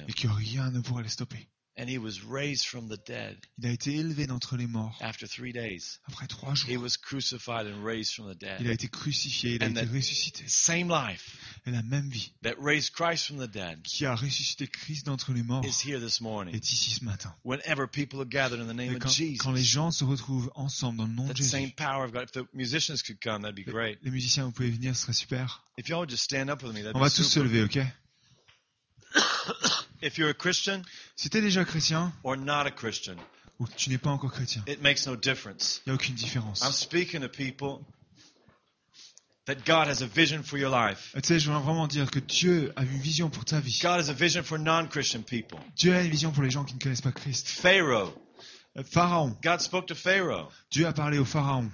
Et 0.08 0.14
que 0.14 0.28
rien 0.28 0.72
ne 0.72 0.82
pourrait 0.82 1.04
le 1.04 1.10
stopper. 1.10 1.48
And 1.80 1.88
he 1.88 2.00
was 2.00 2.24
raised 2.28 2.66
from 2.66 2.88
the 2.90 2.98
dead 3.06 3.38
Il 3.60 3.68
a 3.68 3.72
été 3.72 3.94
élevé 3.96 4.26
d'entre 4.26 4.58
les 4.58 4.66
morts. 4.66 4.98
after 5.00 5.28
three 5.28 5.54
days. 5.54 6.00
Après 6.08 6.26
trois 6.26 6.56
jours, 6.56 6.68
He 6.72 6.76
was 6.76 6.98
crucified 6.98 7.68
and 7.68 7.84
raised 7.86 8.16
from 8.16 8.26
the 8.34 8.36
il 8.42 8.48
a 8.50 8.58
dead. 8.64 8.68
été 8.72 8.88
crucifié, 8.88 9.56
il 9.58 9.64
a 9.64 9.68
And 9.68 9.76
été 9.76 9.86
that- 9.86 9.94
ressuscité. 9.94 10.44
Same 10.48 10.90
life 10.90 11.38
Et 11.68 11.72
la 11.72 11.84
même 11.84 12.10
vie 12.10 12.32
that 12.42 12.56
raised 12.60 12.94
Christ 12.94 13.28
from 13.28 13.38
the 13.38 13.48
dead 13.52 13.84
qui 13.84 14.08
a 14.08 14.16
ressuscité 14.16 14.66
Christ 14.68 15.06
d'entre 15.06 15.34
les 15.34 15.44
morts 15.44 15.64
is 15.66 15.88
here 15.88 16.00
this 16.00 16.20
morning. 16.20 16.56
est 16.56 16.72
ici 16.72 16.90
ce 16.90 17.06
matin. 17.06 17.32
Whenever 17.44 17.86
people 17.88 18.20
are 18.22 18.26
gathered 18.28 18.60
in 18.60 18.66
the 18.66 18.74
name 18.76 18.94
Et 18.94 18.96
of 18.96 19.00
quand, 19.04 19.10
Jesus, 19.12 19.38
quand 19.38 19.52
les 19.52 19.64
gens 19.64 19.92
se 19.92 20.04
retrouvent 20.04 20.52
ensemble 20.56 20.98
dans 20.98 21.06
le 21.06 21.14
nom 21.14 21.28
de 21.28 21.34
that 21.34 21.44
same 21.44 21.62
Jésus, 21.66 21.74
power 21.76 22.04
of 22.06 22.12
God. 22.12 22.24
If 22.24 22.32
the 22.32 22.48
musicians 22.56 23.04
could 23.06 23.20
come, 23.22 23.44
that'd 23.44 23.54
be 23.56 23.64
great. 23.70 24.00
les 24.02 24.10
musiciens, 24.10 24.46
vous 24.46 24.52
pouvez 24.52 24.72
venir, 24.72 24.96
ce 24.96 25.04
serait 25.04 25.14
super. 25.14 25.64
If 25.78 25.90
y'all 25.90 26.00
would 26.00 26.10
just 26.10 26.24
stand 26.24 26.50
up 26.50 26.64
with 26.64 26.74
me, 26.74 26.82
that'd 26.82 26.96
On 26.96 27.00
be 27.00 27.04
va 27.04 27.12
tous 27.12 27.24
se 27.24 27.40
lever, 27.40 27.62
ok? 27.66 27.78
If 30.02 30.18
you're 30.18 30.30
a 30.30 30.34
Christian 30.34 30.84
Si 31.16 31.30
t'es 31.30 31.42
déjà 31.42 31.66
chrétien 31.66 32.12
or 32.24 32.38
not 32.38 32.68
a 32.68 32.72
Christian, 32.72 33.16
ou 33.60 33.66
que 33.66 33.74
tu 33.76 33.90
n'es 33.90 33.98
pas 33.98 34.12
encore 34.12 34.32
chrétien, 34.32 34.64
it 34.68 34.82
makes 34.82 35.08
no 35.08 35.16
difference. 35.16 35.82
il 35.86 35.90
n'y 35.90 35.92
a 35.94 35.96
aucune 35.96 36.16
différence. 36.16 36.62
I'm 36.64 36.72
speaking 36.72 37.22
to 37.22 37.30
people 37.30 37.84
that 39.46 39.66
God 39.66 39.88
has 39.88 40.02
a 40.02 40.08
vision 40.08 40.44
for 40.44 40.58
your 40.58 40.70
life. 40.70 41.14
Tu 41.16 41.22
sais, 41.24 41.40
je 41.40 41.50
veux 41.50 41.58
vraiment 41.58 41.88
dire 41.88 42.12
que 42.12 42.20
Dieu 42.20 42.72
a 42.76 42.84
une 42.84 43.00
vision 43.00 43.30
pour 43.30 43.46
ta 43.46 43.60
vie. 43.60 43.80
God 43.82 44.00
has 44.00 44.10
a 44.10 44.14
vision 44.14 44.44
for 44.44 44.58
non-Christian 44.60 45.24
people. 45.24 45.58
Dieu 45.76 45.94
a 45.96 46.02
une 46.02 46.12
vision 46.12 46.32
pour 46.32 46.44
les 46.44 46.50
gens 46.52 46.66
qui 46.66 46.76
ne 46.76 46.80
connaissent 46.80 47.02
pas 47.02 47.12
Christ. 47.14 47.48
Pharaoh, 47.48 48.14
Euh, 48.78 48.84
Pharaon, 48.84 49.36
God 49.42 49.60
spoke 49.62 49.88
to 49.88 49.96
Pharaoh. 49.96 50.50
Dieu 50.70 50.86
a 50.86 50.94
parlé 50.94 51.18
au 51.18 51.26
Pharaon. 51.26 51.72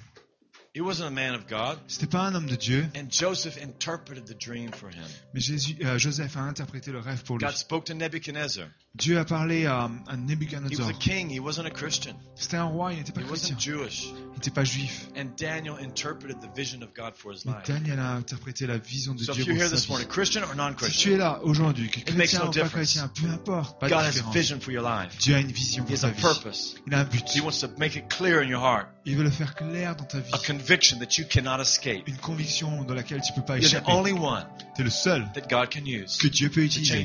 He 0.75 0.81
wasn't 0.81 1.07
a 1.09 1.11
man 1.11 1.35
of 1.35 1.45
God. 1.47 1.77
C'était 1.87 2.09
pas 2.09 2.21
un 2.23 2.33
homme 2.33 2.47
de 2.47 2.55
Dieu, 2.55 2.87
And 2.95 3.11
Joseph 3.11 3.57
interpreted 3.61 4.25
the 4.25 4.33
dream 4.33 4.71
for 4.71 4.89
him. 4.89 5.05
mais 5.33 5.39
Jésus, 5.39 5.77
euh, 5.85 5.99
Joseph 5.99 6.35
a 6.35 6.41
interprété 6.41 6.91
le 6.91 6.99
rêve 6.99 7.23
pour 7.23 7.37
lui. 7.37 7.45
God 7.45 7.55
spoke 7.55 7.85
to 7.85 7.93
Nebuchadnezzar. 7.93 8.67
Dieu 8.95 9.17
a 9.17 9.25
parlé 9.25 9.65
à, 9.65 9.85
à 9.85 9.87
He 9.87 9.89
was 10.11 10.17
Nebuchadnezzar. 10.17 10.87
a 10.89 10.93
king. 10.93 11.27
He 11.31 11.39
wasn't 11.39 11.65
a 11.65 11.71
Christian. 11.71 12.13
C'était 12.35 12.57
un 12.57 12.65
roi, 12.65 12.93
il 12.93 12.99
n'était 12.99 13.11
pas 13.11 13.21
He 13.21 13.25
chrétien, 13.25 13.55
wasn't 13.55 13.59
Jewish. 13.59 14.03
il 14.05 14.33
n'était 14.35 14.51
pas 14.51 14.63
juif. 14.63 15.07
And 15.17 15.29
Daniel 15.35 15.77
interpreted 15.81 16.39
the 16.41 16.49
vision 16.55 16.83
of 16.83 16.89
God 16.95 17.13
for 17.15 17.33
his 17.33 17.43
Mais 17.43 17.53
life. 17.53 17.63
Daniel 17.65 17.99
a 17.99 18.11
interprété 18.13 18.67
la 18.67 18.77
vision 18.77 19.15
de 19.15 19.23
So 19.23 19.33
Dieu 19.33 19.41
if 19.41 19.47
you're 19.47 19.55
pour 19.55 19.63
here 19.63 19.69
sa 19.69 19.75
this 19.77 19.89
morning, 19.89 20.07
vie. 20.07 20.13
Christian 20.13 20.43
or 20.43 20.49
Si 20.49 20.53
tu 20.53 20.57
non-Christian, 20.57 21.11
es 21.13 21.17
là 21.17 21.39
aujourd'hui, 21.41 21.89
que 21.89 22.01
It 22.01 22.15
makes 22.15 22.33
chrétien 22.33 22.39
no 22.41 22.45
ou 22.45 22.47
pas 22.49 22.53
difference. 22.53 22.71
chrétien, 22.93 23.07
peu 23.15 23.29
importe, 23.29 23.79
pas 23.79 23.87
de 23.87 23.93
God 23.95 23.99
has 24.03 24.07
a 24.07 24.11
différence. 24.11 24.35
vision 24.35 24.59
for 24.59 24.71
your 24.71 24.83
life. 24.83 25.17
Dieu 25.17 25.35
a 25.35 25.39
une 25.39 25.51
vision 25.51 25.83
He 25.85 25.87
pour 25.87 25.95
has 25.95 26.01
ta 26.01 26.07
a 26.09 26.11
vie. 26.11 26.21
purpose. 26.21 26.75
Il 26.85 26.93
a 26.93 26.99
un 26.99 27.03
but. 27.05 27.23
He 27.35 27.41
wants 27.41 27.59
to 27.61 27.69
make 27.79 27.95
it 27.95 28.07
clear 28.09 28.43
in 28.43 28.47
your 28.47 28.61
heart. 28.61 28.89
Il 29.05 29.17
veut 29.17 29.23
le 29.23 29.31
faire 29.31 29.55
clair 29.55 29.95
dans 29.95 30.05
ta 30.05 30.19
vie. 30.19 30.29
A 30.33 30.37
conviction 30.37 30.99
that 30.99 31.17
you 31.17 31.25
cannot 31.27 31.59
escape. 31.59 32.07
Une 32.07 32.17
conviction 32.17 32.83
dans 32.83 32.93
laquelle 32.93 33.21
tu 33.21 33.33
peux 33.33 33.43
pas 33.43 33.57
échapper. 33.57 33.91
only 33.91 34.11
one 34.13 34.45
Tu 34.75 34.81
es 34.81 34.85
le 34.85 34.91
seul 34.91 35.27
that 35.33 35.47
God 35.49 35.69
can 35.73 35.83
use 35.85 36.17
que 36.19 36.27
Dieu 36.27 36.49
peut 36.51 36.63
utiliser 36.63 37.03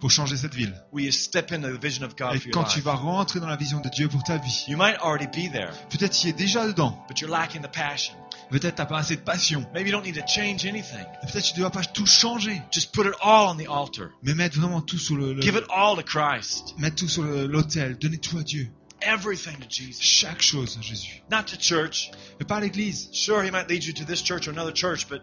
pour 0.00 0.10
changer 0.10 0.36
cette 0.36 0.54
ville. 0.54 0.74
Step 1.20 1.52
into 1.52 1.68
the 1.68 1.78
vision 1.80 2.04
of 2.04 2.16
God 2.16 2.34
Et 2.34 2.38
for 2.38 2.46
your 2.48 2.52
quand 2.54 2.64
tu 2.64 2.80
vas 2.80 2.94
rentrer 2.94 3.40
dans 3.40 3.46
la 3.48 3.56
vision 3.56 3.80
de 3.80 3.88
Dieu 3.88 4.08
pour 4.08 4.22
ta 4.22 4.38
vie, 4.38 4.64
You 4.68 4.76
might 4.76 4.96
already 5.02 5.26
be 5.26 5.50
there, 5.52 5.70
peut-être 5.90 6.12
tu 6.12 6.26
y 6.26 6.30
es 6.30 6.32
déjà 6.32 6.66
dedans. 6.66 6.98
but 7.08 7.20
you're 7.20 7.30
lacking 7.30 7.62
the 7.62 7.70
passion. 7.72 8.14
Peut-être 8.50 8.74
t'as 8.74 8.86
pas 8.86 8.98
assez 8.98 9.14
de 9.16 9.20
passion. 9.20 9.64
Maybe 9.74 9.86
you 9.88 9.92
don't 9.92 10.04
need 10.04 10.16
to 10.16 10.26
change 10.26 10.66
anything. 10.66 11.04
Peut-être 11.22 11.44
tu 11.44 11.52
ne 11.54 11.58
dois 11.60 11.70
pas 11.70 11.84
tout 11.84 12.06
changer. 12.06 12.60
Just 12.72 12.92
put 12.92 13.06
it 13.06 13.14
all 13.22 13.48
on 13.48 13.56
the 13.56 13.68
altar. 13.68 14.08
Mais 14.24 14.34
mettre 14.34 14.58
vraiment 14.58 14.80
tout 14.80 14.98
sur 14.98 15.14
le, 15.16 15.34
le- 15.34 15.40
Give 15.42 15.54
it 15.54 15.64
all 15.70 15.94
to 15.96 16.02
Christ. 16.02 16.74
mettre 16.78 16.96
tout 16.96 17.08
sur 17.08 17.22
le- 17.22 17.46
l'autel. 17.46 17.96
Donner 17.96 18.18
tout 18.18 18.38
à 18.38 18.42
Dieu. 18.42 18.68
Everything 19.02 19.56
to 19.58 19.66
Jesus. 19.70 20.02
Chaque 20.02 20.42
chose 20.42 20.76
à 20.78 20.82
Jésus. 20.82 21.22
Not 21.30 21.44
to 21.44 21.56
church. 21.60 22.10
Mais 22.40 22.44
pas 22.44 22.56
à 22.56 22.60
l'église. 22.60 23.08
Sure, 23.12 23.42
He 23.44 23.50
might 23.52 23.68
lead 23.70 23.84
you 23.84 23.92
to 23.94 24.04
this 24.04 24.20
church 24.22 24.48
or 24.48 24.52
another 24.52 24.74
church, 24.74 25.06
but 25.08 25.22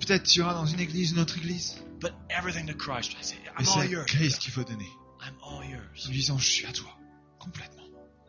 Peut-être 0.00 0.22
tu 0.24 0.38
iras 0.40 0.54
dans 0.54 0.66
une 0.66 0.78
église, 0.80 1.12
une 1.12 1.18
autre 1.18 1.36
église. 1.38 1.74
but 2.00 2.12
everything 2.30 2.66
to 2.66 2.74
Christ. 2.74 3.12
I 3.20 3.24
say, 3.24 3.34
Mais 3.42 3.50
I'm 3.64 3.68
all 3.68 3.82
c'est 3.82 3.88
yours. 3.90 4.06
Christ 4.06 4.38
qu'il 4.38 4.52
faut 4.52 4.62
donner. 4.64 4.86
I'm 5.26 5.34
all 5.42 5.64
yours. 5.64 6.06
En 6.06 6.10
lui 6.10 6.18
disant, 6.18 6.38
je 6.38 6.48
suis 6.48 6.66
à 6.66 6.72
toi. 6.72 6.90
Complètement. 7.38 7.82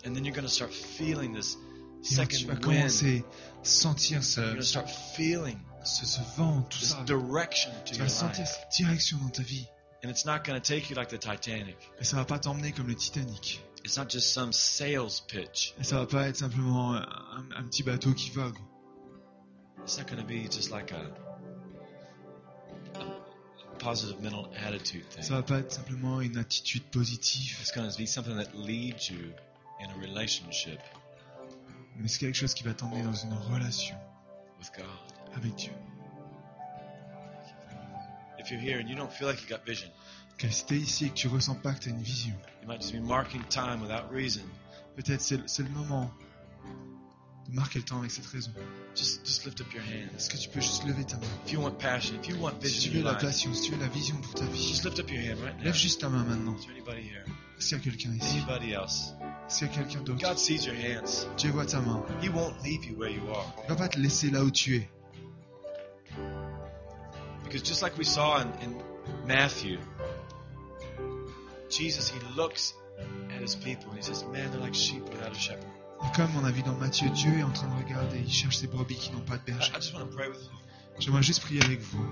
And 0.05 0.13
then 0.13 0.25
you're 0.25 0.33
going 0.35 0.47
to 0.47 0.53
start 0.53 0.71
feeling 0.73 1.33
this 1.33 1.57
Et 2.11 2.15
là, 2.15 2.25
tu 2.25 2.37
second 2.37 2.53
vas 2.53 2.59
commencer 2.59 3.25
à 3.61 3.65
sentir 3.65 4.23
ce, 4.23 4.39
You're 4.39 4.49
going 4.51 4.59
to 4.59 4.65
start 4.65 4.89
feeling 5.15 5.57
ce, 5.83 6.05
ce 6.05 6.19
vent, 6.37 6.61
tout 6.69 6.79
this 6.79 6.89
ça. 6.89 7.03
direction 7.05 7.71
to 7.85 7.91
Tu 7.93 7.97
your 7.97 8.07
vas 8.07 8.09
sentir 8.13 8.43
life. 8.43 8.49
cette 8.49 8.85
direction 8.85 9.17
dans 9.17 9.29
ta 9.29 9.43
vie. 9.43 9.67
And 10.03 10.09
it's 10.09 10.25
not 10.25 10.43
going 10.43 10.59
to 10.59 10.61
take 10.61 10.89
you 10.89 10.95
like 10.95 11.09
the 11.09 11.19
Titanic. 11.19 11.77
Et 11.99 12.03
ça 12.03 12.17
va 12.17 12.25
pas 12.25 12.39
t'emmener 12.39 12.71
comme 12.71 12.87
le 12.87 12.95
Titanic. 12.95 13.61
It's 13.83 13.97
not 13.97 14.09
just 14.09 14.31
some 14.33 14.53
sales 14.53 15.21
pitch. 15.27 15.73
Et 15.79 15.83
ça 15.83 15.97
va 15.97 16.05
pas 16.05 16.27
être 16.27 16.35
simplement 16.37 16.93
un, 16.95 17.63
petit 17.63 17.83
bateau 17.83 18.13
qui 18.13 18.29
vogue. 18.31 18.57
It's 19.83 19.97
not 19.97 20.05
going 20.05 20.21
to 20.21 20.27
be 20.27 20.49
just 20.51 20.71
like 20.71 20.91
a 20.91 21.09
positive 23.77 24.21
mental 24.21 24.49
attitude 24.65 25.03
Ça 25.11 25.21
thing. 25.21 25.29
va 25.35 25.43
pas 25.43 25.59
être 25.59 25.71
simplement 25.71 26.21
une 26.21 26.37
attitude 26.37 26.83
positive. 26.91 27.57
It's 27.61 27.71
going 27.71 27.89
to 27.89 27.97
be 27.97 28.05
something 28.07 28.35
that 28.37 28.49
leads 28.53 29.09
you 29.09 29.31
in 29.79 29.89
a 29.89 30.01
relationship 30.01 30.79
mais 31.99 32.07
c'est 32.07 32.19
quelque 32.19 32.35
chose 32.35 32.53
qui 32.53 32.63
va 32.63 32.73
t'emmener 32.73 33.01
dans 33.01 33.13
une 33.13 33.33
relation 33.51 33.95
with 34.59 34.71
God. 34.77 34.85
avec 35.35 35.55
Dieu. 35.55 35.71
If 38.39 38.51
you're 38.51 38.59
here 38.61 38.79
and 38.79 38.87
you 38.87 38.95
don't 38.95 39.11
feel 39.11 39.27
like 39.27 39.41
you 39.41 39.47
got 39.49 39.65
vision, 39.65 39.89
Que 40.37 40.47
si 40.49 40.65
t'es 40.65 40.75
ici 40.77 41.05
et 41.05 41.09
que 41.09 41.15
tu 41.15 41.27
ressens 41.27 41.55
pas 41.55 41.73
que 41.73 41.79
tu 41.79 41.89
as 41.89 41.91
une 41.93 42.01
vision, 42.03 42.33
you 42.61 42.67
might 42.67 42.81
just 42.81 42.93
be 42.93 42.99
marking 43.01 43.43
time 43.49 43.81
without 43.81 44.11
reason. 44.11 44.43
peut-être 44.95 45.21
c'est 45.21 45.63
le 45.63 45.69
moment 45.69 46.11
de 47.49 47.55
marquer 47.55 47.79
le 47.79 47.85
temps 47.85 47.99
avec 47.99 48.11
cette 48.11 48.25
raison. 48.25 48.51
Just 48.95 49.25
just 49.25 49.45
lift 49.45 49.61
up 49.61 49.73
your 49.73 49.83
hands. 49.83 50.15
Est-ce 50.15 50.29
que 50.29 50.37
tu 50.37 50.49
peux 50.49 50.61
juste 50.61 50.85
lever 50.85 51.05
ta 51.05 51.17
main? 51.17 51.27
If 51.45 51.53
you 51.53 51.61
want 51.61 51.77
passion, 51.79 52.15
if 52.21 52.27
you 52.27 52.37
want 52.37 52.53
Si 52.61 52.71
tu 52.71 52.89
vision 52.89 52.93
veux 52.93 53.03
la 53.03 53.15
passion, 53.15 53.53
si 53.53 53.61
tu 53.61 53.71
veux 53.73 53.79
la 53.79 53.87
vision 53.87 54.15
pour 54.17 54.33
ta 54.33 54.45
vie, 54.45 54.67
just 54.67 54.83
lift 54.83 54.99
up 54.99 55.09
your 55.09 55.21
hand 55.21 55.39
right 55.43 55.57
now. 55.57 55.63
lève 55.63 55.75
juste 55.75 56.01
ta 56.01 56.09
main 56.09 56.23
maintenant. 56.23 56.55
Is 56.57 56.65
there 56.65 56.75
anybody 56.75 57.01
here? 57.03 57.25
Est-ce 57.57 57.69
qu'il 57.69 57.77
y 57.77 57.81
a 57.81 57.83
quelqu'un 57.83 58.13
ici 58.13 58.37
Anybody 58.37 58.71
else? 58.73 59.13
Qu'il 59.49 59.67
y 59.67 59.69
a 59.69 59.73
quelqu'un 59.73 60.01
d'autre 60.01 60.21
God 60.21 60.37
sees 60.37 60.65
your 60.65 60.75
hands. 60.75 61.27
Dieu 61.37 61.51
voit 61.51 61.65
ta 61.65 61.79
main. 61.79 62.03
He 62.21 62.29
won't 62.29 62.53
leave 62.63 62.83
you 62.85 62.95
where 62.97 63.09
you 63.11 63.21
are. 63.31 63.45
Il 63.63 63.69
va 63.69 63.75
pas 63.75 63.87
te 63.87 63.99
laisser 63.99 64.29
là 64.29 64.43
où 64.43 64.51
tu 64.51 64.75
es. 64.75 64.89
Because 67.43 67.61
just 67.63 67.81
like 67.81 67.97
we 67.97 68.03
saw 68.03 68.41
in, 68.41 68.49
in 68.61 68.81
Matthew, 69.25 69.79
Jesus, 71.69 72.09
he 72.09 72.19
looks 72.35 72.73
at 73.33 73.41
his 73.41 73.55
people 73.55 73.89
and 73.91 73.97
he 73.97 74.03
says, 74.03 74.25
Man, 74.25 74.51
they're 74.51 74.59
like 74.59 74.75
sheep 74.75 75.03
without 75.09 75.31
a 75.31 75.39
shepherd. 75.39 75.65
Et 76.03 76.15
comme 76.15 76.29
on 76.39 76.45
a 76.45 76.51
vu 76.51 76.61
dans 76.61 76.75
Matthieu, 76.75 77.09
Dieu 77.09 77.39
est 77.39 77.43
en 77.43 77.51
train 77.51 77.67
de 77.67 77.83
regarder, 77.83 78.19
il 78.19 78.31
cherche 78.31 78.57
ses 78.57 78.67
brebis 78.67 78.95
qui 78.95 79.11
n'ont 79.11 79.21
pas 79.21 79.37
de 79.37 79.43
berger. 79.43 79.73
J'aimerais 80.99 81.23
juste 81.23 81.41
prier 81.41 81.63
avec 81.63 81.79
vous. 81.81 82.11